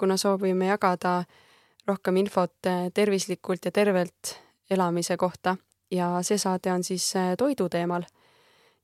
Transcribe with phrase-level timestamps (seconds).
[0.00, 1.20] kuna soovime jagada
[1.88, 4.34] rohkem infot eh, tervislikult ja tervelt
[4.70, 5.56] elamise kohta
[5.90, 8.06] ja see saade on siis eh, toidu teemal.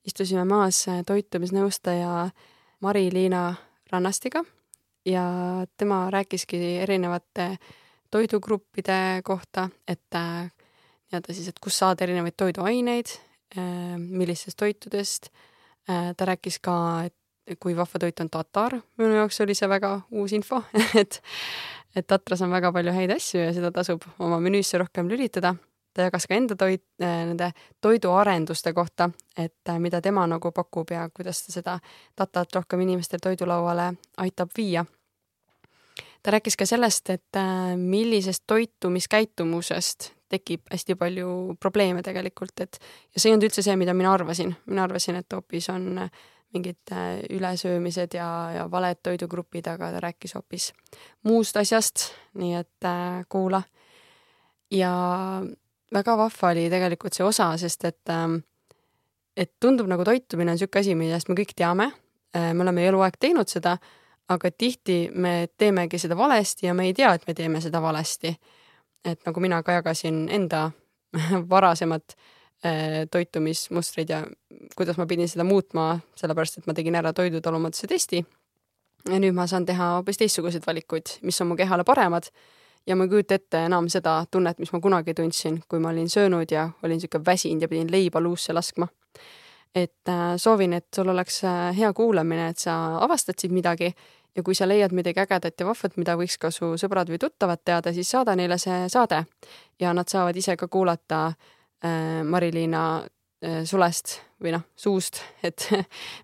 [0.06, 2.28] istusime maas eh, toitumisnõustaja
[2.80, 3.54] Mari-Liina
[3.92, 4.44] Rannastiga
[5.06, 5.24] ja
[5.76, 7.56] tema rääkiski erinevate
[8.10, 13.10] toidugruppide kohta, et nii-öelda siis, et kust saada erinevaid toiduaineid,
[13.96, 15.28] millistest toitudest.
[16.16, 17.14] ta rääkis ka, et
[17.60, 20.62] kui vahva toit on tatar, minu jaoks oli see väga uus info
[21.00, 21.20] et,
[21.94, 25.54] et tatras on väga palju häid asju ja seda tasub oma menüüsse rohkem lülitada.
[25.96, 30.90] ta jagas ka enda toit, äh, nende toiduarenduste kohta, et äh, mida tema nagu pakub
[30.90, 31.78] ja kuidas ta seda
[32.16, 34.84] tatat rohkem inimestel toidulauale aitab viia.
[36.22, 42.78] ta rääkis ka sellest, et äh, millisest toitumiskäitumusest tekib hästi palju probleeme tegelikult, et
[43.14, 46.10] ja see ei olnud üldse see, mida mina arvasin, mina arvasin, et hoopis on äh,
[46.54, 50.72] mingid äh, ülesöömised ja, ja valed toidugrupid, aga ta rääkis hoopis
[51.26, 53.62] muust asjast, nii et äh, kuula.
[54.70, 54.92] ja
[55.92, 58.38] väga vahva oli tegelikult see osa, sest et äh,
[59.36, 61.90] et tundub nagu toitumine on niisugune asi, millest me kõik teame
[62.36, 63.76] äh,, me oleme eluaeg teinud seda,
[64.28, 68.36] aga tihti me teemegi seda valesti ja me ei tea, et me teeme seda valesti.
[69.04, 70.70] et nagu mina ka jagasin enda
[71.52, 72.35] varasemat äh,
[73.10, 74.24] toitumismustreid ja
[74.76, 78.24] kuidas ma pidin seda muutma, sellepärast et ma tegin ära toidutalumatusse testi.
[79.06, 82.30] ja nüüd ma saan teha hoopis teistsuguseid valikuid, mis on mu kehale paremad.
[82.86, 86.08] ja ma ei kujuta ette enam seda tunnet, mis ma kunagi tundsin, kui ma olin
[86.08, 88.88] söönud ja olin sihuke väsinud ja pidin leiba luusse laskma.
[89.74, 93.94] et äh, soovin, et sul oleks äh, hea kuulamine, et sa avastad siit midagi
[94.36, 97.60] ja kui sa leiad midagi ägedat ja vahvat, mida võiks ka su sõbrad või tuttavad
[97.64, 99.24] teada, siis saada neile see saade
[99.80, 101.55] ja nad saavad ise ka kuulata Äh,
[102.24, 105.68] Mari-Liina äh, sulest või noh, suust, et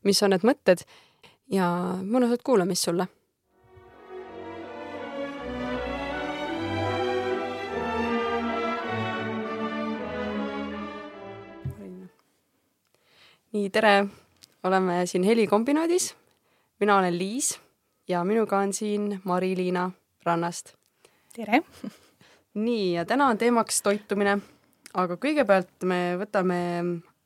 [0.05, 0.85] mis on need mõtted
[1.53, 1.67] ja
[2.03, 3.09] mõnusat kuulamist sulle.
[13.53, 14.07] nii, tere,
[14.65, 16.15] oleme siin helikombinaadis.
[16.81, 17.61] mina olen Liis
[18.09, 19.91] ja minuga on siin Mari-Liina
[20.25, 20.73] Rannast.
[21.37, 21.61] tere!
[22.55, 24.39] nii, ja täna on teemaks toitumine
[24.98, 26.58] aga kõigepealt me võtame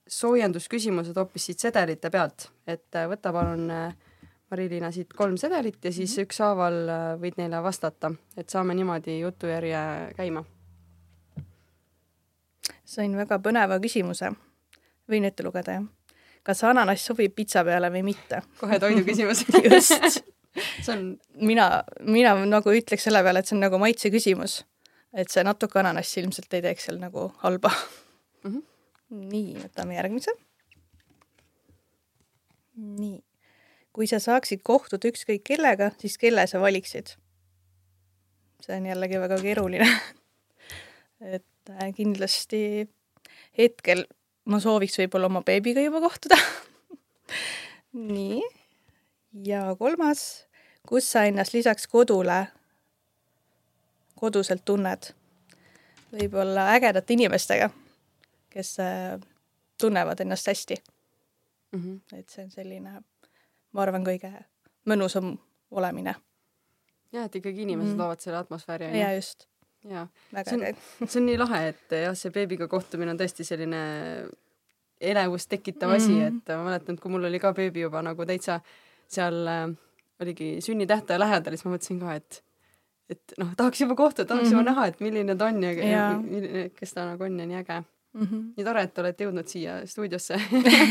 [0.06, 3.94] soojendusküsimused hoopis siit sedelite pealt, et äh, võta palun äh,
[4.53, 6.28] Mari-Liina siit kolm sedelit ja siis mhm.
[6.28, 9.82] ükshaaval äh, võid neile vastata, et saame niimoodi jutujärje
[10.19, 10.44] käima.
[12.87, 14.31] sain väga põneva küsimuse.
[15.10, 15.91] võin ette lugeda, jah?
[16.47, 18.43] kas ananass sobib pitsa peale või mitte?
[18.60, 19.44] kohe toidu küsimus
[19.75, 20.22] just
[20.56, 24.62] see on, mina, mina nagu ütleks selle peale, et see on nagu maitse küsimus
[25.15, 28.50] et see natuke ananassi ilmselt ei teeks seal nagu halba mm.
[28.50, 28.62] -hmm.
[29.31, 30.34] nii, võtame järgmise.
[32.77, 33.22] nii,
[33.93, 37.16] kui sa saaksid kohtuda ükskõik kellega, siis kelle sa valiksid?
[38.61, 39.89] see on jällegi väga keeruline
[41.34, 42.89] et äh, kindlasti
[43.59, 44.06] hetkel
[44.45, 46.39] ma sooviks võib-olla oma beebiga juba kohtuda
[48.16, 48.43] nii,
[49.47, 50.47] ja kolmas,
[50.87, 52.47] kus sa ennast lisaks kodule
[54.16, 55.12] koduselt tunned.
[56.12, 57.71] võib-olla ägedate inimestega,
[58.50, 59.19] kes äh,
[59.81, 60.77] tunnevad ennast hästi
[61.72, 61.81] mm.
[61.81, 62.19] -hmm.
[62.19, 63.03] et see on selline,
[63.72, 64.31] ma arvan, kõige
[64.88, 65.37] mõnusam
[65.71, 66.15] olemine.
[67.12, 68.03] jah, et ikkagi inimesed mm -hmm.
[68.03, 68.99] loovad selle atmosfääri.
[68.99, 69.47] jaa, just.
[69.84, 70.09] jaa,
[70.48, 70.77] see on,
[71.10, 73.83] see on nii lahe, et jah, see beebiga kohtumine on tõesti selline
[75.01, 76.04] elevust tekitav mm -hmm.
[76.04, 78.60] asi, et ma mäletan, et kui mul oli ka beebi juba nagu täitsa
[79.09, 79.77] seal äh,
[80.21, 82.45] oligi sünnitähtaja lähedal, siis ma mõtlesin ka, et
[83.11, 84.59] et noh, tahaks juba kohtuda, tahaks mm -hmm.
[84.59, 84.71] juba mhm.
[84.71, 86.07] näha, et milline ta on ja, ja.
[86.19, 87.83] milline, kes ta nagu on ja nii äge
[88.17, 88.27] mm.
[88.27, 88.43] -hmm.
[88.57, 90.39] nii tore, et olete jõudnud siia stuudiosse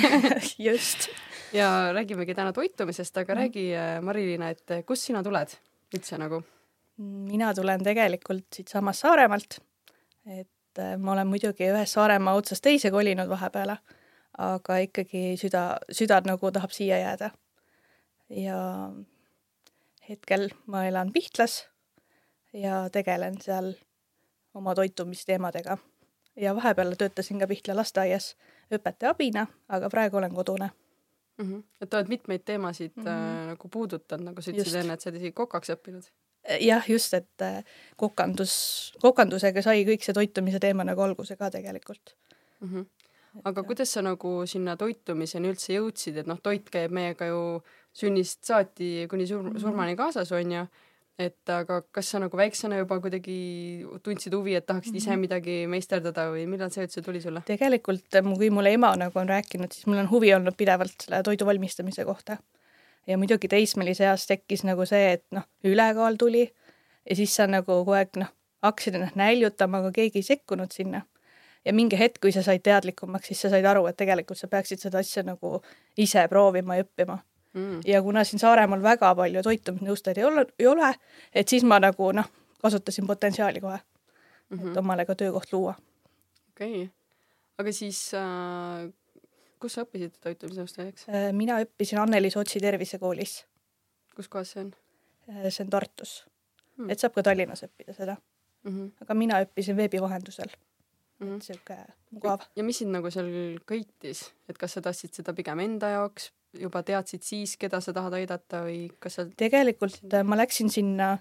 [0.67, 1.09] just.
[1.53, 3.41] ja räägimegi täna toitumisest, aga mm -hmm.
[3.41, 5.57] räägi, äh, Mari-Liina, et äh, kust sina tuled
[5.95, 6.43] üldse nagu?
[7.31, 9.59] mina tulen tegelikult siitsamast Saaremaalt.
[10.25, 13.77] et äh, ma olen muidugi ühest Saaremaa otsast teise kolinud vahepeale,
[14.37, 17.29] aga ikkagi süda, süda nagu tahab siia jääda.
[18.29, 18.91] ja
[20.09, 21.74] hetkel ma elan Pihtlas
[22.55, 23.73] ja tegelen seal
[24.53, 25.77] oma toitumisteemadega.
[26.35, 28.35] ja vahepeal töötasin ka Pihkla lasteaias
[28.73, 30.69] õpetaja abina, aga praegu olen kodune
[31.37, 31.45] mm.
[31.45, 31.63] -hmm.
[31.81, 33.07] et oled mitmeid teemasid mm -hmm.
[33.07, 36.03] äh, nagu puudutanud, nagu sa ütlesid enne, et sa oled isegi kokaks õppinud.
[36.59, 37.63] jah, just, et äh,
[37.97, 42.15] kokandus, kokandusega sai kõik see toitumise teema nagu alguse ka tegelikult
[42.59, 42.67] mm.
[42.67, 42.85] -hmm.
[43.43, 47.63] aga et, kuidas sa nagu sinna toitumiseni üldse jõudsid, et noh, toit käib meiega ju
[47.93, 49.57] sünnist saati kuni sur-, mhm.
[49.59, 50.65] surmani kaasas, on ju
[51.19, 53.37] et aga kas sa nagu väiksena juba kuidagi
[54.03, 55.23] tundsid huvi, et tahaksid ise mhm.
[55.23, 57.43] midagi meisterdada või millal see üldse tuli sulle?
[57.47, 61.47] tegelikult, kui mulle ema nagu on rääkinud, siis mul on huvi olnud pidevalt selle toidu
[61.47, 62.37] valmistamise kohta.
[63.07, 66.49] ja muidugi teismelise eas tekkis nagu see, et noh, ülekaal tuli
[67.09, 68.31] ja siis sa nagu kogu aeg noh,
[68.65, 71.05] hakkasid ennast näljutama, aga keegi ei sekkunud sinna.
[71.65, 74.83] ja mingi hetk, kui sa said teadlikumaks, siis sa said aru, et tegelikult sa peaksid
[74.83, 75.61] seda asja nagu
[75.97, 77.21] ise proovima ja õppima
[77.55, 77.81] mm..
[77.85, 80.91] ja kuna siin Saaremaal väga palju toitumisnõustajaid ei ole, ei ole,
[81.33, 82.29] et siis ma nagu noh,
[82.61, 84.69] kasutasin potentsiaali kohe mm, -hmm.
[84.71, 85.75] et omale ka töökoht luua.
[86.51, 86.93] okei okay.,
[87.57, 88.91] aga siis äh,
[89.59, 91.31] kus sa õppisid toitumisnõustajaks äh,?
[91.33, 93.45] mina õppisin Anneli Sootsi tervisekoolis.
[94.15, 94.71] kus kohas see on
[95.29, 95.49] äh,?
[95.49, 96.15] see on Tartus
[96.77, 96.89] mm..
[96.89, 98.71] et saab ka Tallinnas õppida seda mm.
[98.71, 98.91] -hmm.
[99.01, 101.27] aga mina õppisin veebi vahendusel mm.
[101.27, 101.35] -hmm.
[101.35, 101.77] et sihuke
[102.11, 102.47] mugav.
[102.55, 106.81] ja mis sind nagu seal köitis, et kas sa tahtsid seda pigem enda jaoks juba
[106.85, 111.15] teadsid siis, keda sa tahad aidata või kas sa tegelikult äh, ma läksin sinna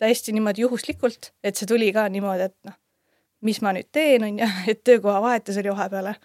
[0.00, 2.76] täiesti niimoodi juhuslikult, et see tuli ka niimoodi, et noh,
[3.46, 6.16] mis ma nüüd teen, on ju, et töökoha vahetus oli vahepeale.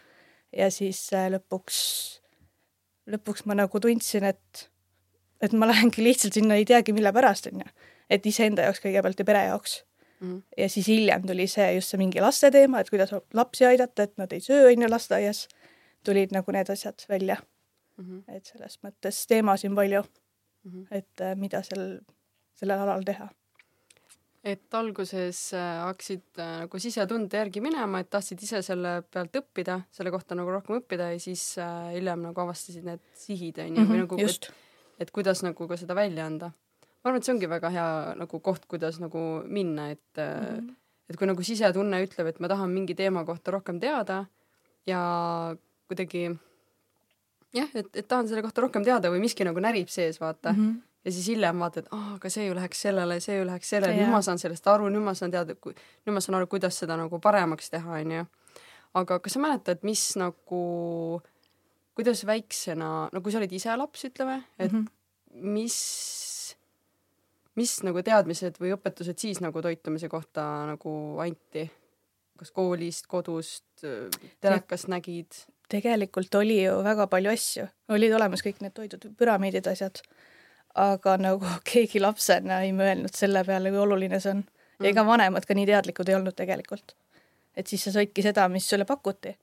[0.56, 1.82] ja siis äh, lõpuks,
[3.14, 4.66] lõpuks ma nagu tundsin, et,
[5.42, 7.78] et ma lähengi lihtsalt sinna ei teagi, mille pärast, on ju.
[8.10, 9.84] et iseenda jaoks kõigepealt ja pere jaoks
[10.20, 10.42] mm.
[10.58, 14.18] ja siis hiljem tuli see just see mingi laste teema, et kuidas lapsi aidata, et
[14.18, 15.48] nad ei söö, on ju, lasteaias.
[16.04, 17.38] tulid nagu need asjad välja
[18.00, 18.06] mm.
[18.06, 18.36] -hmm.
[18.36, 20.88] et selles mõttes teemasid on palju mm, -hmm.
[20.92, 22.00] et äh, mida seal,
[22.56, 23.30] sellel alal teha.
[24.44, 29.82] et alguses äh, hakkasid äh, nagu sisetunde järgi minema, et tahtsid ise selle pealt õppida,
[29.92, 31.44] selle kohta nagu rohkem õppida ja siis
[31.94, 34.52] hiljem nagu avastasid need sihid onju mm -hmm, või nagu, et,
[35.00, 36.52] et kuidas nagu ka seda välja anda.
[37.04, 40.76] ma arvan, et see ongi väga hea nagu koht, kuidas nagu minna, et mm -hmm.
[41.10, 44.26] et kui nagu sisetunne ütleb, et ma tahan mingi teema kohta rohkem teada
[44.88, 45.56] ja
[45.88, 46.30] kuidagi
[47.56, 50.60] jah, et, et tahan selle kohta rohkem teada või miski nagu närib sees, vaata mm.
[50.60, 50.76] -hmm.
[51.06, 54.14] ja siis hiljem vaatad, aa, aga see ju läheks sellele, see ju läheks sellele, nüüd
[54.14, 57.20] ma saan sellest aru, nüüd ma saan teada, nüüd ma saan aru, kuidas seda nagu
[57.20, 58.26] paremaks teha, onju.
[59.00, 60.62] aga kas sa mäletad, mis nagu,
[61.98, 65.46] kuidas väiksena, no kui sa olid ise laps, ütleme, et mm -hmm.
[65.58, 65.78] mis
[67.60, 71.66] mis nagu teadmised või õpetused siis nagu toitumise kohta nagu anti?
[72.40, 73.86] Kas koolist, kodust,
[74.42, 75.44] telekast nägid?
[75.70, 80.02] tegelikult oli ju väga palju asju, olid olemas kõik need toidud, püramiidid, asjad.
[80.80, 84.88] aga nagu keegi lapsena ei mõelnud selle peale, kui oluline see on mm..
[84.92, 86.96] ega vanemad ka nii teadlikud ei olnud tegelikult.
[87.56, 89.36] et siis sa sõidki seda, mis sulle pakuti.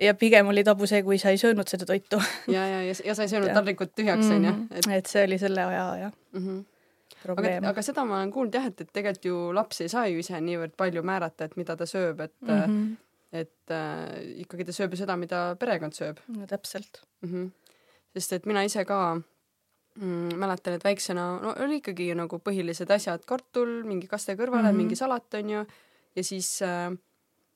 [0.00, 2.22] ja pigem oli tabu see, kui sa ei söönud seda toitu.
[2.48, 4.52] ja, ja, ja, ja sa ei söönud taldrikut tühjaks, onju.
[4.52, 4.94] Mhm.
[4.98, 6.46] et see oli selle aja, jah mm.
[6.46, 6.62] -hmm
[7.32, 10.18] aga, aga seda ma olen kuulnud jah, et, et tegelikult ju laps ei saa ju
[10.18, 12.92] ise niivõrd palju määrata, et mida ta sööb, et mm -hmm
[13.34, 16.20] et äh, ikkagi ta sööb ju seda, mida perekond sööb.
[16.30, 17.30] no täpselt mm.
[17.30, 17.48] -hmm.
[18.14, 23.24] sest et mina ise ka mm, mäletan, et väiksena no oli ikkagi nagu põhilised asjad,
[23.26, 24.76] kartul, mingi kaste kõrvale mm, -hmm.
[24.76, 25.66] mingi salat onju
[26.16, 26.92] ja siis äh,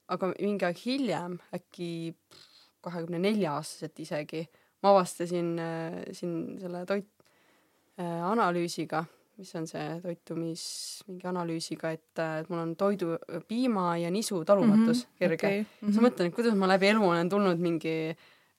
[0.08, 2.14] aga mingi aeg hiljem, äkki
[2.80, 4.48] kahekümne nelja aastaselt isegi,
[4.82, 7.08] ma avastasin äh, siin selle toit
[8.00, 9.04] äh, analüüsiga
[9.38, 10.62] mis on see toitumis
[11.06, 13.14] mingi analüüsiga, et, et mul on toidu,
[13.48, 15.60] piima ja nisu talumatus mm -hmm, kerge okay..
[15.60, 15.92] Mm -hmm.
[15.92, 18.16] siis ma mõtlen, et kuidas ma läbi elu olen tulnud mingi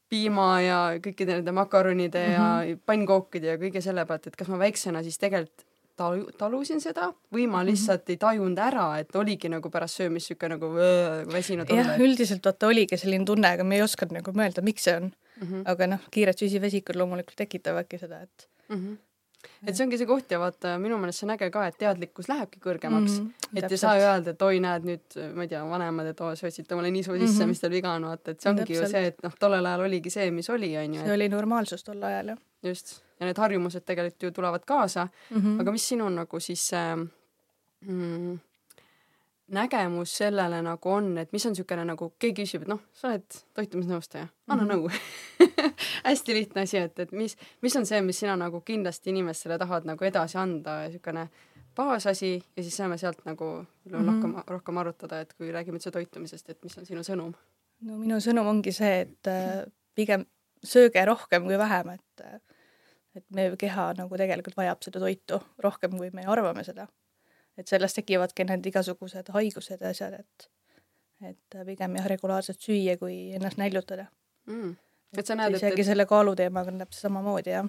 [0.09, 2.69] piima ja kõikide nende makaronide mm -hmm.
[2.69, 5.65] ja pannkookide ja kõige selle pealt, et kas ma väiksena siis tegelikult
[5.99, 7.67] talu, talusin seda või ma mhm.
[7.71, 8.11] lihtsalt mm -hmm.
[8.11, 10.71] ei tajunud ära, et oligi nagu pärast söömist sihuke nagu
[11.33, 11.81] väsinud olla.
[11.81, 15.11] jah, üldiselt vaata oligi selline tunne, aga me ei osanud nagu mõelda, miks see on
[15.11, 15.47] mm.
[15.47, 15.61] -hmm.
[15.65, 18.75] aga noh, kiired süsivesikud loomulikult tekitavadki seda, et mm.
[18.75, 18.97] -hmm
[19.65, 22.29] et see ongi see koht ja vaata minu meelest see on äge ka, et teadlikkus
[22.31, 23.27] lähebki kõrgemaks mm.
[23.27, 23.75] -hmm, et täpselt.
[23.75, 26.79] ei saa öelda, et oi, näed nüüd, ma ei tea, vanemad, et oo, sa otsite
[26.79, 27.53] mulle nisu sisse mm, -hmm.
[27.53, 28.83] mis teil viga on, vaata, et see ongi täpselt.
[28.83, 31.05] ju see, et noh, tollel ajal oligi see, mis oli, onju.
[31.05, 32.43] see oli normaalsus tol ajal, jah.
[32.63, 35.61] just, ja need harjumused tegelikult ju tulevad kaasa mm, -hmm.
[35.61, 36.95] aga mis sinu nagu siis äh,
[37.81, 38.39] mm,
[39.53, 43.37] nägemus sellele nagu on, et mis on niisugune nagu, keegi küsib, et noh, sa oled
[43.57, 44.75] toitumisnõustaja, anna mm -hmm.
[44.75, 44.89] nõu
[46.09, 49.87] hästi lihtne asi, et, et mis, mis on see, mis sina nagu kindlasti inimestele tahad
[49.89, 51.29] nagu edasi anda, niisugune
[51.75, 54.05] baasasi ja siis saame sealt nagu mm -hmm.
[54.05, 57.33] rohkem, rohkem arutada, et kui räägime üldse toitumisest, et mis on sinu sõnum?
[57.81, 59.65] no minu sõnum ongi see, et äh,
[59.95, 60.25] pigem
[60.63, 62.39] sööge rohkem kui vähem, et äh,
[63.15, 66.87] et meie keha nagu tegelikult vajab seda toitu rohkem, kui me arvame seda
[67.59, 70.49] et sellest tekivadki need igasugused haigused ja asjad, et
[71.29, 74.05] et pigem jah, regulaarselt süüa, kui ennast näljutada
[74.47, 74.71] mm..
[75.17, 77.67] et sa näed, et isegi selle kaaluteemaga on täpselt samamoodi, jah.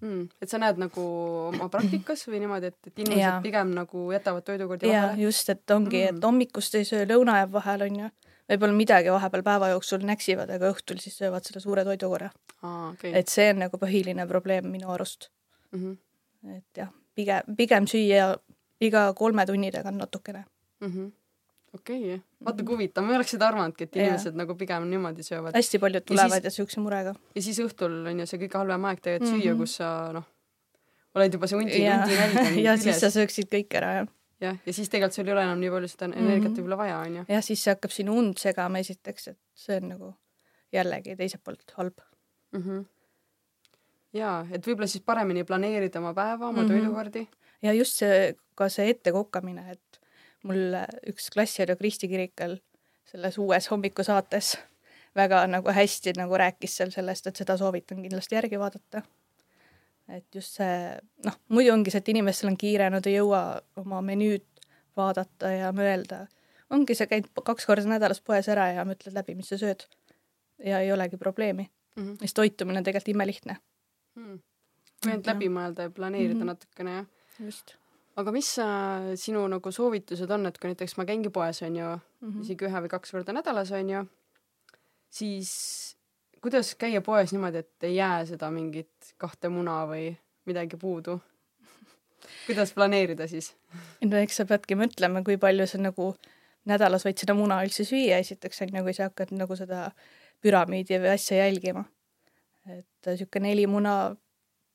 [0.00, 0.28] mm,.
[0.42, 1.06] et sa näed nagu
[1.48, 3.38] oma praktikas või niimoodi, et, et inimesed ja.
[3.44, 5.18] pigem nagu jätavad toidukordi vahele?
[5.24, 8.12] just, et ongi mm., et hommikust ei söö, lõuna jääb vahele, onju.
[8.54, 12.30] võib-olla midagi vahepeal päeva jooksul näksivad, aga õhtul siis söövad selle suure toidukorra
[12.62, 12.92] ah,.
[12.92, 13.16] Okay.
[13.18, 15.32] et see on nagu põhiline probleem minu arust
[15.72, 15.82] mm.
[15.82, 16.58] -hmm.
[16.58, 18.36] et jah, pigem, pigem süüa
[18.88, 20.44] iga kolme tunni tagant natukene
[20.80, 20.88] mm.
[20.88, 21.10] -hmm
[21.72, 24.38] okei okay., vaata kui huvitav, ma ei oleks seda arvanudki, et inimesed ja.
[24.42, 25.56] nagu pigem niimoodi söövad.
[25.56, 27.14] hästi paljud tulevad ja, siis, ja siukse murega.
[27.34, 29.44] ja siis õhtul on ju see kõige halvem aeg tegelikult mm -hmm.
[29.46, 30.26] süüa, kus sa noh,
[31.14, 34.08] oled juba see hundi, hundi nälg ja siis sa sööksid kõik ära, jah.
[34.46, 36.56] jah, ja siis tegelikult sul ei ole enam nii palju seda energiat mm -hmm.
[36.60, 37.24] võib-olla vaja, on ju.
[37.28, 40.14] jah, siis see hakkab sinu und segama esiteks, et see on nagu
[40.72, 42.00] jällegi teiselt poolt halb
[42.52, 42.62] mm.
[42.62, 42.84] -hmm.
[44.12, 46.72] jaa, et võib-olla siis paremini planeerida oma päeva, oma mm -hmm.
[46.72, 47.28] toidukordi.
[47.62, 50.00] Ja just see, ka see ettekokkamine, et
[50.48, 50.76] mul
[51.10, 52.58] üks klassiõde Kristi Kirikal
[53.08, 54.56] selles uues hommikusaates
[55.16, 59.02] väga nagu hästi nagu rääkis seal sellest, et seda soovitan kindlasti järgi vaadata.
[60.08, 63.42] et just see, noh, muidu ongi see, et inimestel on kiire, nad ei jõua
[63.80, 64.44] oma menüüd
[64.96, 66.26] vaadata ja mõelda.
[66.70, 69.86] ongi, sa käid kaks korda nädalas poes ära ja mõtled läbi, mis sa sööd.
[70.58, 72.02] ja ei olegi probleemi mm.
[72.02, 72.16] -hmm.
[72.18, 73.56] siis toitumine on tegelikult imelihtne
[74.14, 74.38] mm..
[75.06, 76.46] ainult läbi mõelda ja planeerida mm -hmm.
[76.46, 77.06] natukene, jah.
[77.40, 77.76] Just
[78.16, 81.88] aga mis äh, sinu nagu soovitused on, et kui näiteks ma käingi poes, on ju
[81.88, 82.40] mm, -hmm.
[82.44, 84.04] isegi ühe või kaks korda nädalas, on ju,
[85.10, 85.52] siis
[86.42, 91.20] kuidas käia poes niimoodi, et ei jää seda mingit kahte muna või midagi puudu?
[92.46, 93.54] kuidas planeerida siis?
[94.04, 96.14] no eks sa peadki mõtlema, kui palju sa nagu
[96.64, 99.90] nädalas võid seda muna üldse süüa, esiteks on ju, kui sa hakkad nagu seda
[100.42, 101.84] püramiidi või asja jälgima.
[102.68, 104.16] et sihuke neli muna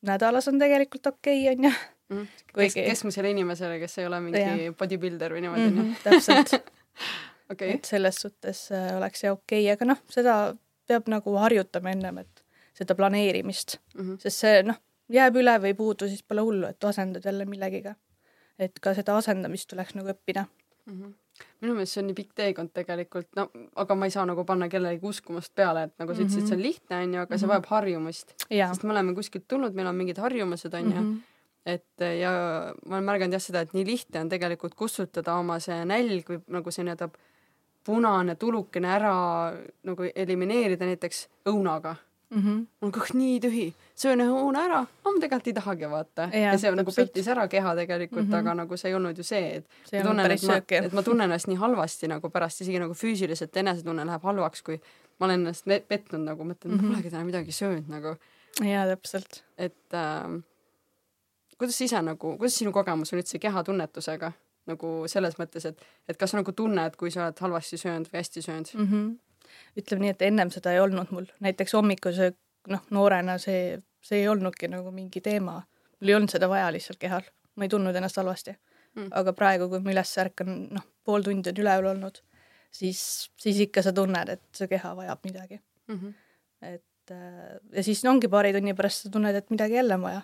[0.02, 1.72] nädalas on tegelikult okei okay,, on ju
[2.10, 2.18] mm.
[2.18, 2.28] -hmm.
[2.54, 2.84] Kuigi...
[2.84, 4.74] keskmisele inimesele, kes ei ole mingi ja.
[4.80, 5.78] bodybuilder või niimoodi mm.
[5.78, 6.54] -hmm, täpselt
[7.52, 7.70] okay..
[7.76, 10.56] et selles suhtes äh, oleks see okei okay., aga noh, seda
[10.88, 12.44] peab nagu harjutama ennem, et
[12.78, 14.20] seda planeerimist mm, -hmm.
[14.24, 14.80] sest see noh,
[15.14, 17.96] jääb üle või puudu, siis pole hullu, et asendad jälle millegiga.
[18.60, 20.46] et ka seda asendamist tuleks nagu õppida
[20.86, 21.02] mm.
[21.02, 21.16] -hmm
[21.62, 23.44] minu meelest see on nii pikk teekond tegelikult, no
[23.76, 26.48] aga ma ei saa nagu panna kellelegi uskumust peale, et nagu sa ütlesid mm, -hmm.
[26.48, 27.52] see on lihtne, onju, aga see mhm.
[27.52, 28.34] vajab harjumust.
[28.50, 31.14] sest me oleme kuskilt tulnud, meil on mingid harjumused, onju mm.
[31.14, 31.37] -hmm
[31.68, 32.32] et ja
[32.88, 36.42] ma olen märganud jah seda, et nii lihtne on tegelikult kustutada oma see nälg või
[36.58, 37.10] nagu see nii-öelda
[37.88, 39.16] punane tulukene ära
[39.88, 41.96] nagu elimineerida näiteks õunaga
[42.30, 42.42] mm.
[42.42, 42.66] -hmm.
[42.82, 46.30] mul on kõht nii tühi, söön ühe õuna ära, aga ma tegelikult ei tahagi vaata.
[46.34, 48.40] ja see nagu pettis ära keha tegelikult mm, -hmm.
[48.40, 51.04] aga nagu see ei olnud ju see, et see ma tunnen, et ma, et ma
[51.04, 54.80] tunnen ennast nii halvasti nagu pärast, isegi nagu füüsiliselt enesetunne läheb halvaks, kui
[55.20, 56.84] ma olen ennast petnud nagu, mõtlen mm, -hmm.
[56.84, 58.18] ma polegi täna midagi söönud nagu.
[58.64, 59.44] jaa, täpselt.
[59.58, 60.44] et äh,
[61.58, 64.32] kuidas ise nagu, kuidas sinu kogemus on üldse kehatunnetusega
[64.68, 68.22] nagu selles mõttes, et, et kas sa nagu tunned, kui sa oled halvasti söönud või
[68.22, 68.90] hästi söönud mm?
[68.92, 69.50] -hmm.
[69.82, 72.38] ütleme nii, et ennem seda ei olnud mul, näiteks hommikusöök,
[72.74, 75.62] noh, noorena see, see ei olnudki nagu mingi teema.
[76.00, 77.24] mul ei olnud seda vaja lihtsalt kehal,
[77.56, 78.58] ma ei tundnud ennast halvasti
[78.96, 79.10] mm..
[79.12, 82.22] aga praegu, kui ma üles ärkan, noh, pool tundi on üleval olnud,
[82.72, 86.00] siis, siis ikka sa tunned, et su keha vajab midagi mm.
[86.00, 86.14] -hmm.
[86.74, 90.22] et äh, ja siis ongi paari tunni pärast sa tunned, et midagi jälle on vaja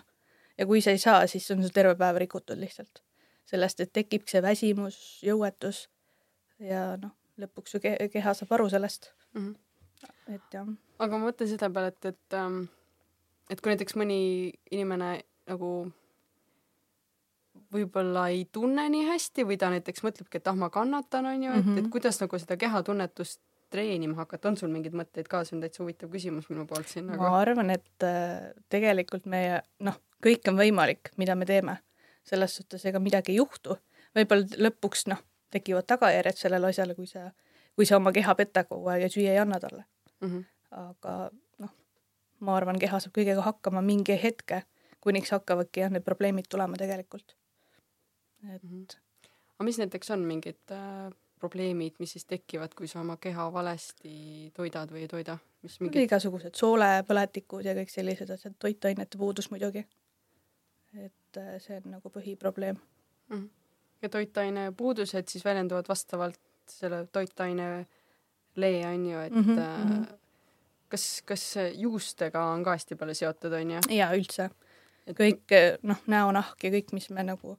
[0.58, 3.02] ja kui sa ei saa, siis on sul terve päev rikutud lihtsalt.
[3.44, 5.84] sellest, et tekibki see väsimus, jõuetus
[6.64, 9.42] ja noh, lõpuks su ke keha saab aru sellest mm.
[9.42, 10.34] -hmm.
[10.34, 10.70] et jah.
[10.98, 12.64] aga ma mõtlen selle peale, et, et, ähm,
[13.50, 15.10] et kui näiteks mõni inimene
[15.50, 15.70] nagu
[17.74, 21.50] võib-olla ei tunne nii hästi või ta näiteks mõtlebki, et ah, ma kannatan, on ju,
[21.52, 21.84] et mm, -hmm.
[21.84, 23.40] et kuidas nagu seda kehatunnetust
[23.74, 27.08] treenima hakata, on sul mingeid mõtteid ka, see on täitsa huvitav küsimus minu poolt siin
[27.10, 27.22] nagu.
[27.22, 31.80] ma arvan, et äh, tegelikult meie noh, kõik on võimalik, mida me teeme.
[32.24, 33.76] selles suhtes ega midagi ei juhtu.
[34.16, 35.22] võib-olla lõpuks noh,
[35.54, 37.30] tekivad tagajärjed sellele asjale, kui sa,
[37.74, 39.84] kui sa oma keha petad kogu aeg ja süüa ei anna talle
[40.20, 40.28] mm.
[40.28, 40.44] -hmm.
[40.84, 41.30] aga
[41.64, 41.74] noh,
[42.40, 44.62] ma arvan, keha saab kõigega hakkama mingi hetke,
[45.00, 47.36] kuniks hakkavadki jah, need probleemid tulema tegelikult.
[48.54, 48.70] et mm.
[48.70, 49.30] -hmm.
[49.56, 51.12] aga mis näiteks on mingid äh,
[51.44, 54.14] probleemid, mis siis tekivad, kui sa oma keha valesti
[54.56, 55.38] toidad või ei toida?
[55.64, 56.08] mis mingid...
[56.08, 59.84] igasugused soolepõletikud ja kõik sellised asjad, toitainete puudus muidugi
[60.94, 63.36] et äh, see on nagu põhiprobleem mm.
[63.36, 63.48] -hmm.
[64.02, 67.86] ja toitaine puudused siis väljenduvad vastavalt selle toitaine
[68.56, 70.06] lee on ju, et mm -hmm.
[70.88, 73.80] kas, kas juustega on ka hästi palju seotud, on ju?
[73.90, 74.50] jaa, üldse
[75.06, 75.18] et....
[75.18, 77.58] kõik äh, noh, näonahk ja kõik, mis me nagu,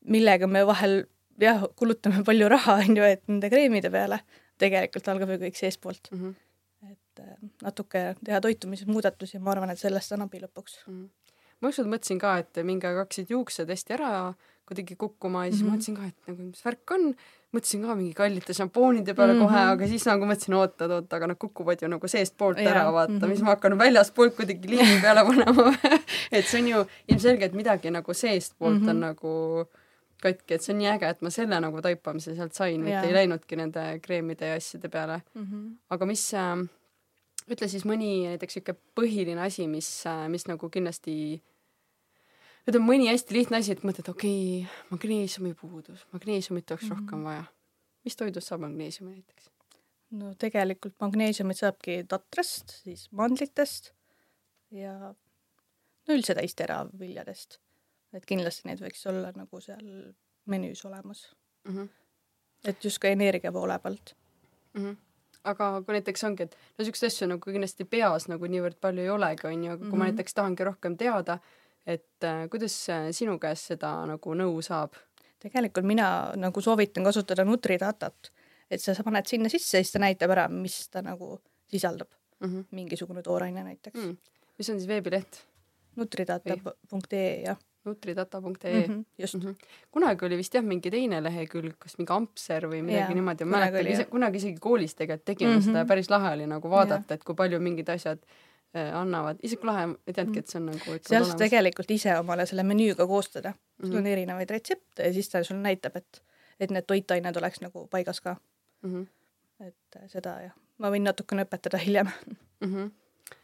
[0.00, 1.04] millega me vahel
[1.40, 4.20] jah, kulutame palju raha, on ju, et nende kreemide peale,
[4.58, 6.20] tegelikult algab ju kõik seestpoolt mm.
[6.20, 6.36] -hmm
[6.88, 7.20] et
[7.62, 10.92] natuke teha toitumises muudatusi, ma arvan, et sellest on abi lõpuks mm.
[10.94, 11.08] -hmm
[11.58, 14.12] ma ükskord mõtlesin ka, et mingi aeg hakkasid juuksed hästi ära
[14.68, 15.74] kuidagi kukkuma ja siis mm -hmm.
[15.74, 17.14] mõtlesin ka, et nagu mis värk on.
[17.56, 19.46] mõtlesin ka mingi kallite šampoonide peale mm -hmm.
[19.46, 22.70] kohe, aga siis nagu mõtlesin, oot, oot, oot, aga nad kukuvad ju nagu seestpoolt Jaa,
[22.70, 23.18] ära, vaata mm.
[23.20, 23.28] -hmm.
[23.28, 25.74] mis ma hakkan väljaspoolt kuidagi liimi peale panema
[26.36, 28.90] et see on ju ilmselgelt midagi nagu seestpoolt mm -hmm.
[28.90, 29.00] on Mhm.
[29.00, 29.66] nagu
[30.22, 33.14] katki, et see on nii äge, et ma selle nagu taipamise sealt sain, mitte ei
[33.14, 35.20] läinudki nende kreemide ja asjade peale.
[35.34, 35.44] mm.
[35.44, 35.76] -hmm.
[35.90, 36.64] aga mis äh,,
[37.48, 41.42] ütle siis mõni näiteks sihuke põhiline asi, mis äh,, mis nagu kindlasti
[42.68, 47.00] ütleme mõni hästi lihtne asi, et mõtled, okei okay,, magneesiumi puudus, magneesiumit oleks mm -hmm.
[47.00, 47.44] rohkem vaja.
[48.04, 49.50] mis toidust saab magneesiumi näiteks?
[50.10, 53.92] no tegelikult magneesiumit saabki tatrast, siis mandlitest
[54.70, 55.14] ja
[56.08, 57.58] no üldse täis teraviljadest.
[58.12, 60.14] Et kindlasti neid võiks olla nagu seal
[60.48, 61.34] menüüs olemas,
[61.68, 61.88] Mm -hmm.
[62.64, 64.14] et just ka energia poole pealt.
[64.74, 64.96] Mm -hmm.
[65.44, 69.10] aga kui näiteks ongi, et no siukseid asju nagu kindlasti peas nagu niivõrd palju ei
[69.10, 69.98] olegi, onju, aga kui mm -hmm.
[69.98, 70.14] ma Mhm.
[70.14, 71.38] näiteks tahangi rohkem teada,
[71.86, 74.92] et äh, kuidas äh, sinu käest seda nagu nõu saab?
[75.38, 78.30] tegelikult mina nagu soovitan kasutada Nutridatat,
[78.70, 82.08] et sa sa paned sinna sisse ja siis ta näitab ära, mis ta nagu sisaldab,
[82.40, 82.48] mm.
[82.48, 82.64] -hmm.
[82.70, 84.06] mingisugune tooraine näiteks mm.
[84.06, 84.16] Mm.
[84.58, 85.46] mis on siis veebileht?
[85.96, 88.92] nutridata.ee jah nutridata.ee mm.
[88.94, 89.40] -hmm, just mm.
[89.40, 89.54] -hmm.
[89.90, 93.56] kunagi oli vist jah, mingi teine lehekülg, kas mingi Ampser või midagi Jaa, niimoodi, ma
[93.56, 95.60] kunagi mäletan ise, kunagi isegi koolis tegelikult tegime mm Mhm.
[95.62, 95.70] -hmm.
[95.70, 98.18] seda ja päris lahe oli nagu vaadata, et kui palju mingid asjad
[98.76, 102.46] äh, annavad, isegi lahe, ei teadnudki, et see on nagu seal saad tegelikult ise omale
[102.46, 103.86] selle menüüga koostada mm, -hmm.
[103.86, 104.12] sul on Mhm.
[104.12, 106.22] erinevaid retsepte ja siis ta sul näitab, et,
[106.60, 108.36] et need toitained oleks nagu paigas ka,
[108.82, 108.90] mm.
[108.94, 109.06] -hmm.
[109.66, 112.08] et äh, seda jah, ma võin natukene õpetada hiljem
[112.60, 112.90] Mm -hmm.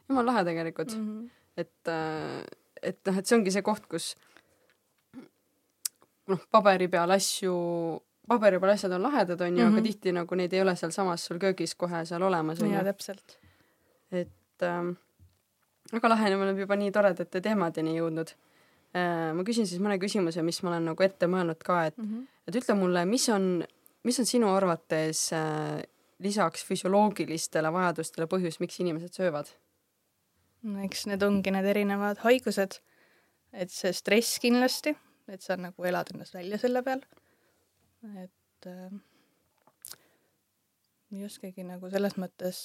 [0.09, 1.23] jumala lahe tegelikult mm.
[1.23, 1.31] -hmm.
[1.57, 2.45] et äh,
[2.85, 4.15] et noh, et see ongi see koht, kus
[6.31, 7.55] noh, paberi peal asju,
[8.29, 9.73] paberi peal asjad on lahedad, onju mm, -hmm.
[9.73, 9.87] aga Mhm.
[9.89, 13.39] tihti nagu neid ei ole sealsamas sul köögis kohe seal olemas, jaa, täpselt.
[14.13, 14.95] et ähm,
[15.93, 18.31] väga lahe, me oleme juba nii toredate teemadeni jõudnud
[18.95, 19.33] äh,.
[19.35, 22.27] ma küsin siis mõne küsimuse, mis ma olen nagu ette mõelnud ka, et Mm -hmm.
[22.49, 23.65] et ütle mulle, mis on,
[24.03, 25.83] mis on sinu arvates äh,
[26.19, 29.47] lisaks füsioloogilistele vajadustele põhjus, miks inimesed söövad?
[30.65, 32.79] No eks need ongi need erinevad haigused,
[33.53, 34.95] et see stress kindlasti,
[35.31, 37.03] et sa nagu elad ennast välja selle peal,
[38.25, 38.97] et äh,
[41.15, 42.65] ei oskagi nagu selles mõttes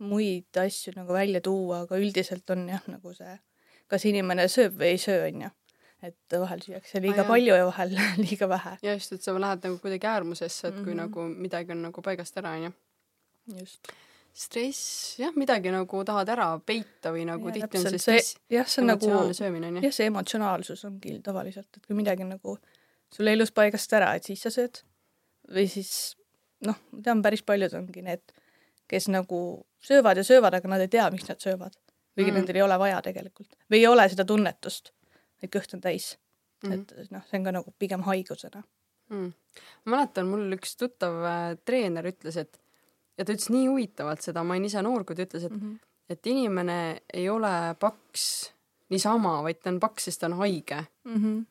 [0.00, 3.36] muid asju nagu välja tuua, aga üldiselt on jah, nagu see,
[3.90, 5.50] kas inimene sööb või ei söö, on ju.
[6.00, 7.28] et vahel süüakse liiga jaa.
[7.28, 7.90] palju ja vahel
[8.24, 8.76] liiga vähe.
[8.82, 10.84] ja just, et sa lähed nagu kuidagi äärmusesse, et mm -hmm.
[10.84, 12.72] kui nagu midagi on nagu paigast ära, onju.
[13.60, 13.92] just.
[14.32, 18.82] Stress, jah, midagi nagu tahad ära peita või nagu tihti on see stress, jah, see
[18.82, 22.56] on nagu jah, see emotsionaalsus ongi tavaliselt, et kui midagi nagu
[23.10, 24.82] sul elus paigast ära, et siis sa sööd.
[25.50, 26.16] või siis
[26.66, 28.34] noh, ma tean, päris paljud ongi need,
[28.90, 29.40] kes nagu
[29.82, 31.76] söövad ja söövad, aga nad ei tea, miks nad söövad.
[32.14, 32.36] kuigi Mm.
[32.36, 34.92] nendel ei ole vaja tegelikult või ei ole seda tunnetust,
[35.42, 36.16] et kõht on täis
[36.62, 36.68] mm..
[36.70, 37.00] Mhm.
[37.00, 38.62] et noh, see on ka nagu pigem haigusena
[39.10, 39.32] mm.
[39.84, 42.60] ma mäletan, mul üks tuttav äh, treener ütles, et
[43.20, 45.60] ja ta ütles nii huvitavalt seda, ma olin ise noor, kui ta ütles, et mm.
[45.60, 45.78] -hmm.
[46.14, 46.80] et inimene
[47.12, 48.24] ei ole paks
[48.90, 50.84] niisama, vaid ta on paks, sest ta on haige.
[51.04, 51.42] Mm -hmm.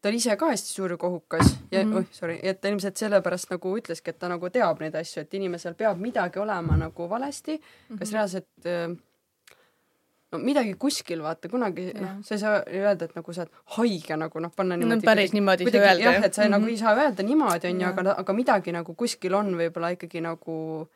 [0.00, 1.92] ta oli ise ka hästi suur ja kohukas ja mm Mhm.
[1.92, 1.96] -hmm.
[1.96, 5.34] oih, sorry, et ta ilmselt sellepärast nagu ütleski, et ta nagu teab neid asju, et
[5.34, 7.98] inimesel peab midagi olema nagu valesti mm, -hmm.
[7.98, 8.96] kas reaalselt äh,
[10.32, 14.16] no midagi kuskil, vaata, kunagi noh, sa ei saa öelda, et nagu sa oled haige
[14.16, 16.46] nagu noh, panna no niimoodi päris niimoodi ei saa kuidagi öelda jah, et sa mm
[16.46, 16.50] -hmm.
[16.50, 20.88] nagu ei saa öelda niimoodi, onju, aga, aga midagi nagu kuskil on võib-olla ikkagi nagu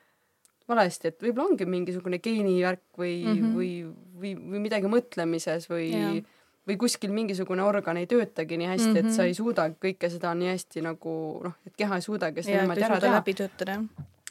[0.69, 3.43] valesti, et võib-olla ongi mingisugune geenivärk või mm, Mhm.
[3.43, 3.57] -hmm.
[3.57, 6.23] või, või, või midagi mõtlemises või Jah.
[6.69, 8.99] või kuskil mingisugune organ ei töötagi nii hästi mm, -hmm.
[8.99, 9.15] et Mhm.
[9.17, 12.83] sa ei suuda kõike seda nii hästi nagu noh, et keha ei suudagi seda niimoodi
[12.85, 13.15] ära teha.
[13.17, 13.81] läbi töötada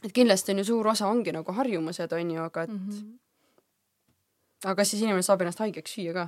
[0.03, 2.89] et kindlasti on ju suur osa ongi nagu harjumused onju, aga et mm, mm.
[2.89, 3.01] -hmm.
[3.01, 3.17] -hmm.
[4.65, 6.27] aga kas siis inimene saab ennast haigeks süüa ka?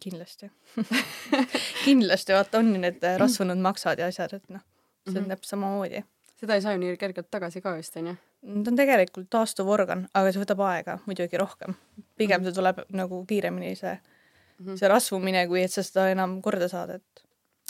[0.00, 0.50] kindlasti
[1.84, 4.60] kindlasti vaata on ju need äh, rasvunud maksad ja asjad, et noh,
[5.08, 5.30] see on Mhm.
[5.30, 6.04] täpselt samamoodi.
[6.40, 8.16] Seda ei saa ju nii kergelt tagasi ka vist onju.
[8.64, 11.74] ta on tegelikult taastuv organ, aga see võtab aega muidugi rohkem.
[12.18, 12.46] pigem Mhm.
[12.50, 13.98] see tuleb nagu kiiremini see
[14.60, 14.76] Mhm.
[14.76, 17.02] see rasvumine, kui et sa seda enam korda saad, et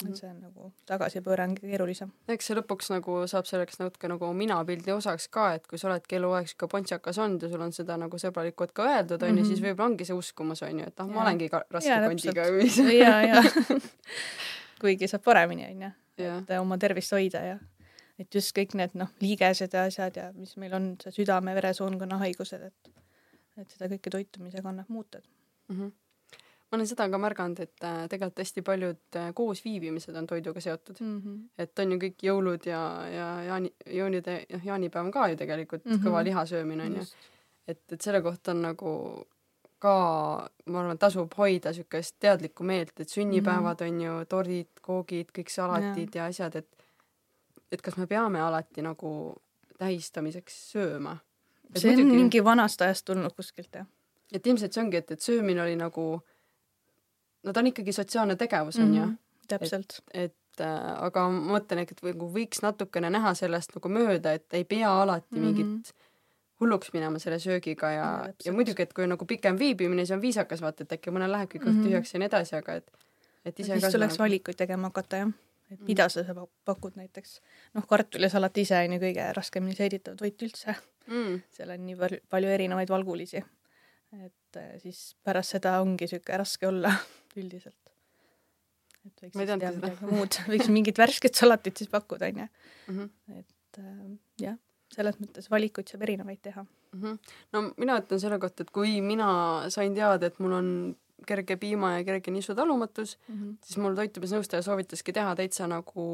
[0.03, 0.11] Mhm.
[0.13, 2.11] et see on nagu tagasipööre on keerulisem.
[2.29, 6.17] eks see lõpuks nagu saab selleks natuke nagu minapildi osaks ka, et kui sa oledki
[6.17, 9.45] eluaeg sihuke pontsakas olnud ja sul on seda nagu sõbralikult ka öeldud, onju, Mhm.
[9.47, 12.77] siis võib-olla ongi see uskumus, onju, et ah, ma olengi raske kondiga või mis.
[12.79, 13.43] ja, ja
[14.81, 17.59] kuigi saab paremini, onju, et oma tervist hoida ja
[18.19, 22.63] et just kõik need noh, liigesed ja asjad ja mis meil on, see südame-veresoonkonna haigused,
[22.71, 22.93] et
[23.57, 25.23] et seda kõike toitumisega annab muuta.
[25.73, 25.95] Mhm.
[26.67, 30.97] ma olen seda ka märganud, et äh, tegelikult hästi paljud äh, koosviibimised on toiduga seotud,
[31.01, 31.49] Mm -hmm.
[31.59, 35.85] et on ju kõik jõulud ja, ja jaani, joonide, noh, jaanipäev on ka ju tegelikult
[35.85, 35.93] mm.
[35.93, 36.05] -hmm.
[36.07, 37.05] kõva liha söömine onju,
[37.69, 39.27] et, et selle kohta on nagu
[39.79, 45.53] ka, ma arvan, tasub hoida siukest teadlikku meelt, et sünnipäevad on ju tordid, koogid, kõik
[45.53, 46.23] salatid ja.
[46.23, 46.86] ja asjad, et
[47.73, 49.11] et kas me peame alati nagu
[49.79, 51.19] tähistamiseks sööma.
[51.77, 52.17] see on muidugi...
[52.17, 53.87] mingi vanast ajast tulnud kuskilt jah.
[54.33, 56.07] et ilmselt see ongi, et, et söömine oli nagu,
[57.43, 59.15] no ta on ikkagi sotsiaalne tegevus on mm -hmm.
[59.17, 59.47] ju.
[59.49, 60.01] täpselt.
[60.15, 64.55] et, et äh, aga ma mõtlen, et nagu võiks natukene näha sellest nagu mööda, et
[64.55, 65.47] ei pea alati mm -hmm.
[65.47, 65.95] mingit
[66.61, 70.17] hulluks minema selle söögiga ja, ja, ja muidugi, et kui on nagu pikem viibimine, siis
[70.17, 71.89] on viisakas vaata, et äkki mõnel lähebki kõht mm -hmm.
[71.89, 72.93] tühjaks ja nii edasi, aga et,
[73.45, 74.23] et ise ja siis tuleks nagu...
[74.23, 75.33] valikuid tegema hakata jah,
[75.71, 75.87] et mhm.
[75.89, 76.23] mida sa
[76.65, 77.41] pakud näiteks.
[77.75, 80.75] noh, kartulisalat ise on ju kõige raskemini seeditav toit üldse
[81.07, 81.41] mm..
[81.57, 83.43] seal on nii palju, erinevaid valgulisi.
[84.25, 86.93] et äh, siis pärast seda ongi sihuke raske olla
[87.41, 87.93] üldiselt.
[89.07, 92.49] et võiks siis teha midagi muud, võiks mingit värsket salatit siis pakkuda onju.
[92.93, 93.11] Mhm.
[93.41, 94.07] et äh,
[94.47, 94.63] jah
[94.95, 97.01] selles mõttes valikuid saab erinevaid teha mm.
[97.03, 97.19] -hmm.
[97.53, 99.29] no mina ütlen selle kohta, et kui mina
[99.73, 100.69] sain teada, et mul on
[101.27, 103.57] kerge piima ja kerge nisutalumatus mm, -hmm.
[103.65, 106.07] siis mul toitumisnõustaja soovitaski teha täitsa nagu,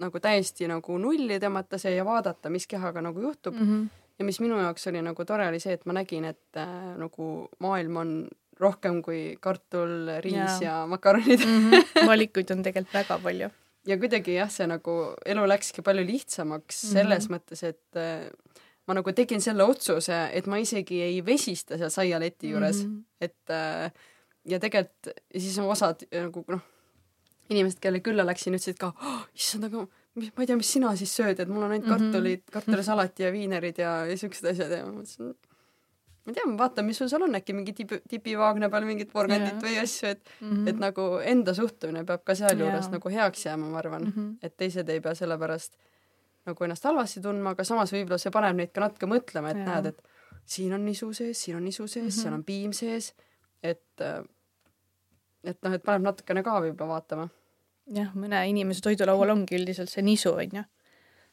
[0.00, 3.66] nagu täiesti nagu nulli tõmmata see ja vaadata, mis kehaga nagu juhtub mm.
[3.66, 3.88] -hmm.
[4.18, 7.48] ja mis minu jaoks oli nagu tore, oli see, et ma nägin, et äh, nagu
[7.58, 8.28] maailm on
[8.60, 11.70] rohkem kui kartul, riis ja, ja makaronid mm.
[11.70, 12.06] -hmm.
[12.12, 13.50] valikuid on tegelikult väga palju
[13.86, 16.92] ja kuidagi jah, see nagu elu läkski palju lihtsamaks mm -hmm.
[16.92, 18.30] selles mõttes, et äh,
[18.90, 23.28] ma nagu tegin selle otsuse, et ma isegi ei vesista seal saialeti juures mm, -hmm.
[23.28, 23.92] et äh,
[24.50, 26.64] ja tegelikult siis osad nagu noh,
[27.50, 29.84] inimesed, kelle külla läksin, ütlesid ka oh,, issand, aga
[30.18, 32.56] mis, ma ei tea, mis sina siis sööd, et mul on ainult kartulid mm -hmm.,
[32.56, 35.34] kartulisalati ja viinerid ja, ja siuksed asjad ja ma mõtlesin,
[36.24, 39.54] ma ei tea, vaatan, mis sul seal on, äkki mingi tipi, tipivaagna peal mingit porgandit
[39.54, 39.62] yeah.
[39.66, 40.72] või asju, et mm -hmm.
[40.72, 42.92] et nagu enda suhtumine peab ka sealjuures yeah.
[42.96, 44.36] nagu heaks jääma, ma arvan mm, -hmm.
[44.42, 45.76] et teised ei pea selle pärast
[46.48, 49.68] nagu ennast halvasti tundma, aga samas võib-olla see paneb neid ka natuke mõtlema, et yeah.
[49.68, 52.22] näed, et siin on nisu sees, siin on nisu sees mm, -hmm.
[52.22, 53.12] seal on piim sees,
[53.62, 54.04] et
[55.44, 57.28] et noh, et paneb natukene ka võib-olla vaatama.
[57.94, 60.64] jah, mõne inimese toidulaual ongi üldiselt see nisu onju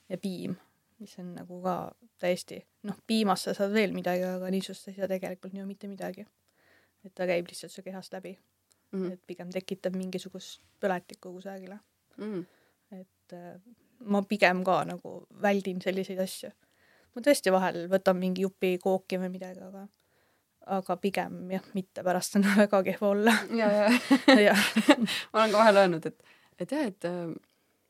[0.09, 0.57] ja piim
[0.99, 1.75] mis on nagu ka
[2.21, 6.25] täiesti, noh, piimast sa saad veel midagi, aga niisust ei saa tegelikult ju mitte midagi.
[7.05, 8.33] et ta käib lihtsalt su kehast läbi
[8.91, 8.99] mm.
[8.99, 9.13] -hmm.
[9.13, 11.79] et pigem tekitab mingisugust põletikku kusagile
[12.17, 12.33] mm.
[12.33, 12.45] -hmm.
[12.99, 13.61] et äh,
[14.05, 16.51] ma pigem ka nagu väldin selliseid asju.
[17.15, 19.87] ma tõesti vahel võtan mingi jupi kooki või midagi, aga
[20.77, 23.35] aga pigem jah, mitte, pärast on väga kehva olla.
[23.55, 23.91] ja, ja,
[24.49, 24.55] ja.
[25.31, 27.11] ma olen ka vahel öelnud, et, et jah, et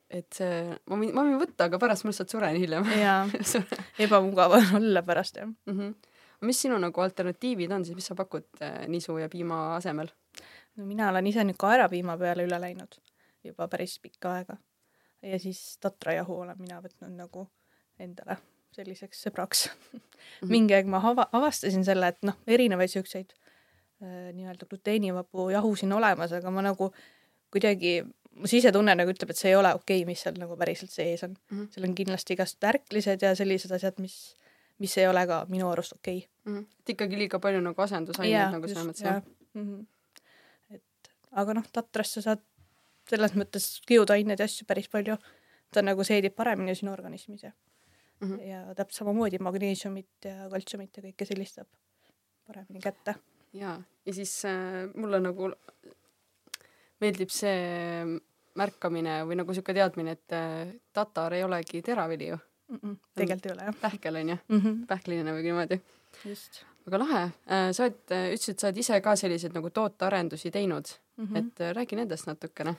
[0.07, 2.85] et see, ma võin, ma võin võtta, aga pärast ma lihtsalt suren hiljem.
[2.95, 3.25] jaa
[4.05, 5.73] ebamugav on olla pärast jah mm.
[5.73, 6.13] -hmm.
[6.47, 10.07] mis sinu nagu alternatiivid on siis, mis sa pakud äh, nisu ja piima asemel?
[10.75, 12.99] no mina olen ise nüüd kaerapiima peale üle läinud
[13.43, 14.57] juba päris pikka aega.
[15.21, 17.47] Ja siis tatrajahu olen mina võtnud nagu
[17.99, 18.37] endale
[18.77, 19.99] selliseks sõbraks mm.
[19.99, 20.51] -hmm.
[20.53, 25.93] mingi aeg ma ava-, avastasin selle, et noh, erinevaid siukseid äh, nii-öelda gluteenivabu jahu siin
[25.93, 26.91] olemas, aga ma nagu
[27.51, 28.01] kuidagi
[28.37, 31.23] mu sisetunne nagu ütleb, et see ei ole okei okay,, mis seal nagu päriselt sees
[31.23, 31.57] on mm.
[31.57, 31.71] -hmm.
[31.73, 34.35] seal on kindlasti igast ärklised ja sellised asjad, mis,
[34.77, 36.29] mis ei ole ka minu arust okei okay.
[36.45, 36.57] mm.
[36.57, 36.79] -hmm.
[36.79, 39.85] et ikkagi liiga palju nagu asendusaineid nagu selles mõttes jah mm -hmm.?
[40.75, 42.45] et aga noh, tatrast sa saad
[43.09, 45.17] selles mõttes kiudaineid ja asju päris palju.
[45.71, 47.51] ta nagu seedib paremini sinu organismis ja
[48.19, 48.43] mm, -hmm.
[48.47, 51.67] ja täpselt samamoodi magneesiumit ja kaltsiumit ja kõike sellist saab
[52.47, 53.15] paremini kätte.
[53.53, 55.51] ja, ja siis äh, mulle nagu
[56.99, 58.05] meeldib see
[58.57, 62.79] märkamine või nagu sihuke teadmine, et äh, tatar ei olegi teravili ju mm.
[62.79, 63.75] -mm, tegelikult ei ole jah.
[63.81, 65.81] pähkel on ju mm -hmm., pähkline või niimoodi.
[66.87, 70.51] aga lahe, äh, sa oled, äh, ütlesid, et sa oled ise ka selliseid nagu tootearendusi
[70.51, 70.85] teinud
[71.17, 71.37] mm, -hmm.
[71.37, 72.75] et räägi nendest natukene.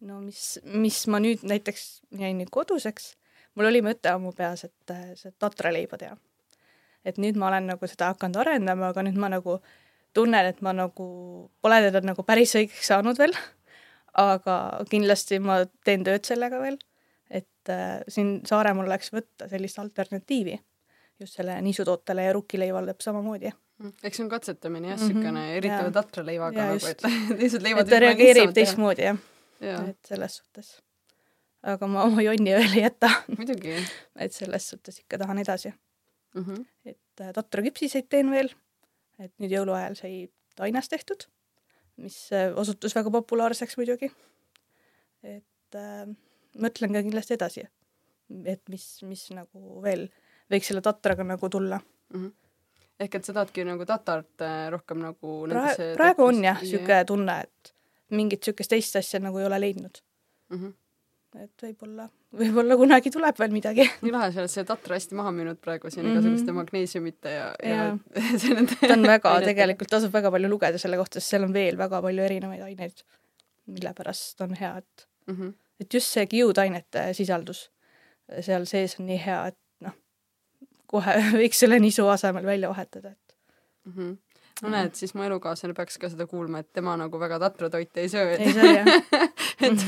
[0.00, 3.14] No mis, mis ma nüüd näiteks jäin nüüd koduseks,
[3.54, 6.16] mul oli mõte ammu peas, et see tatraleiba teha.
[7.04, 9.70] et nüüd ma olen nagu seda hakanud arendama, aga nüüd ma nagu äh,
[10.14, 11.06] tunnen, et ma nagu
[11.62, 13.34] pole teda nagu päris õigeks saanud veel.
[14.20, 14.54] aga
[14.90, 16.80] kindlasti ma teen tööd sellega veel,
[17.30, 20.56] et äh, siin Saaremaal oleks võtta sellist alternatiivi
[21.20, 25.44] just selle niisutootele ja rukkileivale samamoodi mm, eks see on katsetamine jah mm -hmm., niisugune
[25.56, 27.06] eriti veel tatraleivaga nagu, et
[27.38, 29.39] teised leivad ta reageerib teistmoodi jah ja.
[29.60, 30.72] Et selles suhtes.
[31.62, 33.76] aga ma oma jonni veel ei jäta muidugi
[34.24, 35.72] et selles suhtes ikka tahan edasi
[36.34, 36.42] mm.
[36.44, 36.66] -hmm.
[36.84, 38.54] et äh, tatraküpsiseid teen veel
[39.24, 40.14] et nüüd jõuluajal sai
[40.58, 41.26] Tainas tehtud,
[42.00, 44.10] mis äh, osutus väga populaarseks muidugi.
[45.22, 46.06] et äh,
[46.58, 47.64] mõtlen ka kindlasti edasi,
[48.44, 50.08] et mis, mis nagu veel
[50.50, 52.20] võiks selle tatraga nagu tulla mm.
[52.20, 52.36] -hmm
[53.00, 57.36] ehk et sa tahadki nagu tatart äh, rohkem nagu praegu, praegu on jah, niisugune tunne,
[57.46, 57.70] et
[58.10, 60.02] mingit niisugust teist asja nagu ei ole leidnud
[60.50, 60.56] mm.
[60.56, 60.72] -hmm
[61.38, 63.84] et võib-olla, võib-olla kunagi tuleb veel midagi.
[64.04, 66.18] nii lahe, sa oled selle tatra hästi maha müünud praegu siin mm -hmm.
[66.18, 71.20] igasuguste magneesiumite ja, ja, ja ta on väga, tegelikult tasub väga palju lugeda selle kohta,
[71.20, 73.04] sest seal on veel väga palju erinevaid aineid,
[73.66, 75.52] mille pärast on hea, et mm, -hmm.
[75.80, 77.70] et just see kiudainete sisaldus
[78.40, 79.94] seal sees on nii hea, et noh,
[80.86, 83.36] kohe võiks selle nisu asemel välja vahetada, et
[83.84, 83.92] mm.
[83.92, 84.18] -hmm
[84.62, 88.08] no näed, siis mu elukaaslane peaks ka seda kuulma, et tema nagu väga tatratoite ei
[88.12, 88.36] söö.
[88.36, 88.86] ei söö jah
[89.66, 89.86] et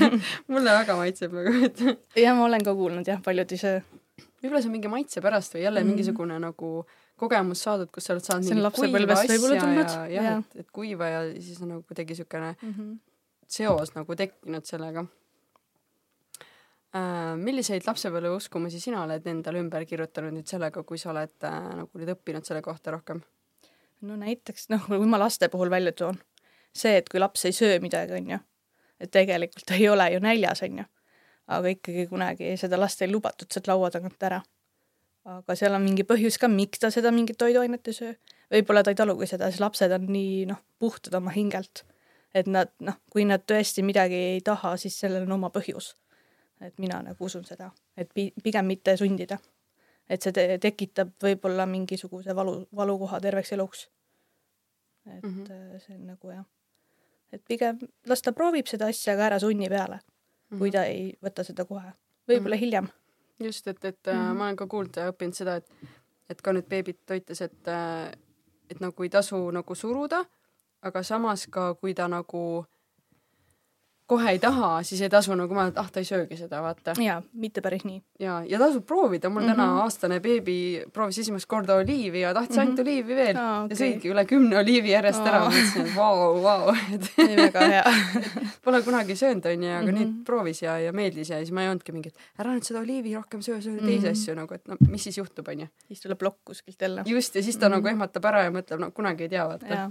[0.49, 1.83] mulle väga maitseb nagu, et.
[2.19, 3.81] ja ma olen ka kuulnud jah, paljud ei söö.
[4.43, 5.97] võib-olla see on mingi maitse pärast või jälle mm -hmm.
[5.97, 6.75] mingisugune nagu
[7.23, 11.09] kogemus saadud, kus sa oled saanud mingit kuiva asja ja, jah ja., et, et kuiva
[11.11, 12.97] ja siis on nagu kuidagi siukene mm -hmm.
[13.47, 15.05] seos nagu tekkinud sellega
[16.97, 17.37] äh,.
[17.37, 22.17] milliseid lapsepõlveuskumusi sina oled endale ümber kirjutanud nüüd sellega, kui sa oled äh, nagu nüüd
[22.17, 23.23] õppinud selle kohta rohkem?
[24.03, 26.19] No näiteks noh, kui ma laste puhul välja toon,
[26.75, 28.38] see, et kui laps ei söö midagi, onju,
[29.01, 30.85] et tegelikult ta ei ole ju näljas, onju,
[31.57, 34.43] aga ikkagi kunagi seda last ei lubatud sealt laua tagant ära.
[35.25, 38.12] aga seal on mingi põhjus ka, miks ta seda mingit toiduainet ei söö.
[38.51, 41.85] võib-olla ta ei talugi seda, siis lapsed on nii noh, puhtad oma hingelt,
[42.35, 45.95] et nad noh, kui nad tõesti midagi ei taha, siis sellel on oma põhjus.
[46.61, 49.38] et mina nagu usun seda, et pi-, pigem mitte sundida
[50.12, 53.87] et see te tekitab võib-olla mingisuguse valu, valukoha terveks eluks.
[55.07, 55.79] et mm -hmm.
[55.79, 56.44] see on nagu jah,
[57.33, 60.03] et pigem las ta proovib seda asja, aga ära sunni peale mm,
[60.51, 60.59] -hmm.
[60.59, 61.92] kui ta ei võta seda kohe,
[62.29, 62.61] võib-olla mm -hmm.
[62.61, 62.88] hiljem.
[63.40, 64.37] just, et, et mm -hmm.
[64.38, 65.70] ma olen ka kuulnud ja õppinud seda, et,
[66.29, 68.12] et ka nüüd beebit toites, et, äh,
[68.70, 70.25] et nagu ei tasu nagu suruda,
[70.83, 72.64] aga samas ka, kui ta nagu
[74.12, 76.94] kohe ei taha, siis ei tasu nagu mõelda, et ah, ta ei söögi seda, vaata.
[77.01, 78.01] jaa, mitte päris nii.
[78.22, 79.57] ja, ja tasub proovida, mul mm -hmm.
[79.57, 79.83] täna mhm.
[79.85, 80.57] aastane beebi
[80.92, 82.66] proovis esimest korda oliivi ja tahtis mm -hmm.
[82.66, 83.68] ainult oliivi veel oh, okay.
[83.70, 85.29] ja sõigi üle kümne oliivi järjest oh.
[85.29, 87.11] ära, mõtlesin, et vau, vau, et
[87.46, 87.85] väga hea
[88.64, 89.98] Pole kunagi söönud, onju, aga mm -hmm.
[89.98, 93.14] nüüd proovis ja, ja meeldis ja siis ma ei olnudki mingit, ära nüüd seda oliivi
[93.14, 93.87] rohkem söö, söö mm -hmm.
[93.87, 95.66] teisi asju nagu, et no mis siis juhtub, onju.
[95.88, 97.03] siis tuleb plokk kuskilt jälle.
[97.07, 97.77] just, ja siis ta mm -hmm.
[97.77, 99.90] nagu ehmatab ära ja mõtleb, no kunagi ei tea, vaata.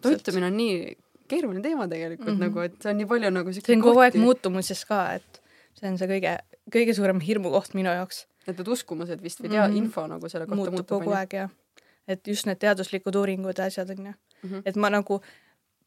[0.00, 0.96] toitumine on nii
[1.30, 2.48] keeruline teema tegelikult mm -hmm.
[2.48, 5.40] nagu, et see on nii palju nagu see on kogu aeg muutumuses ka, et
[5.78, 6.36] see on see kõige,
[6.76, 8.26] kõige suurem hirmukoht minu jaoks.
[8.46, 9.84] et need uskumused vist või tea mm, -hmm.
[9.84, 11.50] info nagu selle kohta muutub, muutub kogu aeg jah.
[12.08, 14.50] et just need teaduslikud uuringud ja asjad on ju mm.
[14.50, 14.62] -hmm.
[14.64, 15.20] et ma nagu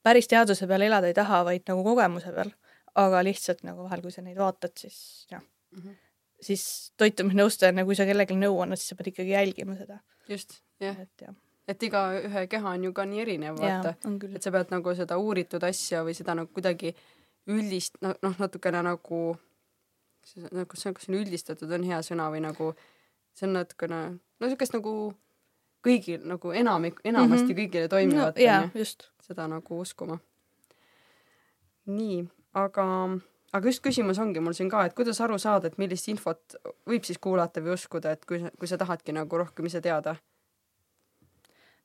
[0.04, 2.52] päris teaduse peal elada ei taha, vaid nagu kogemuse peal,
[2.96, 5.82] aga lihtsalt nagu vahel, kui sa neid vaatad, siis jah mm.
[5.82, 5.96] -hmm.
[6.42, 10.00] siis toitumisnõustajana, kui sa kellelegi nõu annad, siis sa pead ikkagi jälgima seda.
[10.30, 11.00] just, jah.
[11.00, 11.36] et jah
[11.68, 13.96] et igaühe keha on ju ka nii erinev, vaata.
[14.36, 16.94] et sa pead nagu seda uuritud asja või seda nagu kuidagi
[17.48, 19.22] üldist-, noh, natukene nagu,
[20.52, 22.74] nagu kas see on üldistatud, on hea sõna või nagu
[23.36, 24.96] see on natukene, no niisugust nagu
[25.84, 27.60] kõigil nagu enamik, enamasti mm -hmm.
[27.60, 28.86] kõigile toimivat no,, onju.
[29.24, 30.20] seda nagu uskuma.
[31.86, 32.24] nii,
[32.54, 32.86] aga,
[33.52, 36.56] aga just küsimus ongi mul siin ka, et kuidas aru saada, et millist infot
[36.88, 40.16] võib siis kuulata või uskuda, et kui sa, kui sa tahadki nagu rohkem ise teada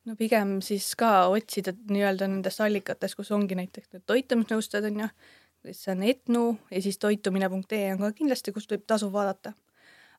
[0.07, 5.09] no pigem siis ka otsida nii-öelda nendest allikatest, kus ongi näiteks need toitumisnõustajad on ju,
[5.71, 9.53] see on Etnu ja siis toitumine.ee on ka kindlasti, kust võib tasub vaadata.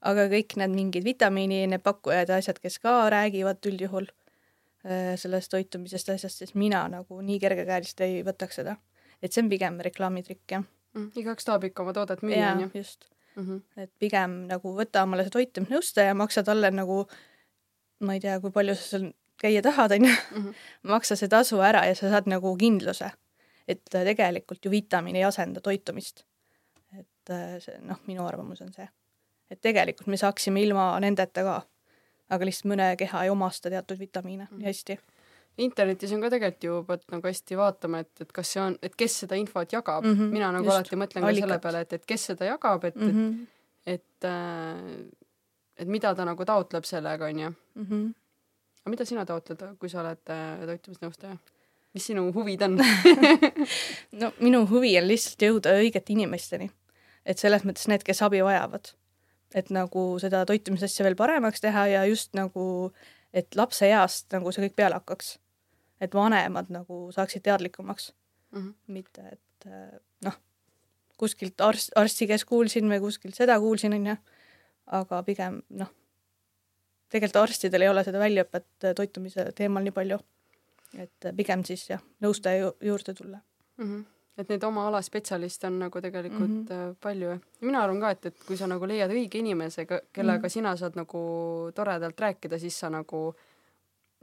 [0.01, 5.51] aga kõik need mingid vitamiini, need pakkujad ja asjad, kes ka räägivad üldjuhul äh, sellest
[5.53, 8.77] toitumisest asjast, siis mina nagu nii kergekäeliselt ei võtaks seda.
[9.23, 10.64] et see on pigem reklaamitrikk jah
[10.95, 11.11] mm,.
[11.23, 12.71] igaüks tahab ikka oma toodet müüa onju.
[12.75, 13.47] just mm.
[13.47, 13.83] -hmm.
[13.83, 17.07] et pigem nagu võta omale see toitumisnõustaja, maksa talle nagu
[18.01, 20.57] ma ei tea, kui palju sa seal käia tahad, onju, mhm.
[20.92, 23.11] maksa see tasu ära ja sa saad nagu kindluse,
[23.68, 26.24] et äh, tegelikult ju vitamiin ei asenda toitumist.
[26.98, 28.88] et äh, see noh, minu arvamus on see,
[29.50, 31.61] et tegelikult me saaksime ilma nendeta ka,
[32.31, 34.64] aga lihtsalt mõne keha ei omasta teatud vitamiine mm -hmm.
[34.64, 34.98] hästi
[35.59, 38.94] internetis on ka tegelikult ju pead nagu hästi vaatama, et, et kas see on, et
[38.96, 40.14] kes seda infot jagab mm.
[40.14, 42.96] -hmm, mina nagu just, alati mõtlen ka selle peale, et, et kes seda jagab, et
[42.96, 43.46] mm, -hmm.
[43.87, 45.35] et, et, äh,
[45.76, 47.53] et mida ta nagu taotleb sellega, onju.
[48.90, 51.38] Mida sina taotled, kui sa oled äh, toitumisnõustaja?
[51.94, 52.79] mis sinu huvid on
[54.20, 56.70] no minu huvi on lihtsalt jõuda õigete inimesteni.
[57.26, 58.92] et selles mõttes need, kes abi vajavad.
[59.55, 62.92] et nagu seda toitumisasja veel paremaks teha ja just nagu,
[63.35, 65.38] et lapse east nagu see kõik peale hakkaks.
[66.00, 68.12] et vanemad nagu saaksid teadlikumaks
[68.53, 68.61] mm.
[68.61, 68.74] -hmm.
[68.87, 70.38] mitte, et äh, noh,
[71.18, 74.16] kuskilt arst, arsti käest kuulsin või kuskilt seda kuulsin, onju.
[74.87, 75.90] aga pigem noh
[77.11, 80.18] tegelikult arstidel ei ole seda väljaõpet äh, toitumise teemal nii palju.
[80.99, 83.38] et äh, pigem siis jah, nõustaja ju juurde tulla
[83.79, 83.85] mm.
[83.85, 84.09] -hmm
[84.40, 86.96] et neid oma ala spetsialiste on nagu tegelikult mm -hmm.
[87.01, 87.38] palju.
[87.61, 90.49] mina arvan ka, et, et kui sa nagu leiad õige inimese, kellega mm -hmm.
[90.49, 91.20] sina saad nagu
[91.75, 93.35] toredalt rääkida, siis sa nagu,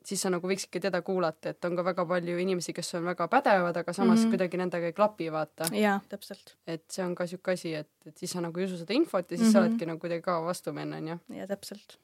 [0.03, 3.27] siis sa nagu võiksidki teda kuulata, et on ka väga palju inimesi, kes on väga
[3.27, 4.29] pädevad, aga samas mm -hmm.
[4.29, 5.65] kuidagi nendega ei klapi, vaata.
[5.71, 6.55] jaa, täpselt.
[6.67, 9.31] et see on ka siuke asi, et, et siis sa nagu ei usu seda infot
[9.31, 9.53] ja siis mm -hmm.
[9.53, 11.19] sa oledki nagu kuidagi ka vastu minna, onju.
[11.29, 11.99] jaa, täpselt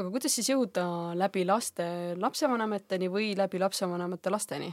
[0.00, 0.84] aga kuidas siis jõuda
[1.18, 1.86] läbi laste
[2.20, 4.70] lapsevanemateni või läbi lapsevanemate lasteni?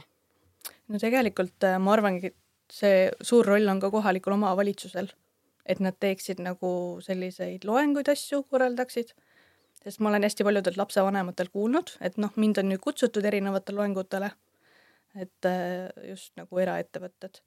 [0.88, 5.10] no tegelikult äh, ma arvangi, et see suur roll on ka kohalikul omavalitsusel,
[5.68, 6.70] et nad teeksid nagu
[7.04, 9.14] selliseid loenguid, asju korraldaksid.
[9.84, 14.32] sest ma olen hästi paljudelt lapsevanematelt kuulnud, et noh, mind on nüüd kutsutud erinevatele loengutele,
[15.16, 17.42] et äh, just nagu eraettevõtted.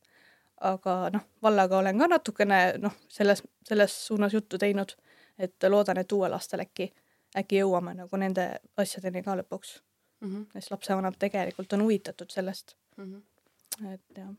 [0.61, 4.93] aga noh, vallaga olen ka natukene noh, selles, selles suunas juttu teinud,
[5.39, 6.91] et loodan, et uuel aastal äkki,
[7.37, 9.79] äkki jõuame nagu nende asjadeni ka lõpuks
[10.21, 10.29] mm.
[10.29, 10.45] -hmm.
[10.53, 13.03] sest lapsevanemad tegelikult on huvitatud sellest mm.
[13.05, 13.93] -hmm.
[13.93, 14.33] et jah.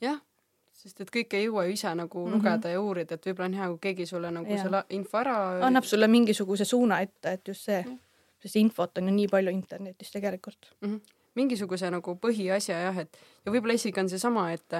[0.00, 0.20] jah
[0.72, 2.36] sest et kõike ei jõua ju ise nagu mm -hmm.
[2.36, 4.62] lugeda ja uurida, et võib-olla on hea, kui keegi sulle nagu ja.
[4.62, 7.98] selle info ära annab sulle mingisuguse suuna ette, et just see,
[8.42, 10.88] sest infot on ju nii palju internetis tegelikult mm.
[10.88, 11.00] -hmm.
[11.34, 14.74] mingisuguse nagu põhiasja jah, et ja võib-olla isegi on seesama, et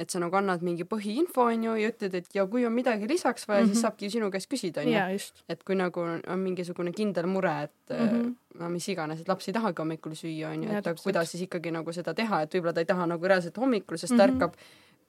[0.00, 3.46] et sa nagu annad mingi põhiinfo onju ja ütled, et ja kui on midagi lisaks
[3.48, 3.68] vaja mm, -hmm.
[3.68, 3.82] siis mhm.
[3.82, 5.32] saabki sinu käest küsida onju.
[5.48, 8.34] et kui nagu on mingisugune kindel mure, et mm -hmm.
[8.58, 11.70] no mis iganes, et laps ei tahagi hommikul süüa onju, et aga kuidas siis ikkagi
[11.70, 14.26] nagu seda teha, et võib-olla ta ei taha nagu reaalselt hommikul, sest mm -hmm.
[14.26, 14.54] ta ärkab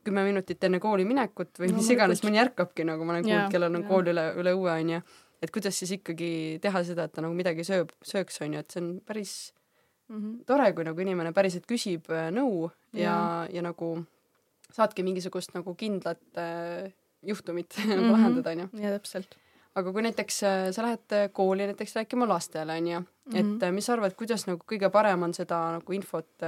[0.03, 3.51] kümme minutit enne kooli minekut või no, mis iganes, mõni ärkabki nagu ma olen kuulnud,
[3.51, 5.01] kellel on kool üle, üle õue onju.
[5.41, 8.81] et kuidas siis ikkagi teha seda, et ta nagu midagi sööb, sööks onju, et see
[8.83, 9.53] on päris
[10.07, 10.45] mm -hmm.
[10.45, 14.05] tore, kui nagu inimene päriselt küsib äh, nõu ja, ja, ja nagu
[14.73, 16.91] saadki mingisugust nagu kindlat äh,
[17.23, 18.11] juhtumit mm -hmm.
[18.11, 18.67] lahendada onju.
[18.81, 19.37] ja täpselt
[19.75, 23.75] aga kui näiteks äh, sa lähed kooli näiteks rääkima lastele onju et mhm.
[23.75, 26.43] mis sa arvad, kuidas nagu kõige parem on seda nagu infot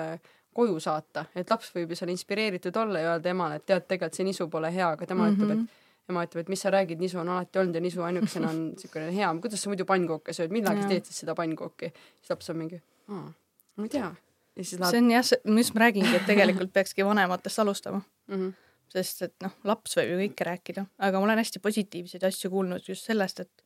[0.56, 4.20] koju saata, et laps võib ju seal inspireeritud olla ja öelda emale, et tead, tegelikult
[4.20, 5.44] see nisu pole hea, aga tema mm -hmm.
[5.44, 8.50] ütleb, et ema ütleb, et mis sa räägid, nisu on alati olnud ja nisu ainukesena
[8.50, 11.92] on niisugune hea, kuidas sa muidu pannkooke sööd, millal sa teed siis seda pannkooki?
[12.22, 13.28] siis laps on mingi, aa,
[13.76, 14.14] ma ei tea.
[14.56, 14.90] Läheb...
[14.90, 18.36] see on jah, just ma räägingi, et tegelikult peakski vanematest alustama mm.
[18.36, 18.54] -hmm.
[18.94, 22.88] sest et noh, laps võib ju kõike rääkida, aga ma olen hästi positiivseid asju kuulnud
[22.88, 23.66] just sellest, et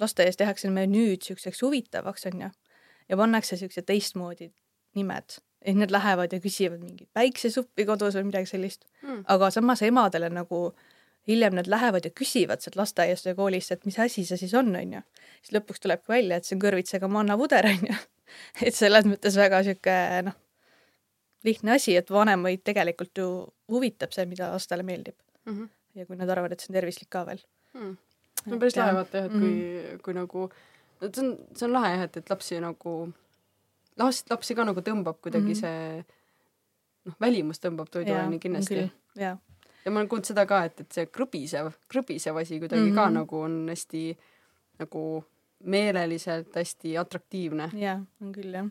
[0.00, 2.50] lasteaias tehakse me nüüd siukseks huvitavaks onju
[3.08, 4.52] ja pannakse siuksed teistmoodi
[4.94, 9.24] nimed et need lähevad ja küsivad mingit päiksesuppi kodus või midagi sellist mm..
[9.26, 10.72] aga samas emadele nagu
[11.28, 14.70] hiljem nad lähevad ja küsivad sealt lasteaiast või koolist, et mis asi see siis on,
[14.76, 15.02] onju.
[15.42, 17.96] siis lõpuks tulebki välja, et see on kõrvitsega mannapuder, onju.
[18.66, 19.96] et selles mõttes väga sihuke
[20.28, 20.36] noh,
[21.46, 23.28] lihtne asi, et vanemaid tegelikult ju
[23.72, 25.54] huvitab see, mida lastele meeldib mm.
[25.54, 25.68] -hmm.
[25.94, 27.40] ja kui nad arvavad, et see on tervislik ka veel
[27.74, 27.96] mm..
[28.44, 30.02] see on päris lahe vaata jah, et kui mm, -hmm.
[30.02, 30.50] kui nagu,
[31.00, 32.94] see on, see on lahe jah, et, et lapsi nagu
[33.98, 35.60] last, lapsi ka nagu tõmbab kuidagi mm -hmm.
[35.60, 36.04] see
[37.04, 38.90] noh, välimus tõmbab toiduaine kindlasti.
[39.84, 42.94] ja ma olen kuulnud seda ka, et, et see krõbisev, krõbisev asi kuidagi mm -hmm.
[42.94, 43.14] ka mhm.
[43.14, 44.18] nagu on hästi
[44.78, 45.24] nagu
[45.64, 47.70] meeleliselt hästi atraktiivne.
[47.74, 48.68] jaa, on küll jah.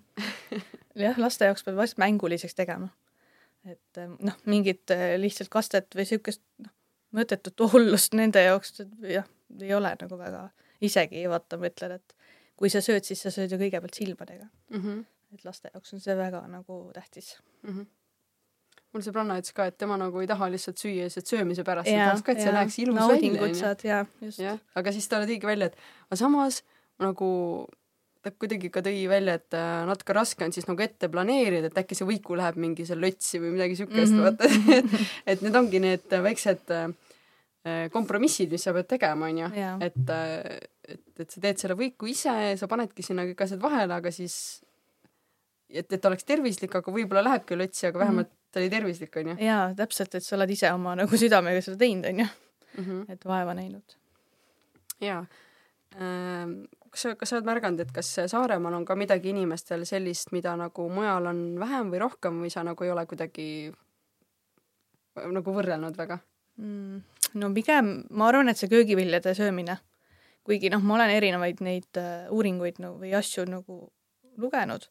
[0.95, 2.89] jah, laste jaoks peab vast mänguliseks tegema.
[3.65, 6.71] et eh, noh, mingit eh, lihtsalt kastet või siukest noh,
[7.17, 9.27] mõttetut hullust nende jaoks jah,
[9.59, 10.47] ei ole nagu väga,
[10.81, 12.17] isegi vaata, ma ütlen, et
[12.57, 14.81] kui sa sööd, siis sa sööd ju kõigepealt silmadega mm.
[14.81, 17.71] -hmm et laste jaoks on see väga nagu tähtis mm.
[17.73, 17.85] -hmm
[18.95, 22.05] mul sõbranna ütles ka, et tema nagu ei taha lihtsalt süüa lihtsalt söömise pärast, ta
[22.07, 23.07] tahaks ka, et see läheks ilus välja.
[23.11, 24.41] naudingut saad ja just.
[24.79, 25.75] aga siis talle tõigi välja, et
[26.07, 26.63] aga samas
[27.03, 27.29] nagu
[28.23, 31.81] ta kuidagi ka tõi välja, et äh, natuke raske on siis nagu ette planeerida, et
[31.81, 34.25] äkki see võiku läheb mingi seal lotsi või midagi siukest mm, -hmm.
[34.25, 36.87] vaata et, et need ongi need väiksed äh,
[37.93, 39.51] kompromissid, mis sa pead tegema, onju,
[39.85, 40.57] et, äh,
[40.87, 44.37] et, et sa teed selle võiku ise, sa panedki sinna kõik asjad vahele, aga siis
[45.69, 49.35] et, et oleks tervislik, aga võib-olla lähebki lotsi, aga vähemalt mm ta oli tervislik, onju.
[49.43, 52.25] jaa, täpselt, et sa oled ise oma nagu südamega seda teinud, onju.
[52.77, 53.03] -hmm.
[53.11, 53.97] et vaeva näinud.
[55.03, 55.25] jaa.
[56.97, 60.55] Kas sa, kas sa oled märganud, et kas Saaremaal on ka midagi inimestel sellist, mida
[60.57, 63.47] nagu mujal on vähem või rohkem või sa nagu ei ole kuidagi
[65.37, 66.17] nagu võrrelnud väga?
[66.57, 67.03] Mm,?
[67.37, 69.77] no pigem ma arvan, et see köögiviljade söömine,
[70.47, 73.83] kuigi noh, ma olen erinevaid neid uh, uuringuid no, või asju nagu
[74.41, 74.89] lugenud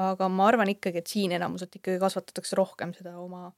[0.00, 3.50] aga ma arvan ikkagi, et siin enamuselt ikkagi kasvatatakse rohkem seda oma,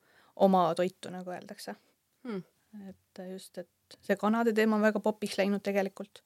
[0.43, 1.77] oma toitu, nagu öeldakse.
[2.25, 2.43] Hmm..
[2.89, 6.25] et just, et see kanade teema on väga popiks läinud tegelikult,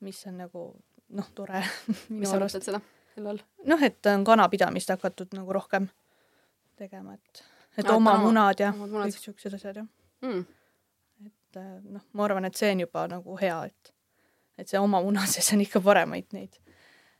[0.00, 0.64] mis on nagu
[1.08, 1.62] noh, tore
[2.20, 2.82] mis sa mõtled seda,
[3.14, 3.42] selle all?
[3.66, 5.88] noh, et on kanapidamist hakatud nagu rohkem
[6.78, 7.44] tegema, et,
[7.76, 9.88] et no, oma no, munad ja kõik siuksed asjad jah
[10.24, 10.46] hmm..
[11.26, 13.92] et noh, ma arvan, et see on juba nagu hea, et,
[14.58, 16.58] et see oma muna sees on ikka paremaid neid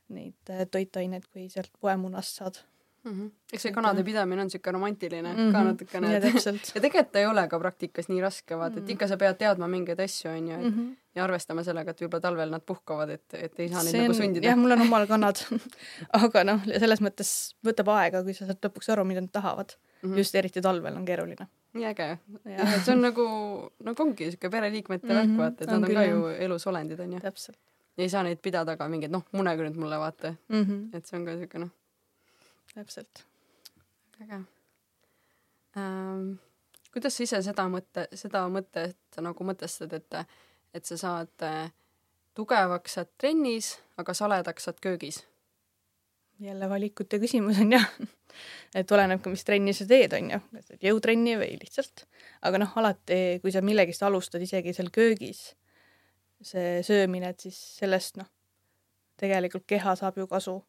[0.09, 2.59] neid äh, toitaineid, kui sealt poemunast saad
[3.03, 3.11] mm.
[3.11, 3.31] -hmm.
[3.53, 5.51] eks see kanade pidamine on siuke romantiline mm -hmm.
[5.51, 6.13] ka natukene.
[6.75, 8.91] ja tegelikult ei ole ka praktikas nii raske, vaata mm, et mhm.
[8.91, 10.95] ikka sa pead teadma mingeid asju, onju, et mm -hmm.
[11.19, 14.51] Ja arvestama sellega, et võib-olla talvel nad puhkavad, et, et ei saa neid nagu sundida.
[14.51, 15.43] jah, mul on omal kannad
[16.23, 17.31] aga noh, selles mõttes
[17.65, 20.09] võtab aega, kui sa saad lõpuks aru, mida nad tahavad mm.
[20.09, 20.19] -hmm.
[20.23, 22.17] just eriti talvel on keeruline nii äge.
[22.85, 23.25] see on nagu,
[23.85, 25.19] nagu ongi siuke pereliikmete mm -hmm.
[25.19, 27.19] värk, vaata, et nad on ka ju elus olendid, onju.
[27.19, 27.59] täpselt
[27.97, 30.63] ja ei saa neid pidada ka mingeid, noh, munege nüüd mulle vaata mm.
[30.63, 30.97] -hmm.
[30.97, 31.71] et see on ka siuke noh.
[32.73, 33.25] täpselt.
[34.23, 34.39] äge
[35.77, 36.39] ähm,.
[36.93, 40.13] kuidas sa ise seda mõtte, seda mõtet nagu mõtestad, et,
[40.73, 41.71] et sa saad äh,
[42.37, 45.25] tugevaks saad trennis, aga saledaks saad köögis?
[46.39, 47.89] jälle valikute küsimus on jah
[48.79, 52.05] et oleneb ka, mis trenni sa teed, on ju, kas teed jõutrenni või lihtsalt.
[52.45, 55.43] aga noh, alati, kui sa millegist alustad, isegi seal köögis,
[56.45, 58.29] see söömine, et siis sellest noh,
[59.19, 60.59] tegelikult keha saab ju kasu.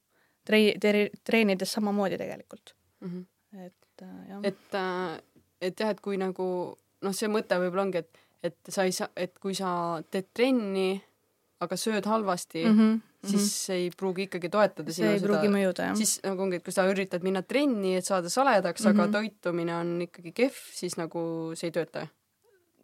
[0.46, 3.08] Trei-, treenides samamoodi tegelikult mm.
[3.08, 3.66] -hmm.
[3.66, 4.40] et äh, jah.
[4.42, 5.22] et, äh,
[5.60, 6.46] et jah, et kui nagu
[7.02, 10.94] noh, see mõte võib-olla ongi, et, et sa ei saa, et kui sa teed trenni,
[11.60, 13.76] aga sööd halvasti mm, -hmm siis mm -hmm.
[13.76, 15.96] ei pruugi ikkagi toetada see ei pruugi mõjuda, jah.
[15.96, 18.90] siis nagu ongi, et kui sa üritad minna trenni, et saada saledaks mm, -hmm.
[18.90, 19.12] aga mhm.
[19.12, 22.06] toitumine on ikkagi kehv, siis nagu see ei tööta.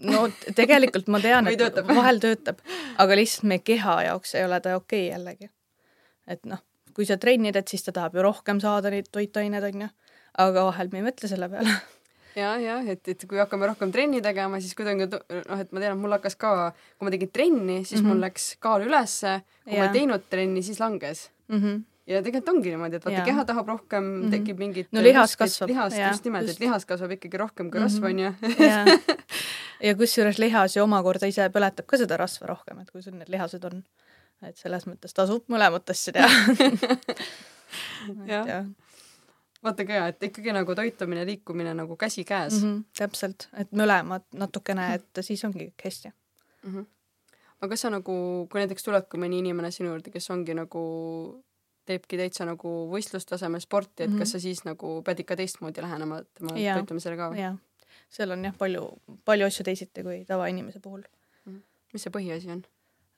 [0.00, 1.88] no tegelikult ma tean et töötab.
[1.88, 2.59] vahel töötab,
[2.98, 5.50] aga lihtsalt meie keha jaoks ei ole ta okei okay jällegi.
[6.26, 6.62] et noh,
[6.94, 9.88] kui sa trenni teed, siis ta tahab ju rohkem saada neid toitaineid, onju,
[10.38, 11.70] aga vahel me ei mõtle selle peale
[12.37, 15.97] ja, jah, et, et kui hakkame rohkem trenni tegema, siis kuidagi noh, et ma tean,
[15.97, 16.53] et mul hakkas ka,
[16.99, 18.09] kui ma tegin trenni, siis mm -hmm.
[18.09, 18.24] mul mhm.
[18.28, 19.84] läks kaal ülesse, kui ja.
[19.84, 21.61] ma ei teinud trenni, siis langes mm.
[21.61, 24.30] -hmm ja tegelikult ongi niimoodi, et vaata, keha tahab rohkem mm, -hmm.
[24.30, 25.68] tekib mingit no lihas kasvab.
[25.68, 27.93] lihast ja, just nimelt, et lihas kasvab ikkagi rohkem kui mm -hmm.
[27.93, 28.34] rasv, onju.
[28.59, 28.84] ja,
[29.89, 33.28] ja kusjuures lihas ju omakorda ise põletab ka seda rasva rohkem, et kui sul need
[33.28, 33.82] lihased on.
[34.43, 36.28] et selles mõttes tasub mõlemat asja teha
[38.32, 38.64] jah ja
[39.66, 42.68] vaata ka, et ikkagi nagu toitumine, liikumine nagu käsikäes mm.
[42.68, 46.72] -hmm, täpselt, et mõlemad natukene, et siis ongi kõik hästi mm.
[46.74, 46.86] -hmm.
[47.60, 48.14] aga kas sa nagu,
[48.52, 50.82] kui näiteks tulebki mõni inimene sinu juurde, kes ongi nagu,
[51.86, 54.18] teebki täitsa nagu võistlustasemel sporti, et mm -hmm.
[54.18, 57.42] kas sa siis nagu pead ikka teistmoodi lähenema tema ja, toitumisele ka või?
[57.44, 57.56] jah,
[58.08, 58.88] seal on jah, palju,
[59.24, 61.52] palju asju teisiti kui tavainimese puhul mm.
[61.52, 61.62] -hmm.
[61.92, 62.64] mis see põhiasi on?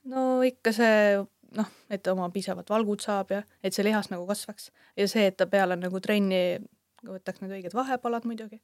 [0.05, 1.25] no ikka see
[1.57, 5.37] noh, et oma piisavalt valgud saab ja et see lihas nagu kasvaks ja see, et
[5.37, 6.59] ta peale nagu trenni
[7.05, 8.61] võtaks need õiged vahepalad muidugi.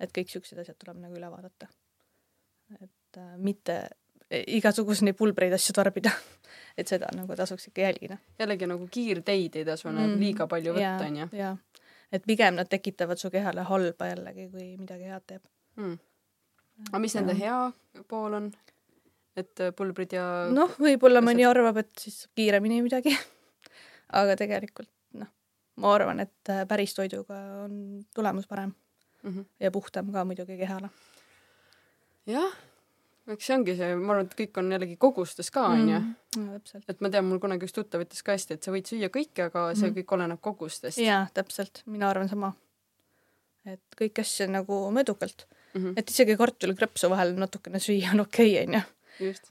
[0.00, 1.68] et kõik siuksed asjad tuleb nagu üle vaadata.
[2.80, 3.80] et äh, mitte
[4.30, 6.12] igasuguseid pulbreid asju tarbida
[6.78, 8.18] et seda nagu tasuks ikka jälgida.
[8.38, 11.28] jällegi nagu kiirteid ei tasu mm, liiga palju võtta, onju.
[11.32, 11.56] jaa,
[12.12, 15.44] et pigem nad tekitavad su kehale halba jällegi, kui midagi head teeb
[15.76, 15.98] mm..
[16.90, 17.60] aga mis nende hea
[18.08, 18.52] pool on?
[19.38, 23.14] Et äh, pulbrid ja noh, võib-olla mõni arvab, et siis kiiremini midagi
[24.20, 25.30] aga tegelikult noh,
[25.82, 28.72] ma arvan, et äh, päris toiduga on tulemus parem
[29.22, 29.30] mm.
[29.30, 29.44] -hmm.
[29.60, 30.90] ja puhtam ka muidugi kehale.
[32.26, 32.56] jah,
[33.28, 36.00] eks see ongi see, ma arvan, et kõik on jällegi kogustes ka, onju.
[36.36, 36.80] Mhm.
[36.88, 39.48] et ma tean, mul kunagi üks tuttav ütles ka hästi, et sa võid süüa kõike,
[39.50, 39.98] aga see mm -hmm.
[40.00, 40.98] kõik oleneb kogustest.
[40.98, 42.54] jaa, täpselt, mina arvan sama.
[43.68, 45.80] et kõiki asju nagu mõõdukalt mm.
[45.80, 45.92] -hmm.
[45.96, 48.80] et isegi kartulikrõpsu vahel natukene süüa on okei okay,, onju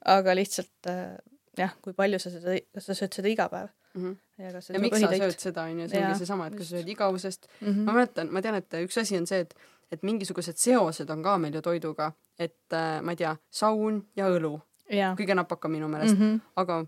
[0.05, 1.18] aga lihtsalt äh,
[1.57, 4.03] jah, kui palju sa seda, kas sa sööd seda iga päev mm.
[4.03, 4.43] -hmm.
[4.43, 6.78] ja kas ja miks sa sööd seda, on ju, see ongi seesama, et kas sa
[6.78, 7.68] sööd igavusest mm.
[7.68, 7.89] -hmm.
[7.89, 9.55] ma mäletan, ma tean, et üks asi on see, et,
[9.91, 14.30] et mingisugused seosed on ka meil ju toiduga, et äh, ma ei tea, saun ja
[14.30, 14.59] õlu.
[14.88, 16.39] kõige napakam minu meelest mm, -hmm.
[16.55, 16.86] aga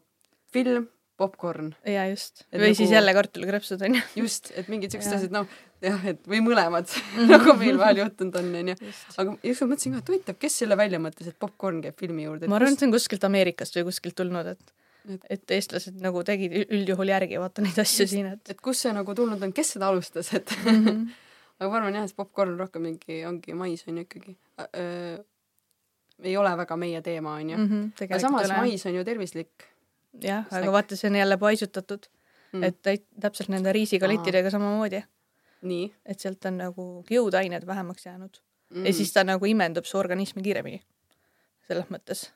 [0.53, 0.87] film
[1.19, 1.73] popkorn.
[1.85, 2.45] ja just.
[2.53, 2.79] või nagu...
[2.81, 4.05] siis jälle kartulikrõpsud onju.
[4.23, 7.29] just, et mingid siuksed asjad, noh jah, et või mõlemad -hmm.
[7.29, 8.75] nagu meil vahel juhtunud on, onju.
[9.21, 12.51] aga ükskord mõtlesin ka, et huvitav, kes selle välja mõtles, et popkorn käib filmi juurde.
[12.51, 14.75] ma arvan, et see on kuskilt Ameerikast või kuskilt tulnud, et
[15.09, 18.51] et, et eestlased nagu tegid üldjuhul järgi vaata neid asju just, siin, et.
[18.51, 20.85] et kust see nagu tulnud on, kes seda alustas, et mm.
[20.85, 21.01] -hmm.
[21.59, 25.19] aga ma arvan jah, et popkorn rohkem mingi ongi mais on ju ikkagi äh,.
[26.23, 27.67] ei ole väga meie teema on ju mm.
[27.67, 29.69] -hmm, aga samas mais on ju tervislik
[30.23, 32.09] jah, aga vaata, see on jälle paisutatud
[32.51, 35.03] mm., et täpselt nende riisikalittidega samamoodi.
[36.05, 38.85] et sealt on nagu jõudained vähemaks jäänud mm.
[38.85, 40.81] ja siis ta nagu imendub su organismi kiiremini.
[41.67, 42.29] selles mõttes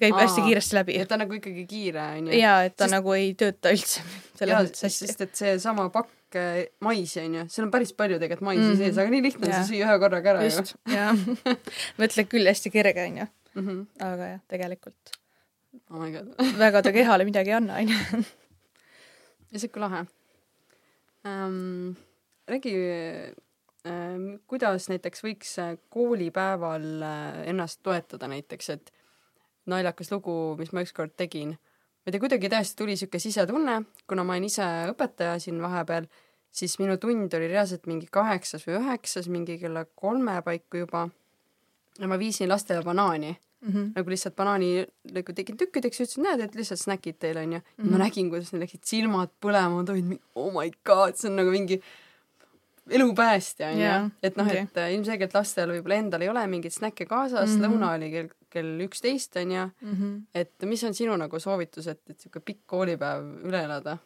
[0.00, 0.96] käib Aa, hästi kiiresti läbi.
[1.00, 2.38] et ta nagu ikkagi kiire onju.
[2.38, 2.94] jaa, et ta sest...
[2.94, 4.04] nagu ei tööta üldse
[4.38, 5.10] selles mõttes hästi.
[5.10, 8.82] sest et seesama pakk äh, maisi onju, seal on päris palju tegelikult maisi mm -hmm.
[8.84, 10.94] sees, aga nii lihtne on see süüa ühe korraga ära Just, ju.
[10.94, 11.24] jah,
[12.00, 13.66] mõtled küll hästi kerge onju mm.
[13.66, 13.86] -hmm.
[14.12, 15.19] aga jah, tegelikult
[15.90, 16.06] oh
[16.58, 18.24] väga ta kehale midagi ei anna, onju.
[19.50, 20.04] ja sihuke lahe
[21.26, 21.96] ähm,.
[22.48, 22.74] räägi
[23.86, 28.92] ähm,, kuidas näiteks võiks äh, koolipäeval äh, ennast toetada näiteks, et
[29.66, 31.56] naljakas lugu, mis ma ükskord tegin.
[32.00, 36.06] ma ei tea, kuidagi täiesti tuli sihuke sisetunne, kuna ma olen ise õpetaja siin vahepeal,
[36.50, 41.08] siis minu tund oli reaalselt mingi kaheksas või üheksas, mingi kella kolme paiku juba.
[41.98, 43.92] ja ma viisin lastele banaani mm -hmm.
[43.96, 44.70] nagu lihtsalt banaani
[45.14, 47.84] nagu tegin tükkideks ja ütlesin, näed, et lihtsalt snäkid teile onju mm.
[47.84, 47.90] -hmm.
[47.90, 51.50] ma nägin, kuidas neil läksid silmad põlema, nad olid, oh my god, see on nagu
[51.50, 51.80] mingi
[52.90, 56.74] elupäästja onju yeah,, et noh okay., et äh, ilmselgelt lastel võib-olla endal ei ole mingeid
[56.74, 57.66] snäkke kaasas mm, -hmm.
[57.66, 60.22] lõuna oli kell, kell üksteist onju mm, -hmm.
[60.34, 63.98] et mis on sinu nagu soovitus, et, et siuke pikk koolipäev üle elada?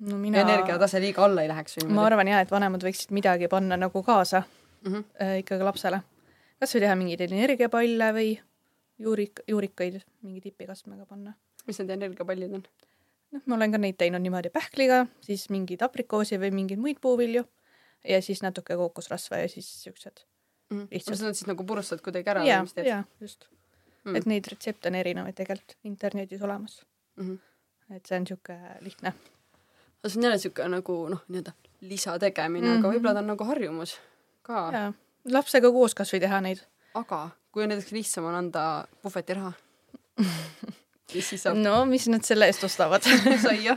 [0.00, 0.40] no mina.
[0.40, 4.02] energiatase liiga alla ei läheks või ma arvan jah, et vanemad võiksid midagi panna nagu
[4.02, 4.42] kaasa
[4.84, 5.04] mm -hmm.
[5.22, 6.00] äh, ikkagi lapsele
[6.60, 8.30] kasvõi teha mingeid energiapalle või
[9.00, 11.34] juurik, juurikaid mingi tipikastmega panna.
[11.66, 12.66] mis need energiapallid on?
[13.34, 17.44] noh, ma olen ka neid teinud niimoodi pähkliga, siis mingeid aprikoosi või mingeid muid puuvilju
[18.08, 20.24] ja siis natuke kookosrasva ja siis siuksed
[20.70, 20.86] mm.
[20.90, 21.18] lihtsalt.
[21.18, 22.90] sa siis nagu purustad kuidagi ära ja, või mis teed?
[22.90, 23.48] jaa, just
[24.04, 24.16] mm..
[24.16, 26.80] et neid retsepte on erinevaid tegelikult internetis olemas
[27.16, 27.26] mm.
[27.26, 27.96] -hmm.
[27.96, 29.14] et see on sihuke lihtne.
[30.00, 32.78] aga see on jälle sihuke nagu noh, nii-öelda lisategemine mm, -hmm.
[32.78, 32.96] aga mhm.
[32.96, 33.98] võib-olla ta on nagu harjumus
[34.42, 34.92] ka.
[35.24, 36.64] lapsega koos kasvõi teha neid.
[36.94, 37.20] Aga
[37.52, 38.64] kui näiteks lihtsam on anda
[39.02, 39.52] puhvetiraha
[41.14, 41.58] mis siis saab?
[41.60, 43.06] no mis nad selle eest ostavad
[43.46, 43.76] saia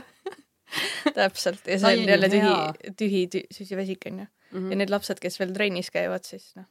[1.14, 4.58] täpselt ja see on jälle tühi, tühi tü, süsivesik onju mm.
[4.58, 4.70] -hmm.
[4.70, 6.66] ja need lapsed, kes veel trennis käivad, siis noh,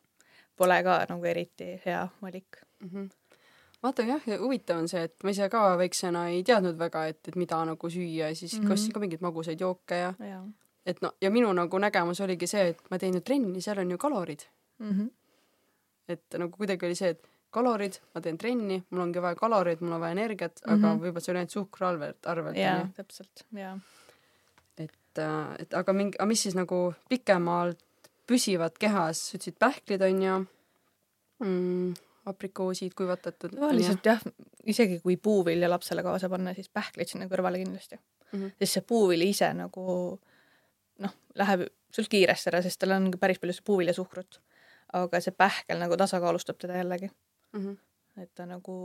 [0.57, 2.89] pole ka nagu eriti hea valik mm.
[2.89, 3.11] -hmm
[3.83, 7.35] vaata jah, huvitav on see, et ma ise ka väiksena ei teadnud väga, et, et
[7.35, 8.73] mida nagu süüa ja siis mm -hmm.
[8.73, 10.43] ostsin ka mingeid magusaid jooke ja, ja
[10.85, 13.91] et no ja minu nagu nägemus oligi see, et ma teen ju trenni, seal on
[13.91, 14.45] ju kalorid
[14.79, 14.91] mm.
[14.91, 15.09] -hmm.
[16.09, 19.97] Et nagu kuidagi oli see, et kalorid, ma teen trenni, mul ongi vaja kaloreid, mul
[19.97, 20.77] on vaja energiat mm, -hmm.
[20.77, 21.03] aga mhm.
[21.03, 22.57] võib-olla see oli ainult suhkru arvelt, arvelt.
[22.57, 23.73] jaa, täpselt, jaa.
[24.77, 27.83] et, äh, et aga mingi, aga mis siis nagu pikemalt
[28.27, 30.39] püsivad kehas, sa ütlesid pähklid on ju
[31.43, 31.93] mm,,
[32.25, 33.55] aprikoosid kuivatatud.
[33.55, 34.21] tavaliselt jah,
[34.65, 38.39] isegi kui puuvilja lapsele kaasa panna, siis pähklid sinna kõrvale kindlasti mm.
[38.39, 38.55] -hmm.
[38.59, 39.83] sest see puuvili ise nagu
[41.03, 44.39] noh, läheb sul kiiresti ära, sest tal on päris palju puuviljasuhkrut.
[44.93, 47.09] Aga see pähkel nagu tasakaalustab teda jällegi
[47.53, 47.59] mm.
[47.59, 47.77] -hmm.
[48.23, 48.75] et ta nagu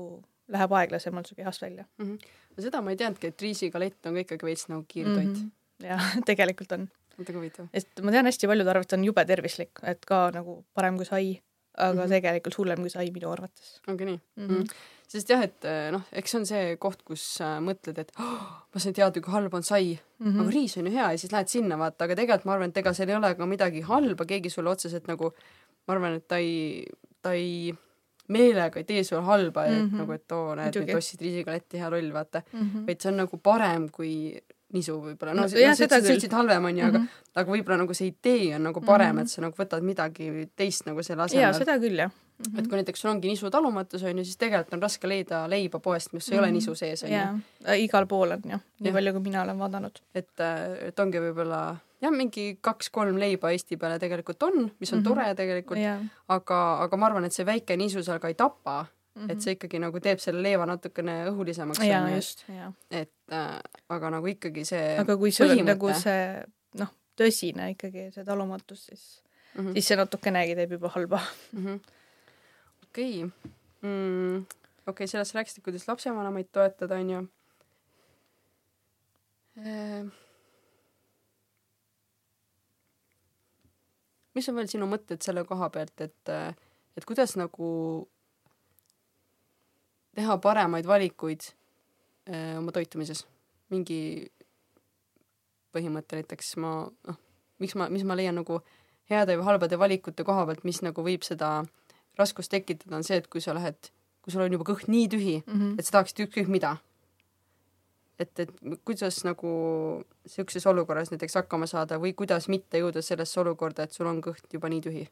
[0.53, 2.07] läheb aeglasemalt su kehast välja mm.
[2.07, 2.29] -hmm.
[2.57, 5.51] no seda ma ei teadnudki, et riisikalett on ka ikkagi veits nagu kiirtoit mm.
[5.83, 5.87] -hmm.
[5.89, 6.89] jah, tegelikult on.
[7.19, 7.69] väga huvitav.
[7.73, 10.97] sest ma tean, hästi paljud arvavad, et see on jube tervislik, et ka nagu parem
[10.97, 11.43] kui sai,
[11.75, 12.15] aga mm -hmm.
[12.15, 13.81] tegelikult hullem kui sai minu arvates.
[13.89, 14.49] ongi nii mm?
[14.49, 14.75] -hmm.
[15.09, 17.25] sest jah, et eh, noh, eks see on see koht, kus
[17.69, 18.43] mõtled, et oh,
[18.75, 20.41] ma sain teada, kui halb on sai mm, -hmm.
[20.41, 22.77] aga riis on ju hea ja siis lähed sinna vaata, aga tegelikult ma arvan, et
[22.77, 25.35] ega seal ei ole ka midagi halba, keegi sulle otseselt nagu,
[25.89, 26.85] ma arvan, et ta ei,
[27.23, 27.73] ta ei
[28.29, 29.81] meelega ei tee sulle halba mm, -hmm.
[29.81, 30.03] et mhm.
[30.03, 32.61] nagu, et oo, näed, nüüd ostsid riisikaletti, hea loll, vaata mm.
[32.61, 32.87] -hmm.
[32.87, 34.15] vaid see on nagu parem kui
[34.77, 35.57] nisu võib-olla, no, no sa
[35.99, 37.21] ütlesid halvem onju mm, -hmm.
[37.33, 39.23] aga, aga võib-olla nagu see idee on nagu parem mm, -hmm.
[39.23, 41.43] et sa nagu võtad midagi teist nagu selle asemel.
[41.43, 42.53] jaa, seda küll jah mm.
[42.53, 42.59] -hmm.
[42.59, 46.13] et kui näiteks sul ongi nisu talumatus onju, siis tegelikult on raske leida leiba poest,
[46.13, 46.35] mis mm -hmm.
[46.35, 46.55] ei ole mhm.
[46.55, 47.41] nisu sees onju.
[47.77, 50.03] igal pool on jah, nii palju kui mina olen vaadanud.
[50.15, 50.35] et,
[50.89, 55.09] et ongi võib-olla jah, mingi kaks-kolm leiba Eesti peale tegelikult on, mis on mm -hmm.
[55.09, 58.87] tore tegelikult yeah., aga, aga ma arvan, et see väike nisu seal ka ei tapa
[59.19, 59.33] mm, -hmm.
[59.33, 61.85] et see ikkagi nagu teeb selle leiva natukene õhulisemaks.
[61.85, 62.73] jaa, just, jaa.
[62.91, 63.59] et äh,
[63.89, 66.45] aga nagu ikkagi see aga kui sul on nagu see
[66.79, 69.23] noh, tõsine ikkagi see talumatus, siis
[69.55, 69.73] mm, -hmm.
[69.73, 71.21] siis see natukenegi teeb juba halba
[71.53, 71.67] mm.
[71.67, 71.81] -hmm.
[72.89, 73.51] Okei okay.
[73.83, 74.47] mm,,
[74.87, 77.25] okei okay,, sellest rääkisid, kuidas lapsevanemaid toetada, onju
[79.63, 80.09] äh,
[84.39, 86.35] mis on veel sinu mõtted selle koha pealt, et,
[86.97, 87.69] et kuidas nagu
[90.19, 91.51] teha paremaid valikuid
[92.29, 93.27] öö, äh, oma toitumises?
[93.69, 94.31] mingi
[95.77, 97.17] põhimõte näiteks ma, noh,
[97.61, 98.63] miks ma, mis ma leian nagu
[99.11, 101.51] heade või halbade valikute koha pealt, mis nagu võib seda
[102.19, 103.91] raskust tekitada, on see, et kui sa lähed,
[104.23, 105.79] kui sul on juba kõht nii tühi mm, -hmm.
[105.79, 106.77] et sa tahaksid ükskõik mida
[108.19, 108.51] et, et
[108.85, 109.51] kuidas nagu
[110.27, 114.47] siukses olukorras näiteks hakkama saada või kuidas mitte jõuda sellesse olukorda, et sul on kõht
[114.53, 115.05] juba nii tühi?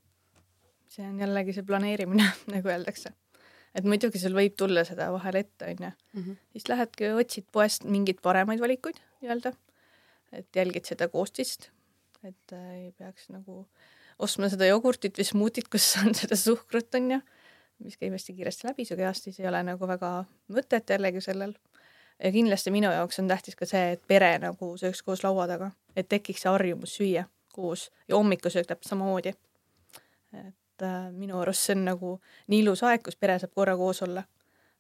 [0.90, 3.12] see on jällegi see planeerimine nagu öeldakse.
[3.74, 5.92] et muidugi sul võib tulla seda vahel ette, onju.
[6.14, 6.40] Mhm.
[6.54, 9.54] siis lähedki, otsid poest mingeid paremaid valikuid nii-öelda.
[10.32, 11.70] et jälgid seda koostist,
[12.24, 13.66] et äh, ei peaks nagu
[14.18, 17.20] ostma seda jogurtit või smuutit, kus on seda suhkrut, onju,
[17.84, 20.12] mis käib hästi kiiresti läbi su kehast, siis ei ole nagu väga
[20.52, 21.56] mõtet jällegi sellel
[22.22, 25.70] ja kindlasti minu jaoks on tähtis ka see, et pere nagu sööks koos laua taga,
[25.96, 29.34] et tekiks see harjumus süüa koos ja hommikusöök täpselt samamoodi.
[30.32, 32.16] et äh, minu arust see on nagu
[32.52, 34.24] nii ilus aeg, kus pere saab korra koos olla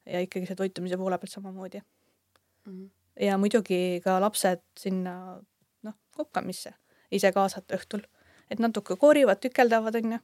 [0.06, 2.72] ja ikkagi see toitumise poole pealt samamoodi mm.
[2.72, 2.90] -hmm.
[3.20, 5.42] ja muidugi ka lapsed sinna
[5.82, 6.74] noh, kokkamisse
[7.10, 8.02] ise kaasata õhtul,
[8.50, 10.20] et natuke koorivad, tükeldavad onju,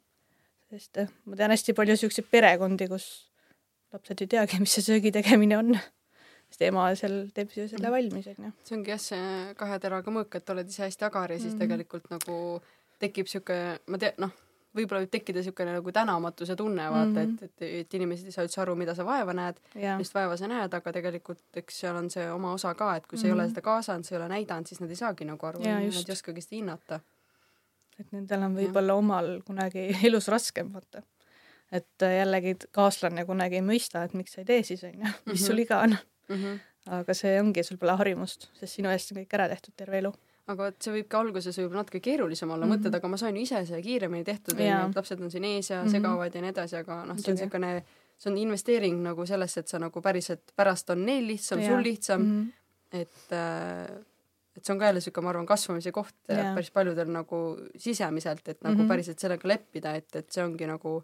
[0.70, 3.08] sest äh, ma tean hästi palju siukseid perekondi, kus
[3.92, 5.74] lapsed ei teagi, mis see söögi tegemine on
[6.52, 7.96] sest ema seal teeb ju selle mhm.
[7.96, 8.52] valmis, onju.
[8.68, 11.58] see ongi jah, see kahe teraga mõõk, et oled ise hästi agar ja siis mm
[11.58, 11.66] -hmm.
[11.66, 12.38] tegelikult nagu
[13.02, 13.58] tekib sihuke,
[13.90, 14.34] ma tean, noh,
[14.76, 17.44] võib-olla võib tekkida niisugune nagu tänamatuse tunne, vaata mm, -hmm.
[17.44, 20.48] et, et, et inimesed ei saa üldse aru, mida sa vaeva näed, millist vaeva sa
[20.48, 23.28] näed, aga tegelikult eks seal on see oma osa ka, et kui sa mm -hmm.
[23.28, 23.50] ei ole mhm.
[23.50, 26.40] seda kaasanud, sa ei ole näidanud, siis nad ei saagi nagu aru, nad ei oskagi
[26.40, 27.00] seda hinnata.
[28.00, 31.02] Et nendel on võib-olla omal kunagi elus raskem, vaata.
[31.72, 35.32] et jällegi kaaslane kunagi ei mõista, et miks sa ei tee siis, onju, mis mm
[35.32, 35.46] -hmm.
[35.46, 35.96] sul iga on
[36.28, 36.36] mm.
[36.36, 36.58] -hmm.
[36.98, 40.12] aga see ongi, sul pole harjumust, sest sinu eest on kõik ära tehtud terve elu.
[40.46, 42.78] aga vot see võibki alguses võib-olla natuke keerulisem olla mm, -hmm.
[42.78, 45.70] mõtled, aga ma saan ju ise see kiiremini tehtud, onju, et lapsed on siin ees
[45.70, 45.90] ja mm -hmm.
[45.90, 47.84] segavad ja nii edasi, aga noh, see on niisugune,
[48.18, 52.22] see on investeering nagu sellesse, et sa nagu päriselt pärast on neil lihtsam, sul lihtsam
[52.22, 53.00] mm, -hmm.
[53.00, 54.11] et äh,
[54.56, 56.54] et see on ka jälle niisugune, ma arvan, kasvamise koht yeah.
[56.54, 57.42] päris paljudel nagu
[57.76, 58.88] sisemiselt, et nagu mm -hmm.
[58.88, 61.02] päriselt sellega leppida, et, et see ongi nagu,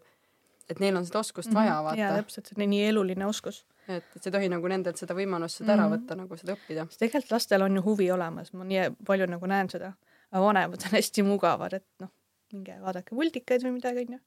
[0.69, 1.59] et neil on seda oskust mm -hmm.
[1.59, 1.99] vaja, vaata.
[1.99, 5.15] jaa, täpselt, see on nii eluline oskus et, et sa ei tohi nagu nendelt seda
[5.17, 6.05] võimalust seda ära mm -hmm.
[6.05, 6.85] võtta, nagu seda õppida.
[6.89, 9.93] sest tegelikult lastel on ju huvi olemas, ma nii palju nagu näen seda,
[10.31, 12.11] aga vanemad on hästi mugavad, et noh,
[12.53, 14.19] minge vaadake multikaid või midagi, onju.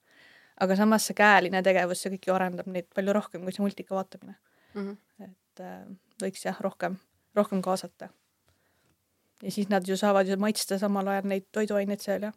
[0.67, 3.95] aga samas see käeline tegevus, see kõik ju arendab neid palju rohkem kui see multika
[3.95, 4.37] vaatamine
[4.75, 4.83] mm.
[4.83, 5.31] -hmm.
[5.31, 5.87] et äh,
[6.23, 6.99] võiks jah, rohkem,
[7.35, 8.09] rohkem kaasata.
[9.43, 12.33] Ja siis nad ju saavad ju maitsta samal ajal neid toiduaineid seal ja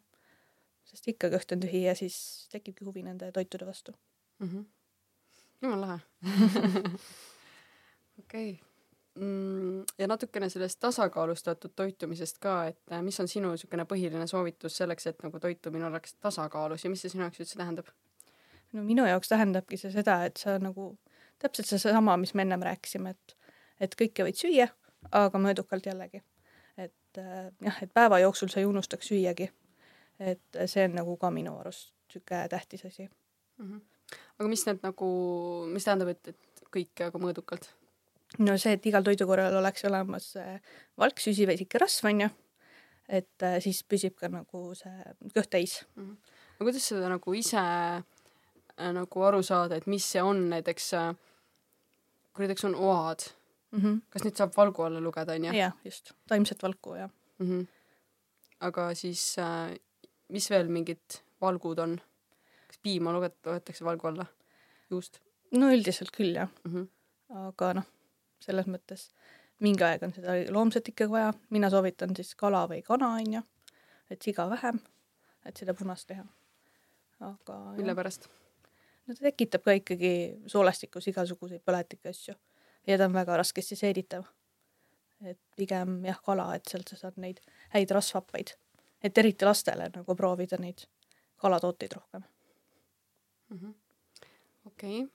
[0.86, 3.92] sest ikka kõht on tühi ja siis tekibki huvi nende toitude vastu
[4.38, 4.48] mm.
[4.48, 4.64] -hmm
[5.62, 6.00] jumala lahe
[8.20, 8.58] okei okay.
[9.14, 9.84] mm,.
[9.98, 15.06] ja natukene sellest tasakaalustatud toitumisest ka, et äh, mis on sinu niisugune põhiline soovitus selleks,
[15.06, 17.90] et nagu toitumine oleks tasakaalus ja mis see sinu jaoks üldse tähendab?
[18.72, 20.94] no minu jaoks tähendabki see seda, et sa nagu
[21.38, 23.36] täpselt seesama, mis me ennem rääkisime, et,
[23.80, 24.68] et kõike võid süüa,
[25.12, 26.22] aga mõõdukalt jällegi.
[27.16, 29.50] Et äh, jah, et päeva jooksul sa ei unustaks süüagi.
[30.20, 33.08] et see on nagu ka minu arust niisugune tähtis asi
[33.58, 33.72] mm.
[33.72, 33.80] -hmm
[34.38, 35.08] aga mis need nagu,
[35.72, 37.68] mis tähendab, et, et kõike, aga mõõdukalt?
[38.42, 40.32] no see, et igal toidukorral oleks olemas
[40.98, 42.28] valk, süsivesik ja rasv, onju.
[43.08, 46.02] et äh, siis püsib ka nagu see kõht täis mm.
[46.02, 46.36] -hmm.
[46.58, 51.14] no kuidas seda nagu ise äh, nagu aru saada, et mis see on, näiteks äh,
[52.34, 53.30] kui näiteks on oad
[53.72, 54.00] mm, -hmm.
[54.10, 55.54] kas neid saab valgu alla lugeda, onju?
[55.56, 57.46] jah, just, taimset valku, jah mm.
[57.46, 57.66] -hmm.
[58.60, 59.76] aga siis äh,
[60.28, 62.00] mis veel mingid valgud on?
[62.66, 64.26] kas piima luget-, loetakse valgu alla?
[64.90, 65.20] juust?
[65.52, 66.72] no üldiselt küll jah mm.
[66.72, 66.88] -hmm.
[67.48, 67.86] aga noh,
[68.40, 69.10] selles mõttes
[69.58, 73.42] mingi aeg on seda loomset ikkagi vaja, mina soovitan siis kala või kana onju,
[74.10, 74.80] et siga vähem,
[75.44, 76.24] et seda punast teha.
[77.20, 77.60] aga.
[77.76, 78.28] mille pärast?
[79.06, 80.12] no ta tekitab ka ikkagi
[80.46, 82.34] soolestikus igasuguseid põletike asju
[82.86, 84.24] ja ta on väga raskesti seeditav.
[85.24, 87.40] et pigem jah, kala, et sealt sa saad neid
[87.72, 88.50] häid rasvhappeid,
[89.02, 90.84] et eriti lastele nagu proovida neid
[91.40, 92.22] kalatooteid rohkem
[93.48, 93.74] mm -hmm..
[94.66, 95.12] okei okay.,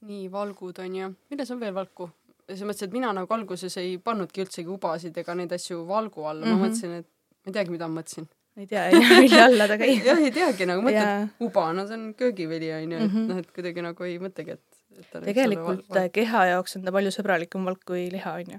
[0.00, 2.10] nii valgud on ju, milles on veel valku?
[2.48, 6.46] selles mõttes, et mina nagu alguses ei pannudki üldsegi ubasid ega neid asju valgu alla
[6.46, 6.58] mm, -hmm.
[6.58, 6.72] ma mhm.
[6.72, 7.08] mõtlesin, et
[7.44, 8.28] ma ei teagi, mida ma mõtlesin.
[8.56, 8.82] ei tea,
[9.20, 12.98] mille alla ta käib jah, ei teagi nagu, mõtled uba, no see on köögivili onju
[12.98, 13.28] et mhm.
[13.30, 14.71] noh, et kuidagi nagu ei mõtlegi, et
[15.12, 18.58] tegelikult val keha jaoks on ta palju sõbralikum valk kui liha onju.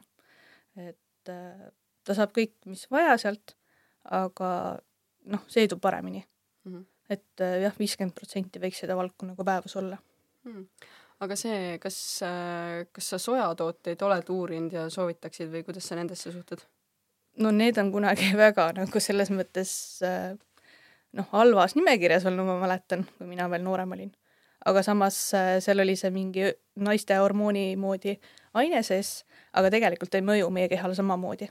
[0.82, 1.68] et äh,
[2.04, 3.56] ta saab kõik, mis vaja sealt,
[4.04, 4.50] aga
[5.32, 6.74] noh, seedub paremini mm.
[6.74, 9.98] -hmm et äh, jah, viiskümmend protsenti võiks seda valku nagu päevas olla
[10.48, 10.88] hmm..
[11.26, 16.32] aga see, kas, äh, kas sa sojatooteid oled uurinud ja soovitaksid või kuidas sa nendesse
[16.34, 16.64] suhtud?
[17.44, 19.76] no need on kunagi väga nagu selles mõttes
[20.06, 20.34] äh,
[21.18, 24.14] noh, halvas nimekirjas olnud, ma mäletan, kui mina veel noorem olin.
[24.66, 25.18] Aga samas
[25.60, 28.20] seal oli see mingi naiste hormooni moodi
[28.54, 31.50] aine sees, aga tegelikult ei mõju meie kehale samamoodi.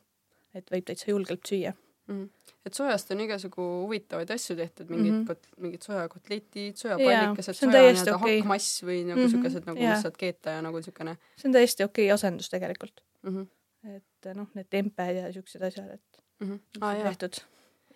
[0.55, 1.73] et võib täitsa julgelt süüa
[2.09, 2.29] mm
[2.67, 5.27] et sojast on igasugu huvitavaid asju tehtud, mingid mm -hmm.
[5.27, 8.37] kot-, mingid sojakotletid, sojapallikesed, soja nii-öelda okay.
[8.39, 9.31] hakkmass või nagu mm -hmm.
[9.31, 9.95] siukesed nagu yeah.
[9.95, 11.17] lihtsalt keeta ja nagu siukene.
[11.37, 13.37] see on täiesti okei okay asendus tegelikult mm.
[13.37, 13.97] -hmm.
[13.97, 16.61] et noh, need temped ja siuksed asjad, et mm -hmm.
[16.81, 17.09] ah, jah.
[17.09, 17.43] tehtud.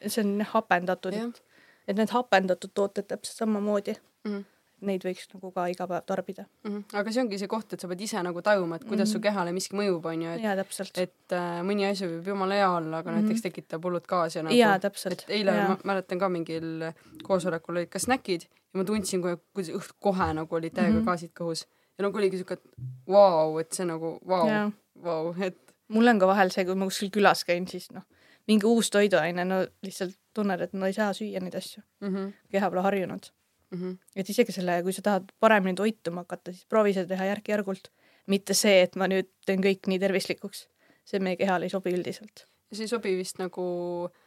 [0.06, 1.42] see on hapendatud, et,
[1.88, 3.94] et need hapendatud tooted täpselt samamoodi
[4.24, 4.34] mm.
[4.34, 4.44] -hmm
[4.84, 6.70] neid võiks nagu ka iga päev tarbida mm.
[6.70, 6.98] -hmm.
[7.00, 9.12] aga see ongi see koht, et sa pead ise nagu tajuma, et kuidas mm -hmm.
[9.12, 13.10] su kehale miski mõjub, onju, et et äh, mõni asi võib jumala hea olla, aga
[13.10, 13.22] mm -hmm.
[13.22, 14.54] näiteks tekitab hullult gaasi nagu.
[14.54, 15.22] jaa, täpselt.
[15.22, 15.68] et eile ja.
[15.68, 20.32] ma mäletan ka mingil koosolekul olid ka snäkid ja ma tundsin kohe, kuidas õht kohe
[20.34, 21.04] nagu olid täiega mm -hmm.
[21.04, 21.64] gaasid kõhus
[21.98, 22.64] ja nagu oligi siuke, et
[23.08, 24.72] vau wow,, et see nagu vau wow,,
[25.02, 25.56] vau wow,, et.
[25.88, 28.04] mul on ka vahel see, kui ma kuskil külas käin, siis noh,
[28.46, 32.14] mingi uus toiduaine, no lihtsalt tunned, et no ei saa süüa neid asju mm.
[32.14, 32.32] -hmm.
[32.52, 33.30] keha pole harjunud
[33.70, 33.78] mm.
[33.78, 33.96] -hmm.
[34.16, 37.92] et isegi selle, kui sa tahad paremini toituma hakata, siis proovi seda teha järk-järgult.
[38.26, 40.68] mitte see, et ma nüüd teen kõik nii tervislikuks.
[41.04, 42.46] see meie kehale ei sobi üldiselt.
[42.72, 43.66] see ei sobi vist nagu
[44.06, 44.25] äh,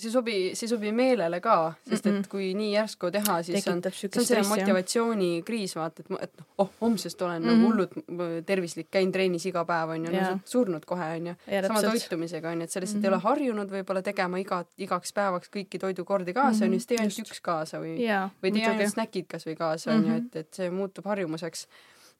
[0.00, 1.56] see sobi, see ei sobi meelele ka,
[1.88, 6.12] sest et kui nii järsku teha, siis Tekitab on, see on see motivatsioonikriis, vaata, et,
[6.28, 7.56] et noh, oh, homsest olen mm -hmm.
[7.56, 11.34] nagu hullult tervislik, käin trennis iga päev, onju, no surnud kohe, onju.
[11.66, 13.04] sama toitumisega, onju, et sa lihtsalt mm -hmm.
[13.04, 13.28] ei ole mhm.
[13.28, 17.78] harjunud võib-olla tegema iga, igaks päevaks kõiki toidukordi kaasa, onju, siis tee ainult üks kaasa
[17.78, 17.98] või,
[18.42, 21.68] või tee ainult snäkid kasvõi kaasa, onju, et, et see muutub harjumuseks.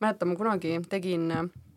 [0.00, 1.67] mäletan, ma kunagi tegin Äh,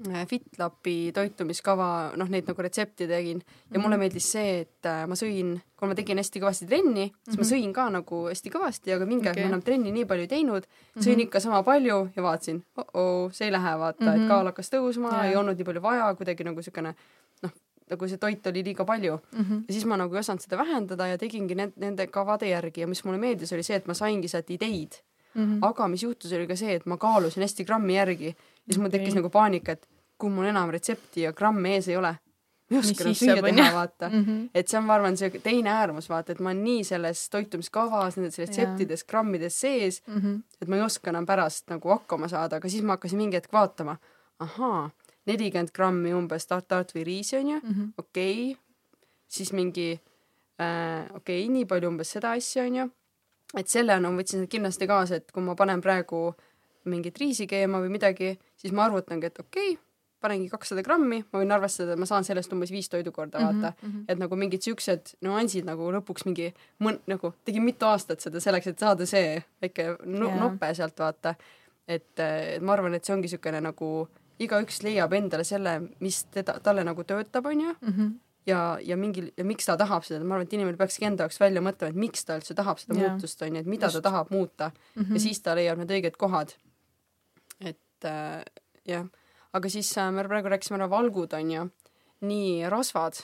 [0.00, 3.42] FitLapi toitumiskava, noh, neid nagu retsepte tegin
[3.72, 7.12] ja mulle meeldis see, et äh, ma sõin, kui ma tegin hästi kõvasti trenni, siis
[7.12, 7.36] mm -hmm.
[7.36, 7.50] ma mhm.
[7.52, 9.44] sõin ka nagu hästi kõvasti, aga mingi aeg okay.
[9.44, 11.24] ma enam trenni nii palju ei teinud, sõin mm -hmm.
[11.26, 14.14] ikka sama palju ja vaatasin oh, -oh see ei lähe, vaata mm, -hmm.
[14.14, 14.28] et mhm.
[14.28, 16.94] kaal hakkas tõusma yeah., ei olnud nii palju vaja, kuidagi nagu siukene
[17.42, 17.52] noh,
[17.90, 19.44] nagu see toit oli liiga palju mm.
[19.44, 19.62] -hmm.
[19.68, 22.86] ja siis ma nagu ei osanud seda vähendada ja tegingi need, nende kavade järgi ja
[22.86, 25.02] mis mulle meeldis, oli see, et ma saingi sealt ideid
[25.34, 25.58] Mm -hmm.
[25.62, 28.36] aga mis juhtus, oli ka see, et ma kaalusin hästi grammi järgi
[28.66, 29.20] ja siis mul tekkis Okei.
[29.20, 29.88] nagu paanika, et
[30.20, 32.12] kui mul enam retsepti ja gramme ees ei ole,
[32.70, 34.24] ma ei oska enam süüa teha, vaata mm.
[34.24, 34.48] -hmm.
[34.54, 38.16] et see on, ma arvan, see teine äärmus, vaata, et ma olen nii selles toitumiskavas,
[38.16, 40.42] nendes retseptides, grammides sees, Mm -hmm.
[40.62, 43.52] et ma ei oska enam pärast nagu hakkama saada, aga siis ma hakkasin mingi hetk
[43.52, 43.96] vaatama,
[44.38, 44.90] ahaa,
[45.26, 47.92] nelikümmend grammi umbes tartart või riisi onju, Mm -hmm.
[47.98, 48.62] okei okay.,
[49.28, 50.00] siis mingi
[50.60, 52.90] äh, okei okay,, nii palju umbes seda asja onju,
[53.56, 56.34] et selle no ma võtsin kindlasti kaasa, et kui ma panen praegu
[56.84, 59.82] mingit riisi keema või midagi, siis ma arvutangi, et okei okay,,
[60.20, 63.72] panengi kakssada grammi, ma võin arvestada, et ma saan sellest umbes viis toidukorda Mhm, vaata
[63.86, 63.92] mm.
[63.92, 64.04] -hmm.
[64.08, 66.54] et nagu mingid siuksed nüansid nagu lõpuks mingi
[66.84, 70.40] mõn-, nagu tegin mitu aastat seda selleks, et saada see väike no, Jaa.
[70.40, 71.34] nope sealt vaata.
[71.88, 74.08] et, et ma arvan, et see ongi niisugune nagu
[74.40, 78.12] igaüks leiab endale selle, mis teda, talle nagu töötab, onju Mm -hmm.
[78.46, 81.40] ja, ja mingil ja miks ta tahab seda, ma arvan, et inimene peakski enda jaoks
[81.40, 83.08] välja mõtlema, et miks ta üldse tahab seda Jaa.
[83.10, 83.94] muutust, onju, et mida Just.
[83.94, 84.02] Just.
[84.02, 85.14] ta tahab muuta Mm -hmm.
[85.14, 86.52] ja siis ta leiab need õiged kohad.
[88.00, 89.06] Et äh, jah,
[89.52, 91.66] aga siis äh, me praegu rääkisime ära valgud, onju,
[92.24, 93.20] nii rasvad,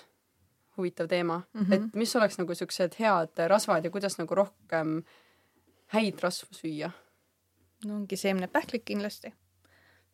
[0.77, 1.63] huvitav teema mm.
[1.63, 1.75] -hmm.
[1.75, 5.03] et mis oleks nagu siuksed head rasvad ja kuidas nagu rohkem
[5.97, 6.91] häid rasvu süüa
[7.85, 9.33] no ongi seemnepähklik kindlasti,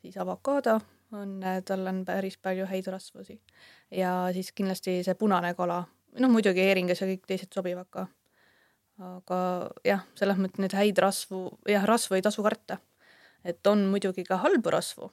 [0.01, 0.81] siis avokaado
[1.13, 3.41] on, tal on päris palju häid rasvusi
[3.91, 5.83] ja siis kindlasti see punane kala,
[6.21, 8.07] noh muidugi heeringas ja kõik teised sobivad ka.
[9.03, 9.39] aga
[9.85, 12.79] jah, selles mõttes neid häid rasvu, jah, rasvu ei tasu karta.
[13.45, 15.11] Et on muidugi ka halbu rasvu,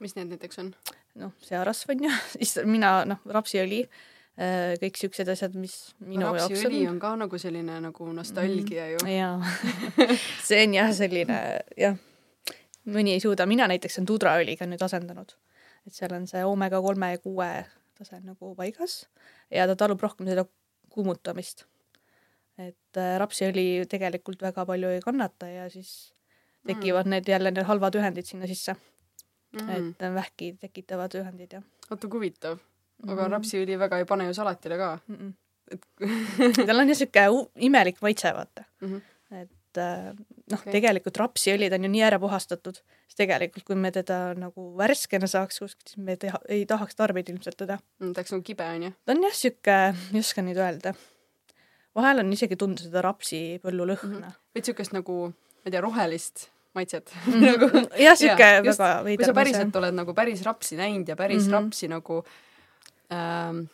[0.00, 0.70] mis need näiteks on?
[1.18, 3.82] noh, searasv on ju, siis mina noh, rapsiõli,
[4.82, 9.00] kõik siuksed asjad, mis minu jaoks rapsiõli on ka nagu selline nagu nostalgia ju.
[9.10, 9.40] jaa
[10.48, 11.40] see on jah, selline
[11.78, 11.98] jah,
[12.88, 15.34] mõni ei suuda, mina näiteks olen tudraõliga nüüd asendanud,
[15.86, 17.50] et seal on see oomega kolme ja kuue
[17.98, 19.02] tase nagu paigas
[19.50, 20.46] ja ta talub rohkem seda
[20.94, 21.66] kuumutamist.
[22.58, 26.12] et äh, rapsiõli tegelikult väga palju ei kannata ja siis
[26.66, 27.10] tekivad Mm.
[27.10, 29.70] need jälle need halvad ühendid sinna sisse mm., mm.
[29.70, 32.58] et äh, vähki tekitavad ühendid ja oota, kui huvitav.
[33.06, 33.32] aga Mhm.
[33.32, 34.98] rapsiõli väga ei pane ju salatile ka.
[35.08, 35.16] mm.
[35.16, 35.32] -mm.
[35.70, 35.86] et
[36.66, 38.96] tal on jah sihuke u- imelik maitse, vaata Mhm.
[39.30, 40.14] et äh,
[40.50, 42.74] noh okay., tegelikult rapsiõlid on ju nii ära puhastatud,
[43.06, 47.32] siis tegelikult kui me teda nagu värskena saaks kuskilt, siis me teha, ei tahaks tarbida
[47.32, 47.78] ilmselt teda.
[48.00, 48.92] Mm, ta oleks nagu kibe onju.
[49.04, 49.76] ta on jah sihuke,
[50.14, 50.94] ei oska nüüd öelda.
[51.94, 55.32] vahel on isegi tunda seda rapsipõllu lõhna mm veits siukest nagu,
[55.68, 57.46] ma ei tea, rohelist maitset -hmm.
[57.46, 57.66] nagu
[57.98, 58.78] jah, sihuke just.
[58.78, 61.54] väga kui veider sa päriselt oled nagu päris rapsi näinud ja päris mm Mhm.
[61.54, 61.64] -hmm.
[61.64, 62.24] rapsi nagu
[63.12, 63.64] ähm,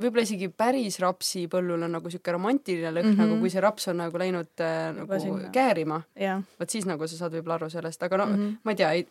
[0.00, 3.20] võib-olla isegi päris rapsi põllul on nagu siuke romantiline lõhn mm, Mhm.
[3.20, 3.28] -hmm.
[3.28, 5.50] nagu kui see raps on nagu läinud äh, nagu sinna.
[5.52, 8.42] käärima, jah vot siis nagu sa saad võib-olla aru sellest, aga no mm Mhm.
[8.48, 8.56] -hmm.
[8.64, 9.06] ma ei tea, ei,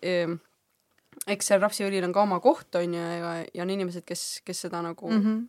[1.28, 4.82] eks seal rapsiõlil on ka oma koht onju ja, ja on inimesed, kes, kes seda
[4.82, 5.48] nagu mm, mm -hmm.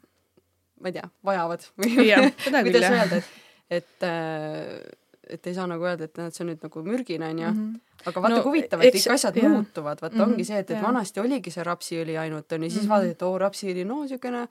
[0.81, 3.25] ma ei tea, vajavad või küll kuidas öelda, et,
[3.71, 7.47] et äh, et ei saa nagu öelda, et näed, see on nüüd nagu mürgine onju
[7.49, 7.75] mm, Mhm.
[7.75, 8.09] -hmm.
[8.09, 9.49] aga vaata No, kui huvitav, et eks- kõik asjad jaa.
[9.49, 10.83] muutuvad, vaata Mhm, ongi see, et, et jaa.
[10.87, 12.89] vanasti oligi see rapsiõli ainult onju, siis Mhm.
[12.91, 14.49] vaadati, et oo rapsiõli, no siukene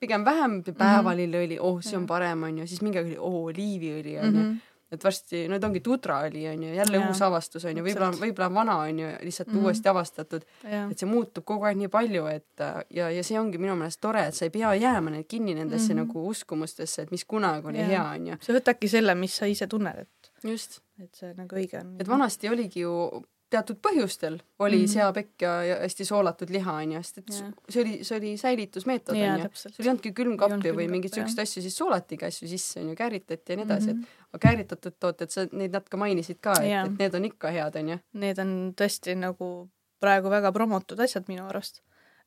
[0.00, 4.42] pigem vähem päevalilleõli, oh see on parem onju, siis mingi aeg oli oo oliiviõli onju
[4.42, 4.56] Mhm.
[4.92, 8.22] Et varsti nüüd ongi tudraõli onju, jälle Jaa, uus avastus võib-olla, täpselt.
[8.22, 9.56] võib-olla on vana onju, lihtsalt mm.
[9.56, 9.64] -hmm.
[9.64, 13.76] uuesti avastatud, et see muutub kogu aeg nii palju, et ja, ja see ongi minu
[13.78, 15.98] meelest tore, et sa ei pea jääma need kinni nendesse mm.
[15.98, 16.12] -hmm.
[16.12, 17.88] nagu uskumustesse, et mis kunagi oli Jaa.
[17.88, 18.40] hea onju.
[18.40, 21.96] sa võtadki selle, mis sa ise tunned, et, just, et see nagu õige on.
[22.00, 24.86] et vanasti oligi ju teatud põhjustel oli mm Mhm.
[24.86, 24.92] -hmm.
[24.94, 27.50] seapekk ja, ja hästi soolatud liha onju, sest et Jaa.
[27.68, 29.42] see oli, see oli säilitusmeetod onju.
[29.48, 29.74] täpselt.
[29.74, 33.52] sul ei olnudki külmkappi olnud või mingeid siukseid asju, siis soolatigi asju sisse onju, kääritati
[33.52, 34.02] ja nii edasi mm, Mhm.
[34.02, 34.26] -hmm.
[34.26, 36.84] et aga kääritatud tooted, sa neid natuke mainisid ka, et, Jaa.
[36.86, 37.98] et need on ikka head onju.
[38.12, 39.68] Need on tõesti nagu
[40.00, 41.80] praegu väga promotud asjad minu arust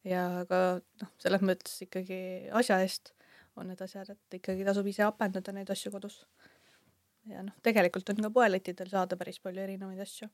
[0.05, 3.11] ja ka noh, selles mõttes ikkagi asja eest
[3.57, 6.25] on need asjad, et ikkagi tasub ise apendada neid asju kodus.
[7.25, 10.27] ja noh, tegelikult on ka poelettidel saada päris palju erinevaid asju.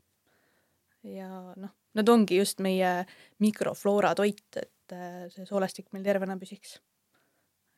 [1.04, 3.06] Ja noh, need ongi just meie
[3.40, 6.80] mikrofloora toit, et äh, see soolestik meil tervena püsiks.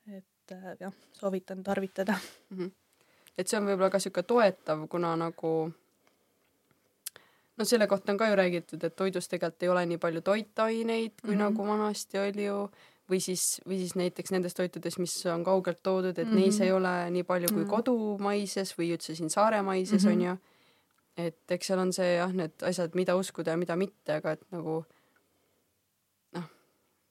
[0.08, 2.18] et äh, jah, soovitan tarvitada.
[3.38, 5.72] et see on võib-olla ka sihuke toetav, kuna nagu
[7.58, 11.14] no selle kohta on ka ju räägitud, et toidus tegelikult ei ole nii palju toitaineid,
[11.22, 11.38] kui mm.
[11.38, 11.44] -hmm.
[11.46, 12.70] nagu vanasti oli ju,
[13.10, 16.40] või siis, või siis näiteks nendes toitudes, mis on kaugelt toodud, et mm -hmm.
[16.40, 16.64] neis Mhm.
[16.64, 17.70] ei ole nii palju kui Mhm.
[17.70, 20.14] kodumaises või üldse siin saaremaises mm Mhm.
[20.20, 20.38] on ju.
[21.18, 24.46] Et eks seal on see jah, need asjad, mida uskuda ja mida mitte, aga et
[24.54, 24.80] nagu
[26.38, 26.48] noh,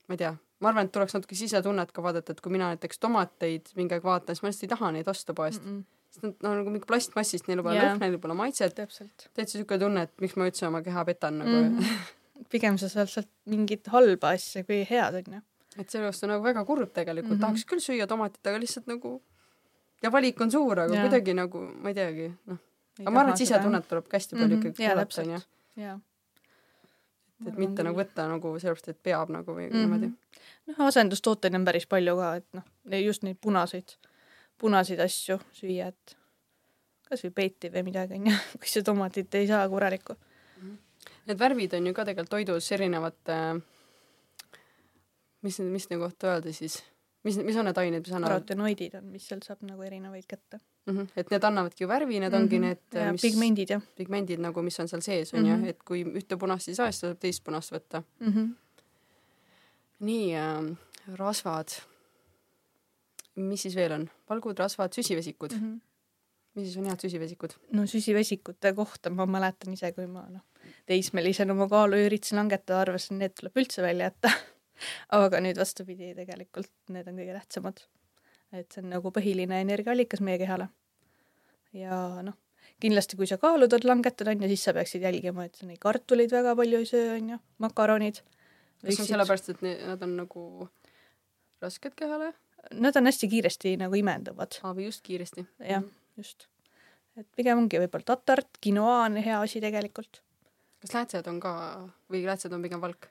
[0.09, 0.33] ma ei tea,
[0.63, 4.07] ma arvan, et tuleks natuke sisetunnet ka vaadata, et kui mina näiteks tomateid mingi aeg
[4.07, 5.77] vaatan, siis ma lihtsalt ei taha neid osta poest mm.
[5.79, 6.09] -mm.
[6.15, 10.09] sest nad on nagu mingi plastmassist, neil pole lõhna, neil pole maitset, täitsa siuke tunne,
[10.09, 11.95] et miks ma üldse oma keha petan nagu mm.
[12.53, 15.43] pigem sa saad sealt mingit halba asja kui head onju.
[15.79, 17.37] et sellest on nagu väga kurb tegelikult mm.
[17.37, 17.47] -hmm.
[17.47, 19.21] tahaks küll süüa tomatit, aga lihtsalt nagu
[20.03, 21.07] ja valik on suur, aga Jaa.
[21.07, 22.59] kuidagi nagu ma ei teagi, noh.
[23.01, 24.67] Aga ma arvan, et sisetunnet tuleb ka hästi palju Mhm.
[24.67, 25.41] ikkagi kuulata, onju.
[25.77, 26.01] jaa.
[27.47, 29.77] et mitte nagu võtta nagu sellepärast, et peab nagu või Mhm.
[29.81, 30.13] niimoodi.
[30.67, 32.63] noh, asendustooteid on päris palju ka, et noh,
[33.05, 33.97] just neid punaseid,
[34.59, 36.17] punaseid asju süüa, et
[37.11, 38.31] kasvõi peeti või midagi onju,
[38.61, 40.17] kui sa tomatit ei saa korralikku.
[41.27, 43.61] Need värvid on ju ka tegelikult toidus erinevate,
[45.43, 46.83] mis, mis nagu kohta öelda siis,
[47.25, 50.61] mis, mis on need ained, mis annavad, karotenoidid on, mis sealt saab nagu erinevaid kätte.
[51.17, 52.63] et need annavadki ju värvi, need ongi Mhm.
[52.67, 55.83] need, ja mis pigmendid jah pigmendid nagu, mis on seal sees on ju Mhm., et
[55.85, 58.03] kui ühte punast ei saa, siis tuleb teist punast võtta.
[58.21, 58.33] mm.
[58.33, 58.55] -hmm.
[60.01, 60.77] nii äh,,
[61.17, 61.69] rasvad.
[63.37, 64.11] mis siis veel on?
[64.31, 65.73] valgud, rasvad, süsivesikud Mm mm.
[65.73, 65.77] -hmm.
[65.77, 65.81] -hmm.
[66.55, 67.53] mis siis on head süsivesikud?
[67.73, 70.43] no süsivesikute kohta ma mäletan ise, kui ma noh,
[70.87, 74.31] teismelisena oma kaalu üritasin langetada, arvasin, need tuleb üldse välja jätta.
[75.17, 77.83] aga nüüd vastupidi, tegelikult need on kõige tähtsamad.
[78.53, 80.69] et see on nagu põhiline energiaallikas meie kehale.
[81.73, 82.37] ja noh,
[82.81, 85.81] kindlasti kui sa kaalu tahad langetada, on ju, siis sa peaksid jälgima, et sa neid
[85.81, 88.23] kartuleid väga palju ei söö, on ju, makaronid.
[88.85, 90.47] kas see on sellepärast, et nad on nagu
[91.63, 92.35] rasked kehale
[92.79, 95.43] Nad on hästi kiiresti nagu imenduvad, ah, või just kiiresti?
[95.67, 95.83] jah,
[96.17, 96.47] just.
[97.19, 100.23] et pigem ongi võib-olla tatart, quinoa on hea asi tegelikult
[100.83, 101.53] kas läätsed on ka
[102.11, 103.09] või läätsed on pigem valk?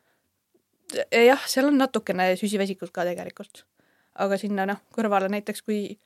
[1.25, 3.63] jah, seal on natukene süsivesikut ka tegelikult,
[4.15, 5.97] aga sinna noh, kõrvale näiteks kui,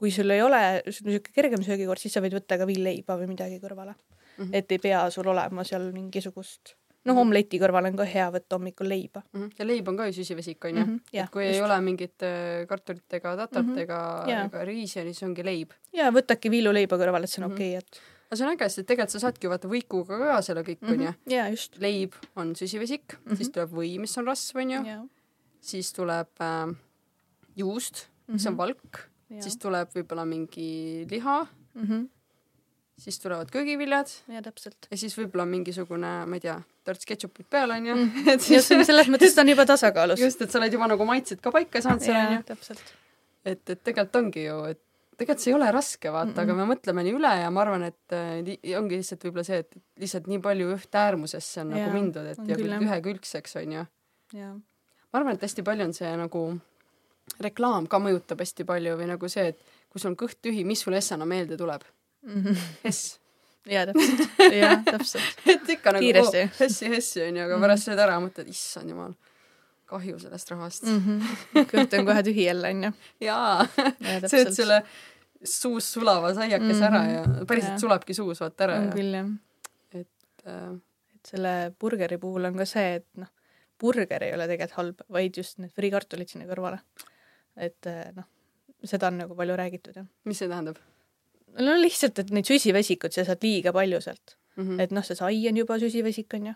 [0.00, 3.58] kui sul ei ole niisugune kergem söögikord, siis sa võid võtta ka villleiba või midagi
[3.62, 4.04] kõrvale mm.
[4.38, 4.46] Mhm.
[4.50, 4.54] -hmm.
[4.56, 6.74] et ei pea sul olema seal mingisugust,
[7.04, 9.22] noh, omleti kõrvale on ka hea võtta hommikul leiba.
[9.32, 9.40] mm.
[9.40, 9.50] -hmm.
[9.58, 11.00] ja leib on ka ju süsivesik onju mm, -hmm.
[11.12, 11.54] jah et kui just.
[11.54, 13.76] ei ole mingit äh, kartulit ega tatar't mm Mhm.
[13.76, 13.82] -hmm.
[13.82, 14.44] ega Jaa.
[14.46, 15.70] ega riisi, siis ongi leib.
[15.92, 17.54] ja võtadki viiluleiba kõrvale, et see on Mhm.
[17.56, 18.00] okei, et
[18.30, 21.16] aga see on äge, sest tegelikult sa saadki vaata võikuga ka selle kõik onju mm
[21.26, 21.50] -hmm..
[21.50, 21.80] just.
[21.82, 23.32] leib on süsivesik mm, Mhm.
[23.32, 23.36] -hmm.
[23.36, 25.00] siis tuleb või, mis on rasv onju, ja,
[25.60, 26.76] siis tuleb äh,
[27.56, 28.58] juust, mis on Mhm.
[28.58, 29.00] valk,
[29.40, 31.82] siis tuleb võib-olla mingi liha, mm.
[31.86, 32.08] -hmm.
[32.98, 34.86] siis tulevad köögiviljad ja täpselt.
[34.90, 38.10] ja siis võib-olla mingisugune, ma ei tea, torts ketšupit peal onju Mm.
[38.14, 38.28] mm..
[38.28, 40.20] et just selles mõttes ta on juba tasakaalus.
[40.20, 42.42] just, et sa oled juba nagu maitsed ka paika saanud seal onju.
[42.46, 42.82] täpselt.
[43.44, 44.80] et, et tegelikult ongi ju, et
[45.20, 46.42] tegelikult see ei ole raske vaata mm, -mm.
[46.42, 49.78] aga me mõtleme nii üle ja ma arvan, et äh, ongi lihtsalt võib-olla see, et
[50.00, 52.84] lihtsalt nii palju ühte äärmusesse on Jaa, nagu mindud, et on ja küll, jah.
[52.88, 53.86] ühekülgseks onju.
[54.38, 56.44] ja, ma arvan, et hästi palju on see nagu
[57.38, 60.82] reklaam ka mõjutab hästi palju või nagu see, et kui sul on kõht tühi, mis
[60.82, 61.84] sulle essana meelde tuleb?
[62.84, 63.18] Hess.
[63.68, 65.42] ja täpselt, ja täpselt.
[65.54, 69.14] et ikka nagu hessi, hessi onju, aga pärast sööd ära ja mõtled, issand jumal,
[69.90, 70.98] kahju sellest rahast mm..
[70.98, 71.64] Mhm.
[71.72, 72.92] kõht on kohe tühi jälle, onju.
[73.26, 73.66] jaa,
[74.06, 74.82] ja sööd selle
[75.44, 76.86] suus sulava saiakese mm -hmm.
[76.86, 77.82] ära ja päriselt Jaa.
[77.86, 79.28] sulabki suus vaata ära on ja küll jah.
[80.46, 80.80] äh,
[81.20, 83.28] et selle burgeri puhul on ka see, et noh,
[83.80, 86.80] burger ei ole tegelikult halb, vaid just need friikartulid sinna kõrvale.
[87.56, 88.28] et eh, noh,
[88.84, 90.06] seda on nagu palju räägitud jah.
[90.24, 90.78] mis see tähendab
[91.58, 94.64] no lihtsalt, et neid süsivesikut sa saad liiga palju sealt, mm?
[94.64, 94.80] -hmm.
[94.84, 96.54] et noh, see sai on juba süsivesik onju,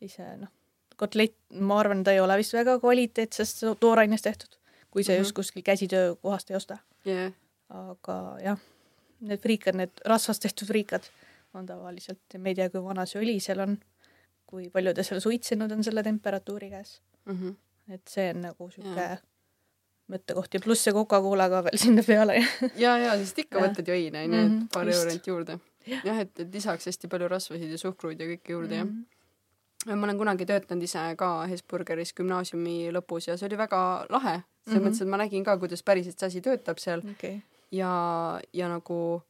[0.00, 0.52] siis noh,
[0.96, 4.56] kotlett, ma arvan, ta ei ole vist väga kvaliteetsest toorainest tehtud,
[4.90, 5.18] kui sa mm -hmm.
[5.18, 5.24] Mhm.
[5.24, 6.78] just kuskil käsitöökohast ei osta.
[7.06, 7.32] yeah.
[7.68, 8.58] aga jah,
[9.20, 11.02] need friikad, need rasvast tehtud friikad
[11.54, 13.78] on tavaliselt, ma ei tea, kui vana see õli seal on,
[14.46, 17.34] kui palju ta seal suitsenud on selle temperatuuri käes, mm.
[17.40, 17.54] -hmm.
[17.94, 19.16] et see on nagu sihuke Jaa.
[20.12, 22.34] mõttekoht ja pluss see Coca-Cola ka veel sinna peale.
[22.76, 24.98] ja, ja sest ikka võtad ju õine onju, Mhm, et paar just.
[25.04, 25.58] eurot juurde.
[26.04, 28.86] jah, et, et lisaks hästi palju rasvasid ja suhkruid ja kõike juurde jah.
[29.86, 34.42] Ma olen kunagi töötanud ise ka Hesburgeris gümnaasiumi lõpus ja see oli väga lahe.
[34.64, 34.86] selles Mhm.
[34.88, 39.22] mõttes, et ma nägin ka, kuidas päriselt see asi töötab seal okei, ja, ja nagu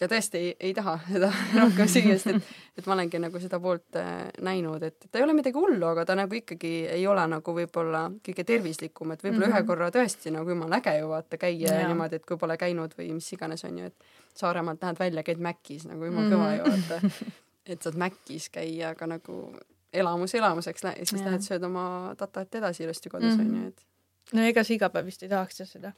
[0.00, 2.48] ja tõesti ei, ei taha seda rohkem süüa, sest et,
[2.80, 6.04] et ma olengi nagu seda poolt äh, näinud, et ta ei ole midagi hullu, aga
[6.08, 9.56] ta nagu ikkagi ei ole nagu võib-olla kõige tervislikum, et võib-olla mm Mhm.
[9.56, 9.62] -hmm.
[9.62, 12.92] ühe korra tõesti nagu jumala äge ju vaata käia ja niimoodi, et kui pole käinud
[12.98, 13.94] või mis iganes on ju, et
[14.34, 16.34] Saaremaalt lähed välja, käid Mäkkis nagu jumala Mhm.
[16.34, 17.00] kõva ju vaata,
[17.66, 19.56] et saad Mäkkis käia, aga nagu
[19.92, 21.28] elamus elamuseks lähe-, siis Jaa.
[21.30, 23.40] lähed sööd oma tatat edasi ilusti kodus Mhm.
[23.54, 23.84] onju, et
[24.32, 25.92] no ega sa iga päev vist ei tahaks ju seda,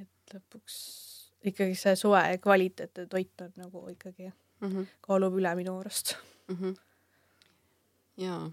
[0.00, 0.76] et lõpuks
[1.44, 4.30] ikkagi see soe kvaliteetne toit on nagu ikkagi
[4.60, 4.68] mm.
[4.70, 4.86] -hmm.
[5.00, 6.16] kaalub üle minu arust.
[6.48, 6.56] mm.
[6.56, 6.76] -hmm.
[8.16, 8.50] jaa.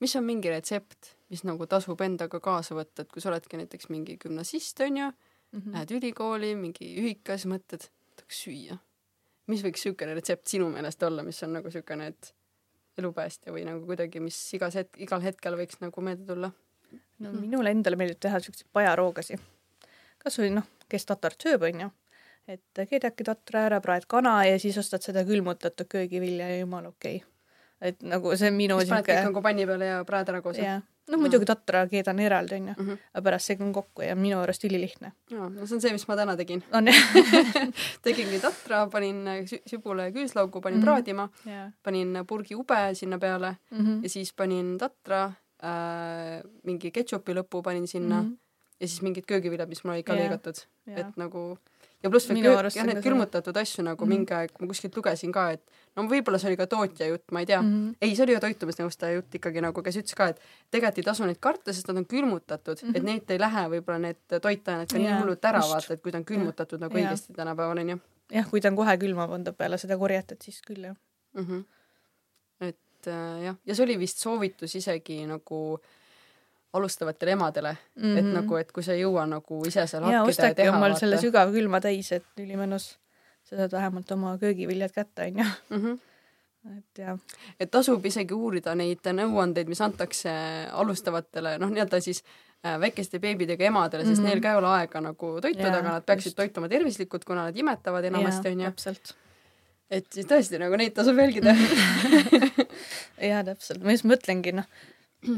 [0.00, 3.88] mis on mingi retsept, mis nagu tasub endaga kaasa võtta, et kui sa oledki näiteks
[3.88, 5.12] mingi gümnasist onju,
[5.52, 5.72] Mhm.
[5.72, 7.86] lähed ülikooli, mingi ühikas, mõtled,
[8.16, 8.76] tahaks süüa.
[9.48, 12.32] Mis võiks siukene retsept sinu meelest olla, mis on nagu siukene, et
[12.98, 16.50] elupäästja või nagu kuidagi, mis igas hetk, igal hetkel võiks nagu meelde tulla?
[17.22, 19.38] no minule endale meeldib teha siukseid pajaroogasi.
[20.22, 21.88] kasvõi noh, kes tatart sööb, onju,
[22.48, 27.20] et keedaki tatra ära, praed kana ja siis ostad seda külmutatud köögivilja ja jumala okei
[27.20, 27.90] okay..
[27.90, 30.42] et nagu see on minu siis paned kõik siuke, nagu panni peale ja praed ära
[30.44, 30.60] koos?
[30.62, 32.96] jah, no muidugi tatra keedan eraldi onju Mhm.
[33.14, 36.16] aga pärast segan kokku ja minu arust ülilihtne jaa, no see on see, mis ma
[36.16, 36.62] täna tegin.
[36.72, 36.94] on jah
[38.04, 40.84] tegingi tatra, panin sü- sübula ja küüslaugu, panin Mhm.
[40.86, 44.02] praadima, jaa panin purgi ube sinna peale Mhm.
[44.02, 45.32] ja siis panin tatra
[45.62, 48.32] äh,, mingi ketšupi lõpu panin sinna Mhm.
[48.80, 50.28] ja siis mingid köögiviljad, mis mul olid ka Jaa.
[50.28, 50.98] lõigatud, Jaa.
[51.00, 51.58] et nagu
[52.02, 54.08] ja pluss veel arust jah, need külmutatud asju nagu Mhm.
[54.08, 55.62] mingi aeg ma kuskilt lugesin ka, et
[55.98, 57.88] no võib-olla see oli ka tootja jutt, ma ei tea Mhm.
[58.00, 60.40] ei, see oli ju toitumisnõustaja jutt ikkagi nagu, kes ütles ka, et
[60.70, 62.96] tegelikult ei tasu neid karta, sest nad on külmutatud mm, -hmm.
[62.96, 66.12] et need ei lähe võib-olla need toitained ka nii Jaa, hullult ära, vaata, et kui
[66.12, 67.10] ta on külmutatud nagu Jaa.
[67.10, 67.98] õigesti tänapäeval onju
[68.32, 70.96] jah kui ta on kohe külma pandud peale seda korjatud siis küll jah
[71.34, 71.44] mm.
[71.46, 71.64] -hmm.
[72.60, 75.80] et äh, jah, ja see oli vist soovitus isegi nagu
[76.72, 78.18] alustavatele emadele mm, -hmm.
[78.18, 80.12] et nagu, et kui sa ei jõua nagu ise seal Mhm.
[80.12, 82.96] ja hakkida ja ostage teha, omal selle sügavkülma täis et ülimõnus
[83.48, 85.44] sa saad vähemalt oma köögiviljad kätte onju.
[85.70, 85.98] -hmm.
[86.78, 87.18] et jah
[87.60, 90.32] et tasub isegi uurida neid nõuandeid, mis antakse
[90.72, 92.22] alustavatele, noh, nii-öelda siis
[92.66, 94.26] äh, väikeste beebidega emadele, sest mm Mhm.
[94.26, 94.34] -hmm.
[94.34, 96.36] neil ka ei ole aega nagu toituda, aga nad peaksid just.
[96.36, 98.64] toituma tervislikult, kuna nad imetavad enamasti, onju.
[98.70, 99.14] täpselt
[99.90, 101.54] et siis tõesti nagu neid tasub jälgida.
[103.30, 104.66] jaa täpselt ma just mõtlengi noh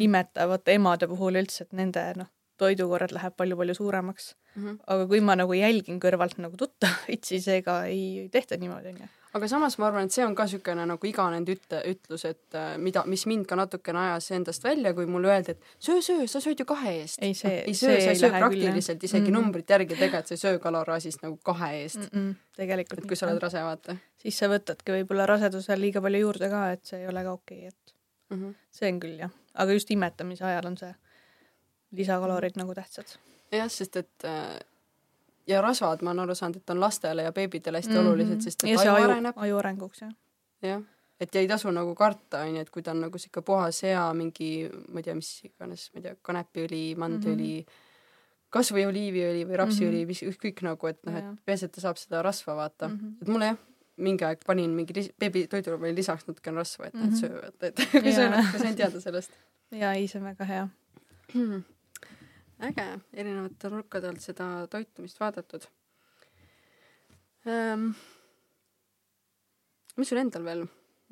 [0.01, 2.29] imetavate emade puhul üldse et nende noh
[2.61, 4.35] toidukorrad läheb palju-palju suuremaks
[4.87, 9.49] aga kui ma nagu jälgin kõrvalt nagu tuttavaid siis ega ei tehta niimoodi onju aga
[9.51, 13.05] samas ma arvan, et see on ka niisugune nagu igane ütle, ütlus, et äh, mida,
[13.11, 16.63] mis mind ka natukene ajas endast välja, kui mulle öeldi, et söö, söö, sa sööd
[16.63, 17.21] ju kahe eest.
[17.23, 19.29] ei see ei söö, see sa ei söö lähe küll, praktiliselt isegi mm.
[19.29, 19.39] -hmm.
[19.39, 22.09] numbrit järgi, tegelikult sa ei söö kaloraažist nagu kahe eest mm.
[22.13, 26.03] Mm -mm, tegelikult et kui sa oled rase, vaata siis sa võtadki võib-olla rasedusel liiga
[26.03, 27.95] palju juurde ka et see ei ole ka okei et
[28.31, 28.37] mm.
[28.37, 28.55] -hmm.
[28.71, 30.95] see on küll jah aga just imetamise ajal on see
[31.93, 33.17] lisakalorid nagu tähtsad
[33.53, 34.59] jah, sest et äh,
[35.47, 38.07] ja rasvad, ma olen aru saanud, et on lastele ja beebidele hästi mm Mhm.
[38.07, 38.13] -hmm.
[38.13, 40.13] olulised, sest ja et see aju areneb, aju arenguks jah
[40.63, 40.83] jah.
[41.21, 44.13] et ja ei tasu nagu karta, onju, et kui ta on nagu sihuke puhas hea
[44.15, 48.51] mingi, ma ei tea, mis iganes, ma ei tea, kanepiõli, mandliõli mm, -hmm.
[48.51, 51.33] kasvõi oliiviõli või rapsiõli, mis ükskõik nagu, et noh, Jaa.
[51.33, 52.95] et peaasi, et ta saab seda rasva, vaata mm.
[52.95, 53.07] Mhm.
[53.07, 53.23] -hmm.
[53.23, 53.57] et mulle jah,
[53.97, 57.15] mingi aeg panin mingi beebitoidule veel lisaks natukene rasva, et nad Mhm.
[57.21, 58.31] söövad, et kui sa Jaa.
[58.31, 59.31] natuke sain teada sellest.
[59.71, 60.69] ja ei see on väga hea
[62.67, 62.87] äge,
[63.17, 65.65] erinevate nurkade alt seda toitumist vaadatud
[67.49, 67.91] ähm,.
[69.97, 70.65] mis sul endal veel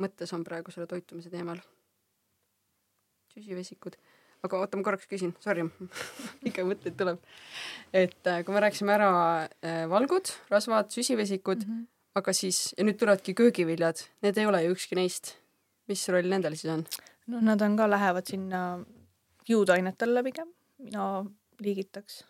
[0.02, 1.60] mõttes on praegu selle toitumise teemal?
[3.32, 3.94] süsivesikud,
[4.46, 5.62] aga oota, ma korraks küsin, sorry,
[6.48, 7.20] ikka mõtteid tuleb.
[7.92, 9.10] et äh, kui me rääkisime ära
[9.46, 11.74] äh, valgud, rasvad, süsivesikud mm.
[11.74, 11.86] -hmm.
[12.20, 15.36] aga siis, ja nüüd tulevadki köögiviljad, need ei ole ju ükski neist.
[15.88, 16.84] mis roll nendel siis on?
[17.28, 18.84] noh nad on ka lähevad sinna
[19.44, 21.24] kiudainete alla pigem mina
[21.64, 22.22] liigitaks.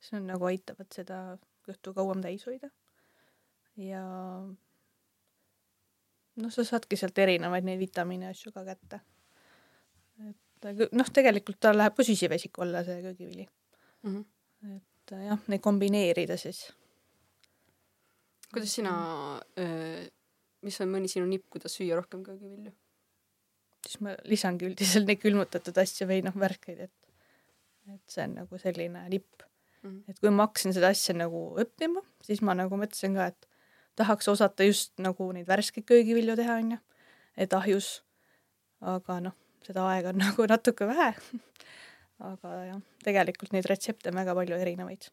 [0.00, 1.18] See on nagu aitavad seda
[1.66, 2.70] kõhtu kauem täis hoida.
[3.80, 4.02] Ja
[6.36, 9.00] noh sa saadki sealt erinevaid neid vitamiine ja asju ka kätte.
[10.28, 13.48] Et noh tegelikult ta läheb ka süsivesiku alla see köögivili.
[14.02, 14.76] Mm -hmm.
[14.76, 16.72] et jah neid kombineerida siis.
[18.52, 18.92] Kuidas sina,
[20.62, 22.72] mis on mõni sinu nipp, kuidas süüa rohkem köögivilju?
[23.86, 27.05] siis ma lisangi üldiselt neid külmutatud asju või noh värskeid et
[27.94, 29.42] et see on nagu selline nipp
[29.82, 30.02] Mhm.
[30.08, 33.46] et kui ma hakkasin seda asja nagu õppima siis ma nagu mõtlesin ka et
[33.96, 36.78] tahaks osata just nagu neid värskeid köögivilju teha onju
[37.36, 38.02] et ahjus.
[38.80, 39.34] Aga noh
[39.66, 41.14] seda aega on nagu natuke vähe.
[42.20, 45.08] Aga jah tegelikult neid retsepte on väga palju erinevaid.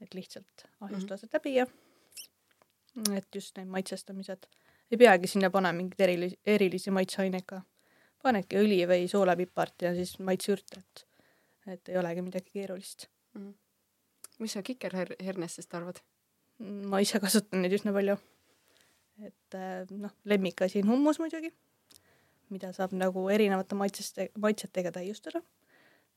[0.00, 1.10] Et lihtsalt ahjust Mhm.
[1.10, 1.66] lased läbi ja
[3.16, 4.46] et just need maitsestamised.
[4.90, 7.62] Ei peagi sinna panema mingeid erilisi erilisi maitseaineid ka.
[8.22, 11.04] Panedki õli või soolepipart ja siis maitseürte et
[11.66, 13.08] et ei olegi midagi keerulist.
[14.38, 16.02] Mis sa kikerhernestest arvad?
[16.62, 18.14] ma ise kasutan neid üsna palju.
[19.22, 21.50] Et äh, noh lemmikasi on hummus muidugi
[22.52, 25.42] mida saab nagu erinevate maitseste maitsetega täiustada.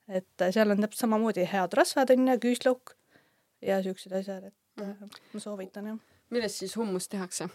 [0.08, 2.96] Et äh, seal on täpselt samamoodi head rasvad on ju küüslauk
[3.66, 4.94] ja siuksed asjad et äh,
[5.34, 6.02] ma soovitan jah.
[6.34, 7.50] Millest siis hummus tehakse?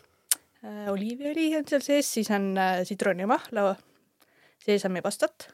[0.61, 2.51] oliiviõli on seal sees siis on
[2.85, 3.63] sitroonimahla
[4.61, 5.47] seesamipastat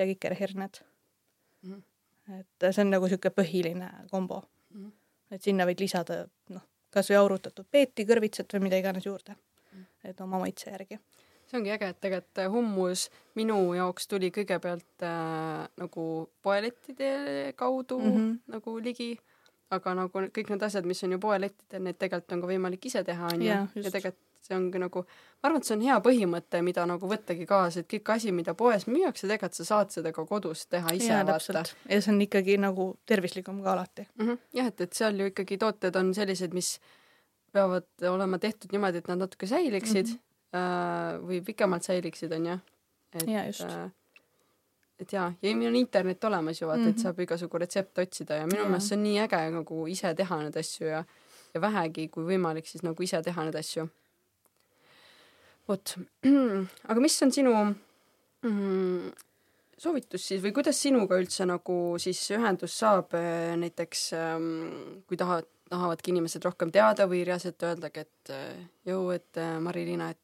[0.00, 0.80] ja kikerherned
[1.64, 1.82] Mhm.
[2.40, 4.44] et äh, see on nagu siuke põhiline kombo
[4.74, 4.92] Mhm.
[5.30, 6.62] et sinna võid lisada noh
[6.94, 9.36] kasvõi aurutatud peeti kõrvitsat või mida iganes juurde
[10.04, 10.98] et oma maitse järgi
[11.48, 13.08] see ongi äge, et tegelikult äh, hummus
[13.38, 16.06] minu jaoks tuli kõigepealt äh, nagu
[16.42, 18.12] poelettide kaudu mm.
[18.12, 18.36] -hmm.
[18.56, 19.10] nagu ligi,
[19.70, 23.04] aga nagu kõik need asjad, mis on ju poelettidel, need tegelikult on ka võimalik ise
[23.04, 23.46] teha, onju.
[23.46, 24.16] Ja just.
[24.44, 25.04] Tegelikult see ongi nagu,
[25.42, 28.54] ma arvan, et see on hea põhimõte, mida nagu võttagi kaasa, et kõik asi, mida
[28.58, 32.20] poes müüakse, tegelikult sa saad seda ka kodus teha ise, jaa täpselt ja see on
[32.26, 34.26] ikkagi nagu tervislikum ka alati mm.
[34.26, 34.38] -hmm.
[34.60, 36.78] jah, et, et seal ju ikkagi tooted on sellised, mis
[37.52, 40.20] peavad olema tehtud niimoodi, et nad natuke säiliksid mm.
[40.54, 41.26] -hmm.
[41.28, 42.58] või pikemalt säiliksid, onju.
[43.14, 43.62] et Jaa, just.
[43.62, 43.90] äh,
[44.98, 46.90] et jaa, ja meil on internet olemas ju vaata mm, -hmm.
[46.90, 47.02] et Mhm.
[47.02, 50.56] saab igasugu retsepte otsida ja minu meelest see on nii äge nagu ise teha neid
[50.56, 51.04] asju ja,
[51.54, 53.88] ja vähegi, kui võimalik, siis nagu ise teha neid asju.
[55.68, 55.94] Vot,
[56.90, 57.54] aga mis on sinu
[58.44, 59.12] mm,
[59.80, 64.50] soovitus siis või kuidas sinuga üldse nagu siis ühendust saab äh, näiteks ähm,
[65.08, 70.10] kui tahavad, tahavadki inimesed rohkem teada või reaalselt öeldagi, et äh, jõu, et äh, Mari-Liina,
[70.14, 70.20] et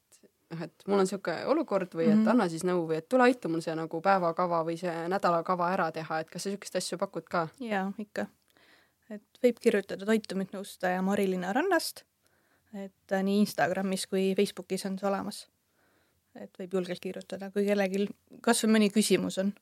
[0.53, 2.29] noh, et mul on niisugune olukord või et Mhm.
[2.35, 5.89] anna siis nõu või et tule aita mul see nagu päevakava või see nädalakava ära
[5.95, 7.49] teha, et kas sa niisuguseid asju pakud ka?
[7.63, 8.27] jaa, ikka.
[9.11, 12.05] et võib kirjutada toitumisnõustaja Mari-Liina Rannast,
[12.75, 15.49] et äh, nii Instagramis kui Facebookis on see olemas.
[16.39, 18.07] et võib julgelt kirjutada, kui kellelgi
[18.41, 19.53] kas või mõni küsimus on,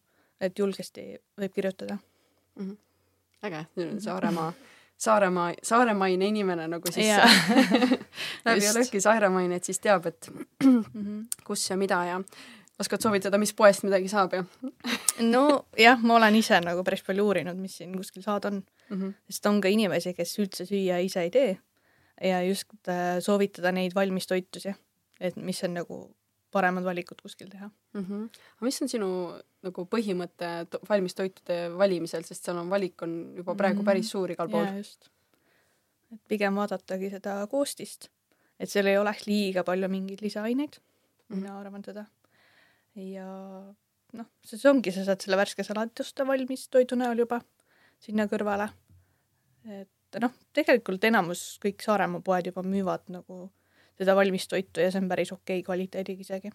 [0.40, 1.98] et julgesti võib kirjutada.
[2.56, 2.64] mm.
[2.64, 2.76] -hmm.
[3.46, 3.66] äge,
[4.04, 4.52] Saaremaa,
[4.96, 7.14] Saaremaa, saaremaine inimene nagu siis
[8.46, 10.30] läbi lõhki saaremaine, et siis teab, et
[10.64, 11.20] Mhm.
[11.46, 12.20] kus ja mida ja
[12.78, 14.44] oskad soovitada, mis poest midagi saab ja
[15.20, 19.00] nojah, ma olen ise nagu päris palju uurinud, mis siin kuskil saada on, mm.
[19.00, 19.14] -hmm.
[19.30, 21.58] sest on ka inimesi, kes üldse süüa ise ei tee
[22.22, 24.74] ja just äh, soovitada neid valmistoitusi,
[25.20, 25.98] et mis on nagu
[26.50, 27.68] paremad valikud kuskil teha.
[27.92, 28.22] Mm -hmm.
[28.56, 29.08] aga mis on sinu
[29.62, 33.84] nagu põhimõte to- valmistoitude valimisel, sest seal on valik on juba praegu Mhm.
[33.84, 35.10] päris suur igal pool jaa, just.
[36.12, 38.08] et pigem vaadatagi seda koostist,
[38.60, 41.42] et seal ei oleks liiga palju mingeid lisaaineid mm, -hmm.
[41.42, 42.06] mina arvan seda.
[42.96, 43.26] ja
[44.12, 47.40] noh, see ongi, sa saad selle värske salati osta valmis toidu näol juba
[48.00, 48.70] sinna kõrvale.
[49.68, 49.88] et
[50.22, 53.50] noh, tegelikult enamus kõik Saaremaa poed juba müüvad nagu
[53.98, 56.52] seda valmistoitu ja see on päris okei kvaliteediga isegi.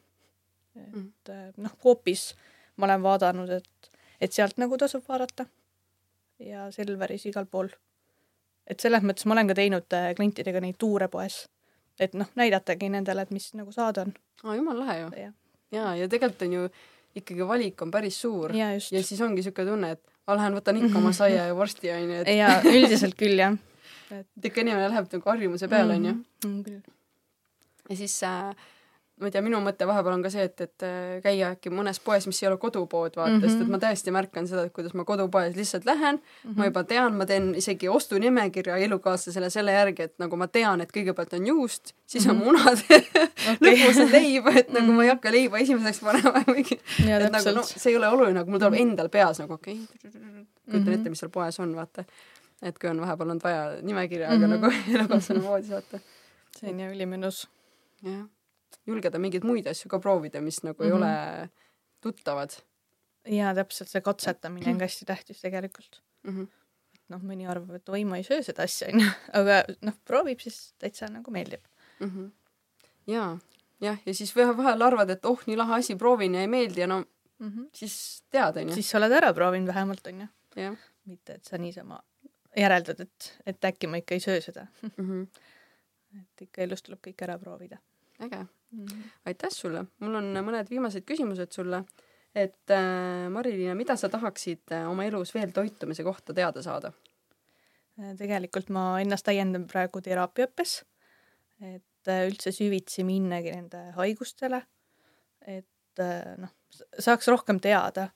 [0.75, 1.53] et Mm.
[1.57, 2.33] noh, Coopis
[2.77, 3.89] ma olen vaadanud, et,
[4.21, 5.45] et sealt nagu tasub vaadata
[6.39, 7.69] ja Selveris igal pool.
[8.67, 11.49] et selles mõttes ma olen ka teinud äh, klientidega neid tuure poes,
[11.99, 14.13] et noh, näidatagi nendele, et mis nagu saada on.
[14.43, 15.09] aa, jumala lahe ju.
[15.21, 15.33] jah,
[15.71, 16.69] jaa, ja tegelikult on ju
[17.15, 20.79] ikkagi valik on päris suur ja ja siis ongi niisugune tunne, et ma lähen võtan
[20.79, 23.57] ikka oma saia ja vorsti onju, et ja üldiselt küll jah.
[24.19, 26.59] et ikka inimene läheb nagu harjumuse peale onju mm,.
[26.67, 26.81] küll.
[27.89, 28.53] ja siis äh,
[29.23, 31.99] ma ei tea, minu mõte vahepeal on ka see, et, et äh, käia äkki mõnes
[32.03, 33.47] poes, mis ei ole kodupood, vaata mm, -hmm.
[33.47, 33.71] sest et Mhm.
[33.71, 36.51] ma tõesti märkan seda, et kuidas ma kodupoes lihtsalt lähen mm, Mhm.
[36.53, 36.57] -hmm.
[36.57, 40.91] ma juba tean, ma teen isegi ostunimekirja elukaaslasele selle järgi, et nagu ma tean, et
[40.93, 42.43] kõigepealt on juust, siis on Mhm.
[42.45, 42.77] munad
[43.63, 46.65] lõpus on leib, et nagu ma ei hakka leiba esimeseks panema või
[47.07, 49.73] ja et nagu noh, see ei ole oluline, aga mul tuleb endal peas nagu okei
[49.83, 50.93] okay,, kujutan Mhm.
[50.99, 52.05] ette, mis seal poes on, vaata.
[52.63, 54.53] et kui on vahepeal olnud vaja nimekirja, aga Mhm.
[54.55, 54.65] nagu
[54.95, 55.99] elukaaslane voodis, vaata.
[56.59, 57.47] see on ju ülimõnus.
[58.03, 58.23] jah,
[58.87, 60.93] julgeda mingeid muid asju ka proovida, mis nagu mm -hmm.
[60.93, 61.03] ei Mhm.
[61.03, 61.49] ole
[62.01, 62.51] tuttavad
[63.25, 66.01] ja täpselt see katsetamine on ka hästi tähtis tegelikult.
[66.23, 66.33] mm.
[66.37, 66.47] -hmm.
[67.09, 70.73] noh, mõni arvab, et oi, ma ei söö seda asja onju, aga noh, proovib siis
[70.79, 71.61] täitsa nagu meeldib
[71.99, 72.31] Mm -hmm.
[73.07, 73.39] jaa,
[73.81, 76.87] jah, ja siis vahel arvad, et oh, nii lahe asi, proovin ja ei meeldi ja
[76.87, 77.05] no
[77.39, 77.49] mm.
[77.49, 77.69] -hmm.
[77.73, 78.73] siis tead, onju.
[78.73, 81.99] siis sa oled ära proovinud vähemalt onju, jah mitte et sa niisama
[82.57, 84.67] järeldad, et, et äkki ma ikka ei söö seda.
[84.81, 85.27] mm -hmm.
[86.21, 87.77] et ikka elus tuleb kõik ära proovida
[88.19, 88.85] äge, mm.
[88.85, 89.13] -hmm.
[89.25, 91.83] aitäh sulle, mul on mõned viimased küsimused sulle.
[92.35, 96.91] et äh, Mari-Liina, mida sa tahaksid äh, oma elus veel toitumise kohta teada saada?
[98.17, 100.81] tegelikult ma ennast täiendan praegu teraapiaõppes,
[101.61, 104.63] et äh, üldse süvitsi minnagi nende haigustele,
[105.45, 106.53] et äh, noh,
[106.99, 108.09] saaks rohkem teada,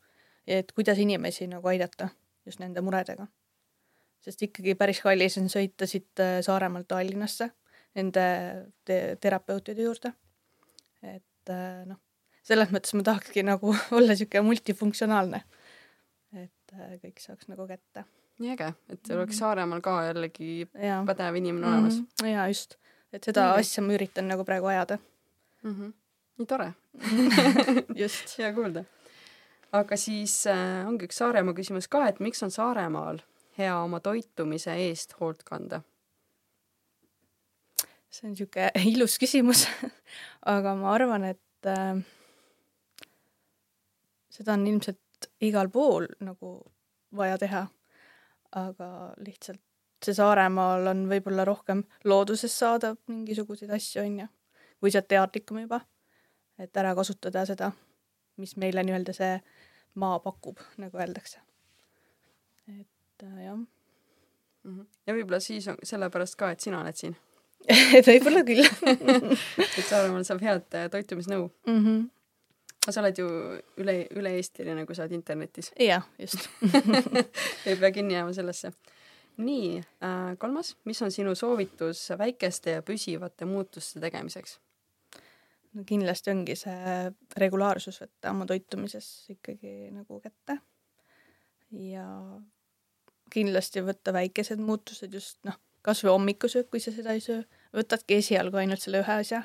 [0.47, 2.09] et kuidas inimesi nagu aidata
[2.45, 3.27] just nende muredega.
[4.27, 7.51] sest ikkagi päris kallis on sõita siit äh, Saaremaalt Tallinnasse
[7.95, 8.23] nende
[8.85, 10.13] te terapeutide juurde.
[11.03, 11.97] Et äh, noh,
[12.43, 15.43] selles mõttes ma tahakski nagu olla niisugune multifunktsionaalne,
[16.33, 18.05] et äh, kõik saaks nagu kätte
[18.39, 19.17] nii äge, et Mhm.
[19.17, 22.07] oleks Saaremaal ka jällegi ja pädev inimene olemas mm.
[22.21, 22.27] -hmm.
[22.27, 22.75] ja just,
[23.13, 23.59] et seda Õige.
[23.59, 24.97] asja ma üritan nagu praegu ajada.
[25.63, 25.73] mm.
[25.73, 25.93] -hmm.
[26.37, 26.73] nii tore,
[28.03, 28.37] just.
[28.37, 28.83] hea kuulda.
[29.71, 33.19] aga siis äh, ongi üks Saaremaa küsimus ka, et miks on Saaremaal
[33.57, 35.81] hea oma toitumise eest hoolt kanda?
[38.09, 39.65] See on niisugune ilus küsimus,
[40.45, 41.99] aga ma arvan, et äh,
[44.33, 46.59] seda on ilmselt igal pool nagu
[47.17, 47.67] vaja teha.
[48.57, 48.87] aga
[49.19, 49.59] lihtsalt
[50.05, 54.27] see Saaremaal on võib-olla rohkem loodusest saada mingisuguseid asju, onju,
[54.79, 55.81] kui sa oled teadlikum juba,
[56.57, 57.71] et ära kasutada seda,
[58.37, 59.33] mis meile nii-öelda see
[59.99, 61.41] maa pakub, nagu öeldakse.
[62.67, 63.57] et äh, jah,
[64.67, 64.81] Mhm.
[65.07, 67.15] ja võib-olla siis on sellepärast ka, et sina oled siin,
[68.07, 71.49] võib-olla küll et Saaremaal saab head äh, toitumisnõu.
[71.67, 71.79] mm.
[71.85, 72.05] -hmm.
[72.85, 73.27] aga sa oled ju
[73.83, 75.71] üle, üle-eestiline, kui sa oled internetis.
[75.79, 76.49] jah, just
[77.67, 78.71] ei pea kinni jääma sellesse.
[79.37, 84.59] nii äh,, kolmas, mis on sinu soovitus väikeste ja püsivate muutuste tegemiseks?
[85.73, 86.97] no kindlasti ongi see
[87.37, 90.59] regulaarsus võtta oma toitumises ikkagi nagu kätte.
[91.71, 92.07] ja
[93.33, 98.57] kindlasti võtta väikesed muutused just noh, kasvõi hommikusöök, kui sa seda ei söö, võtadki esialgu
[98.57, 99.43] ainult selle ühe asja,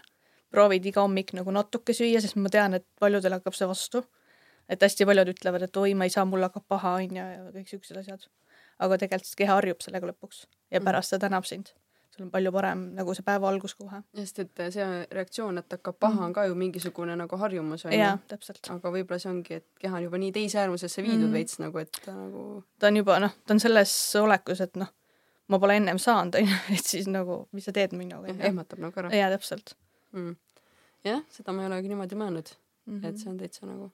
[0.50, 4.04] proovid iga hommik nagu natuke süüa, sest ma tean, et paljudel hakkab see vastu.
[4.68, 7.68] et hästi paljud ütlevad, et oi, ma ei saa, mul hakkab paha onju ja kõik
[7.68, 8.26] siuksed asjad.
[8.78, 10.84] aga tegelikult keha harjub sellega lõpuks ja Mhm.
[10.86, 11.66] pärast ta tänab sind.
[12.16, 14.02] sul on palju parem nagu see päeva algus kohe.
[14.14, 17.98] sest et see reaktsioon, et hakkab paha, on ka ju mingisugune nagu harjumus onju.
[18.70, 21.32] aga võib-olla see ongi, et keha on juba nii teise äärmusesse viidud Mhm.
[21.32, 24.88] veits nagu, et ta nagu ta on juba noh, ta on selles olekus, et noh,
[25.52, 28.40] ma pole ennem saanud onju, et siis nagu, mis sa teed minuga onju.
[28.50, 29.76] ehmatab nagu ära jaa, täpselt
[30.16, 30.36] mm..
[31.08, 32.94] jah, seda ma ei olegi niimoodi mõelnud mm.
[32.94, 33.08] -hmm.
[33.08, 33.90] et see on täitsa nagu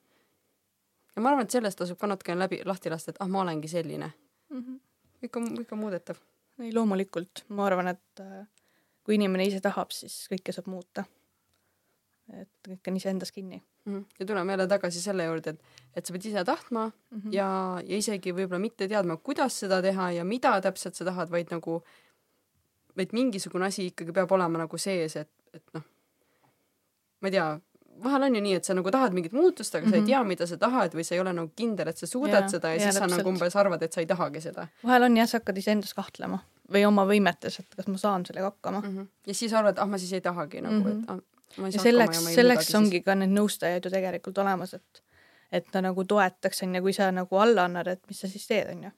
[1.19, 3.69] ja ma arvan, et sellest tasub ka natukene läbi lahti lasta, et ah, ma olengi
[3.69, 4.13] selline.
[4.51, 4.61] mm.
[4.63, 4.79] -hmm.
[5.25, 6.17] kõik on muudetav.
[6.63, 8.47] ei, loomulikult, ma arvan, et äh,
[9.05, 11.05] kui inimene ise tahab, siis kõike saab muuta.
[12.33, 13.63] et kõik on iseendas kinni.
[14.21, 15.61] Ja tuleme jälle tagasi selle juurde, et,
[15.97, 17.21] et sa pead ise tahtma mm.
[17.21, 17.33] -hmm.
[17.35, 17.49] ja,
[17.87, 21.83] ja isegi võib-olla mitte teadma, kuidas seda teha ja mida täpselt sa tahad, vaid nagu,
[22.97, 25.83] vaid mingisugune asi ikkagi peab olema nagu sees, et, et noh,
[27.21, 27.47] ma ei tea,
[28.03, 29.91] vahel on ju nii, et sa nagu tahad mingit muutust, aga mm -hmm.
[29.91, 30.09] sa ei Mhm.
[30.11, 32.69] tea, mida sa tahad või sa ei ole nagu kindel, et sa suudad Jaa, seda
[32.69, 33.19] ja, jaa, siis sa täpselt.
[33.19, 36.39] nagu umbes arvad, et sa ei tahagi seda vahel on jah, sa hakkad iseendas kahtlema
[36.73, 38.97] või oma võimetes, et kas ma saan sellega hakkama mm.
[38.99, 39.07] -hmm.
[39.27, 40.95] ja siis arvad, ah, ma siis ei tahagi nagu mm, -hmm.
[40.95, 41.03] Mhm.
[41.03, 45.03] et ah, ja selleks ja selleks muudagi ongi ka need nõustajad ju tegelikult olemas, et
[45.53, 48.69] et ta nagu toetaks, onju, kui sa nagu alla annad, et mis sa siis teed,
[48.75, 48.91] onju.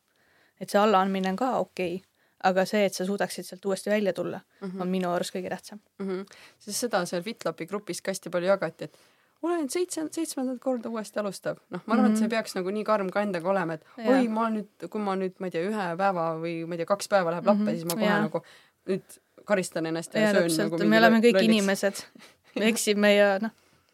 [0.61, 2.07] et see allaandmine on ka okei okay,,
[2.45, 4.83] aga see, et sa suudaksid sealt uuesti välja tulla siis mm, -hmm.
[4.83, 5.81] on minu arust kõige tähtsam.
[5.99, 6.09] mm.
[6.09, 6.27] -hmm.
[6.59, 8.99] sest seda seal FitLapi grupis ka hästi palju jagati, et
[9.43, 11.59] olen seitse, seitsmendat korda uuesti alustab.
[11.71, 12.13] noh, ma arvan mm, -hmm.
[12.13, 12.31] et see Mhm.
[12.31, 14.19] peaks nagu nii karm ka endaga olema, et Jaa.
[14.19, 16.87] oi, ma nüüd, kui ma nüüd, ma ei tea, ühe päeva või ma ei tea,
[16.87, 17.69] kaks päeva läheb lappe mm, Mhm.
[17.71, 17.75] -hmm.
[17.75, 18.21] siis ma kohe Jaa.
[18.21, 18.43] nagu
[18.89, 21.43] nüüd karistan ennast ja, ja ja söön nagu, me oleme kõik.
[21.43, 21.95] inimesed,
[22.59, 23.51] me eksime ja noh,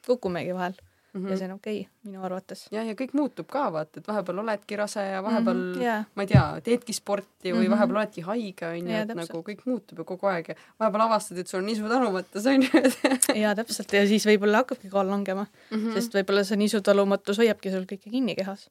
[0.06, 0.74] kukumegi vahel
[1.12, 1.30] mm -hmm.
[1.30, 2.66] ja see on okei okay, minu arvates.
[2.70, 5.82] ja, ja kõik muutub ka vaata, et vahepeal oledki rase ja vahepeal mm, -hmm.
[5.82, 7.64] jaa, ma ei tea, teedki sporti või mm Mhm.
[7.66, 7.70] -hmm.
[7.70, 9.28] vahepeal oledki haige onju, Jaa, et täpselt.
[9.32, 12.68] nagu kõik muutub ju kogu aeg ja vahepeal avastad, et sul on nisu talumatus onju,
[13.44, 15.88] jaa täpselt ja siis võib-olla hakkabki kaal langema mm, Mhm.
[15.88, 15.94] -hmm.
[15.94, 18.70] sest võib-olla see nisutalumatus hoiabki sul kõike kinni kehas.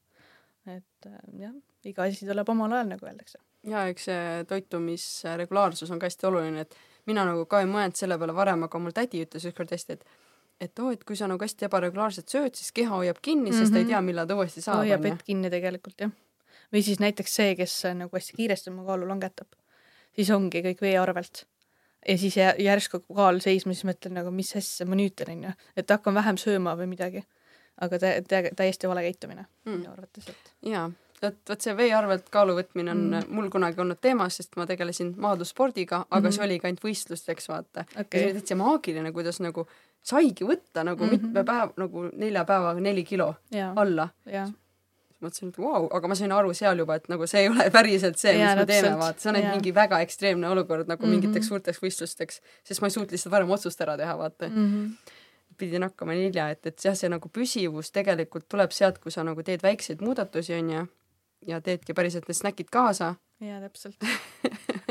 [0.67, 1.51] et äh, jah,
[1.85, 3.37] iga asi tuleb omal ajal, nagu öeldakse.
[3.63, 6.75] ja eks see toitumisregulaarsus on ka hästi oluline, et
[7.05, 10.05] mina nagu ka ei mõelnud selle peale varem, aga mul tädi ütles ükskord hästi, et
[10.61, 13.59] et oo, et kui sa nagu hästi ebaregulaarselt sööd, siis keha hoiab kinni mm, -hmm.
[13.59, 13.89] sest ta ei Mhm.
[13.91, 15.23] tea, millal ta uuesti saab, hoiab vett.
[15.23, 16.11] kinni tegelikult jah.
[16.73, 19.47] või siis näiteks see, kes nagu hästi kiiresti oma kaalu langetab,
[20.15, 21.45] siis ongi kõik vee arvelt.
[22.07, 25.53] ja siis jä- järsku kaal seisma, siis mõtlen nagu, mis asja ma nüüd teen onju,
[25.77, 27.23] et hakkan vähem sööma või midagi.
[27.81, 29.71] aga tä-, tä- täiesti vale käitumine Mm.
[29.71, 30.91] minu arvates, et jaa,
[31.25, 33.29] vot, vot see vee arvelt kaalu võtmine on mm.
[33.35, 36.27] Mul kunagi olnud teemas, sest ma tegelesin maadlusspordiga, aga mm Mhm.
[36.27, 36.35] -hmm.
[36.37, 38.05] see oligi ainult võistlusteks, vaata okay..
[38.13, 39.67] ja see oli täitsa maagiline, kuidas nagu
[40.03, 41.15] saigi võtta nagu mm Mhm.
[41.15, 41.25] -hmm.
[41.25, 44.09] mitme päev nagu nelja päevaga neli kilo jaa, alla.
[45.25, 47.69] mõtlesin, et vau wow,, aga ma sain aru seal juba, et nagu see ei ole
[47.77, 51.07] päriselt see, mis me teeme, vaata, see on ainult mingi väga ekstreemne olukord nagu mm
[51.07, 51.11] -hmm.
[51.15, 51.49] mingiteks Mhm.
[51.49, 54.55] suurteks võistlusteks, sest ma ei suutnud lihtsalt varem otsust ära teha, vaata mm.
[54.59, 54.83] Mhm.
[54.85, 55.13] -hmm.
[55.57, 59.43] pidin hakkama nelja, et, et jah, see nagu püsivus tegelikult tuleb sealt, kui sa nagu
[59.43, 60.87] teed väikseid muudatusi, onju,
[61.47, 63.97] ja teedki päriselt need snäkid kaasa jaa, täpselt.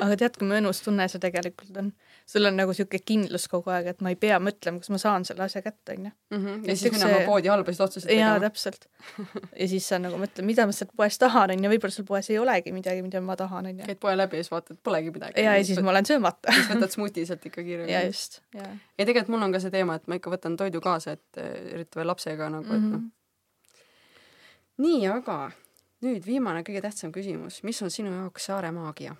[0.05, 1.87] aga tead, kui mõnus tunne see tegelikult on?
[2.29, 5.25] sul on nagu sihuke kindlus kogu aeg, et ma ei pea mõtlema, kas ma saan
[5.25, 6.11] selle asja kätte, onju.
[6.31, 6.43] mm.
[6.43, 6.67] -hmm.
[6.69, 8.51] ja siis minema see- poodi halbasid otsuseid jaa, tegema.
[8.51, 8.87] täpselt.
[9.61, 12.39] ja siis sa nagu mõtled, mida ma sealt poest tahan, onju, võib-olla seal poes ei
[12.39, 13.87] olegi midagi, mida ma tahan, onju.
[13.89, 15.41] käid poe läbi ja siis vaatad, polegi midagi.
[15.41, 16.53] ja, ja siis ma olen söömata.
[16.53, 18.07] siis võtad smuuti sealt ikka ja kiiremini.
[18.13, 18.71] just, jaa.
[18.99, 21.73] ja tegelikult mul on ka see teema, et ma ikka võtan toidu kaasa, et eh,
[21.81, 23.09] eriti veel lapsega nagu, et noh, Mhm.
[24.85, 25.51] nii, aga
[26.05, 29.17] nüüd viimane kõige tähtsam küsimus, mis on sinu jaoks saare maagia?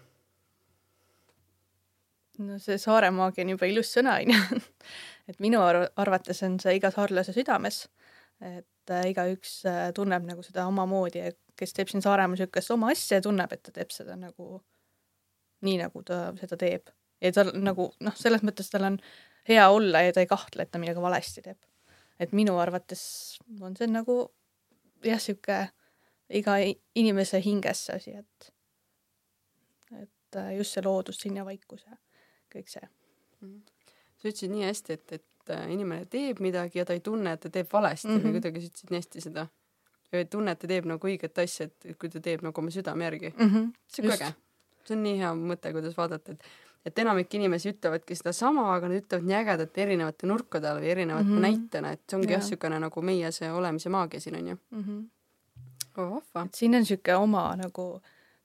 [2.43, 4.61] no see saare maagia on juba ilus sõna, onju.
[5.31, 7.85] et minu arv- arvates on see iga saarlase südames.
[8.43, 12.91] et äh, igaüks äh, tunneb nagu seda omamoodi ja kes teeb siin Saaremaa siukest oma
[12.93, 14.59] asja ja tunneb, et ta teeb seda nagu
[15.65, 16.91] nii, nagu ta seda teeb.
[17.23, 18.99] ja tal nagu noh, selles mõttes tal on
[19.49, 21.61] hea olla ja ta ei kahtle, et ta midagi valesti teeb.
[22.19, 23.05] et minu arvates
[23.61, 24.19] on see nagu
[25.05, 25.69] jah, sihuke
[26.31, 26.57] iga
[26.95, 28.53] inimese hinges see asi, et
[30.03, 31.97] et äh, just see loodus siin ja vaikus ja
[32.55, 32.89] kõik see.
[34.17, 37.41] sa ütlesid nii hästi, et, et äh, inimene teeb midagi ja ta ei tunne, et
[37.41, 38.21] ta teeb valesti mm Mhm.
[38.23, 38.29] -hmm.
[38.29, 39.47] või kuidagi sa ütlesid nii hästi seda.
[40.13, 43.05] ei tunne, et ta teeb nagu õiget asja, et kui ta teeb nagu oma südame
[43.05, 43.33] järgi.
[43.39, 43.49] mm.
[43.51, 43.73] -hmm.
[43.89, 44.35] see on ka äge.
[44.85, 46.43] see on nii hea mõte, kuidas vaadata, et
[46.87, 51.25] et enamik inimesi ütlevadki sedasama, aga nad ütlevad nii ägedate erinevate nurkade all või erinevate
[51.25, 51.45] mm Mhm.
[51.45, 51.61] -hmm.
[51.61, 52.45] näitena, et see ongi jah ja.
[52.45, 54.57] niisugune nagu meie see olemise maagia siin on ju.
[54.71, 55.09] Mm -hmm.
[55.99, 57.87] Oh et siin on sihuke oma nagu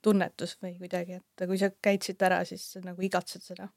[0.02, 3.70] tunnetus või kuidagi, et kui sa käid siit ära, siis sa nagu igatsed seda.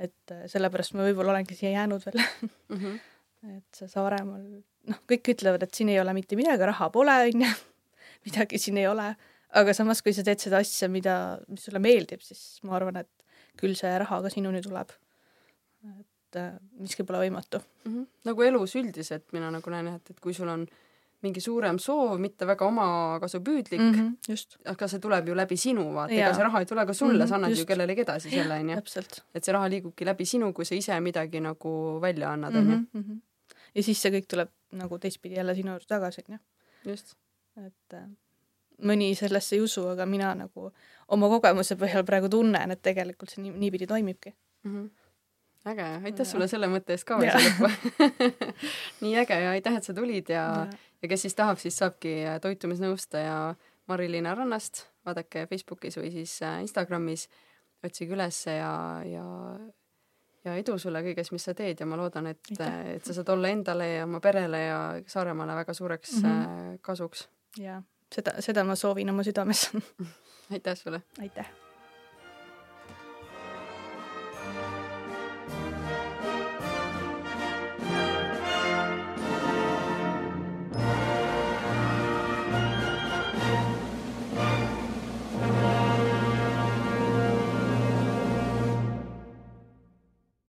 [0.00, 2.22] et äh, sellepärast ma võib-olla olengi siia jäänud veel,
[2.68, 3.00] Mm -hmm.
[3.56, 4.44] et see Saaremaal,
[4.88, 7.50] noh, kõik ütlevad, et siin ei ole mitte midagi, raha pole, onju,
[8.26, 9.14] midagi siin ei ole,
[9.50, 13.10] aga samas, kui sa teed seda asja, mida, mis sulle meeldib, siis ma arvan, et
[13.60, 14.92] küll see raha ka sinuni tuleb.
[16.00, 17.92] et äh, miski pole võimatu mm.
[17.92, 18.06] -hmm.
[18.24, 20.66] nagu elus üldiselt mina nagu näen, et, et kui sul on
[21.24, 24.56] mingi suurem soov, mitte väga omakasupüüdlik mm, -hmm, just.
[24.64, 27.20] aga see tuleb ju läbi sinu, vaata, ega see raha ei tule ka sulle mm,
[27.20, 27.60] -hmm, sa annad just.
[27.60, 28.78] ju kellelegi edasi selle, onju.
[29.34, 32.76] et see raha liigubki läbi sinu, kui sa ise midagi nagu välja annad, onju.
[32.76, 33.18] Mhm, mhm.
[33.74, 36.38] ja siis see kõik tuleb nagu teistpidi jälle sinu juurde tagasi, onju.
[36.84, 37.16] just.
[37.66, 38.08] et äh,
[38.82, 40.72] mõni sellesse ei usu, aga mina nagu
[41.08, 44.34] oma kogemuse põhjal praegu tunnen, et tegelikult see nii, niipidi toimibki
[44.64, 44.74] mm.
[44.74, 44.90] -hmm
[45.64, 47.68] äge, aitäh sulle selle mõtte eest ka veel lõppu
[49.04, 52.14] nii äge ja aitäh, et sa tulid ja, ja., ja kes siis tahab, siis saabki
[52.42, 53.54] toitumisnõustaja
[53.90, 57.28] Mari-Liina Rannast, vaadake Facebookis või siis äh, Instagramis,
[57.84, 58.72] otsige ülesse ja,
[59.04, 59.26] ja
[60.44, 63.50] ja edu sulle kõiges, mis sa teed ja ma loodan, et, et sa saad olla
[63.52, 66.78] endale ja oma perele ja Saaremaale väga suureks mm -hmm.
[66.80, 67.28] kasuks.
[67.58, 67.82] jaa
[68.14, 69.70] seda, seda ma soovin oma südames
[70.52, 71.02] aitäh sulle!
[71.20, 71.69] aitäh!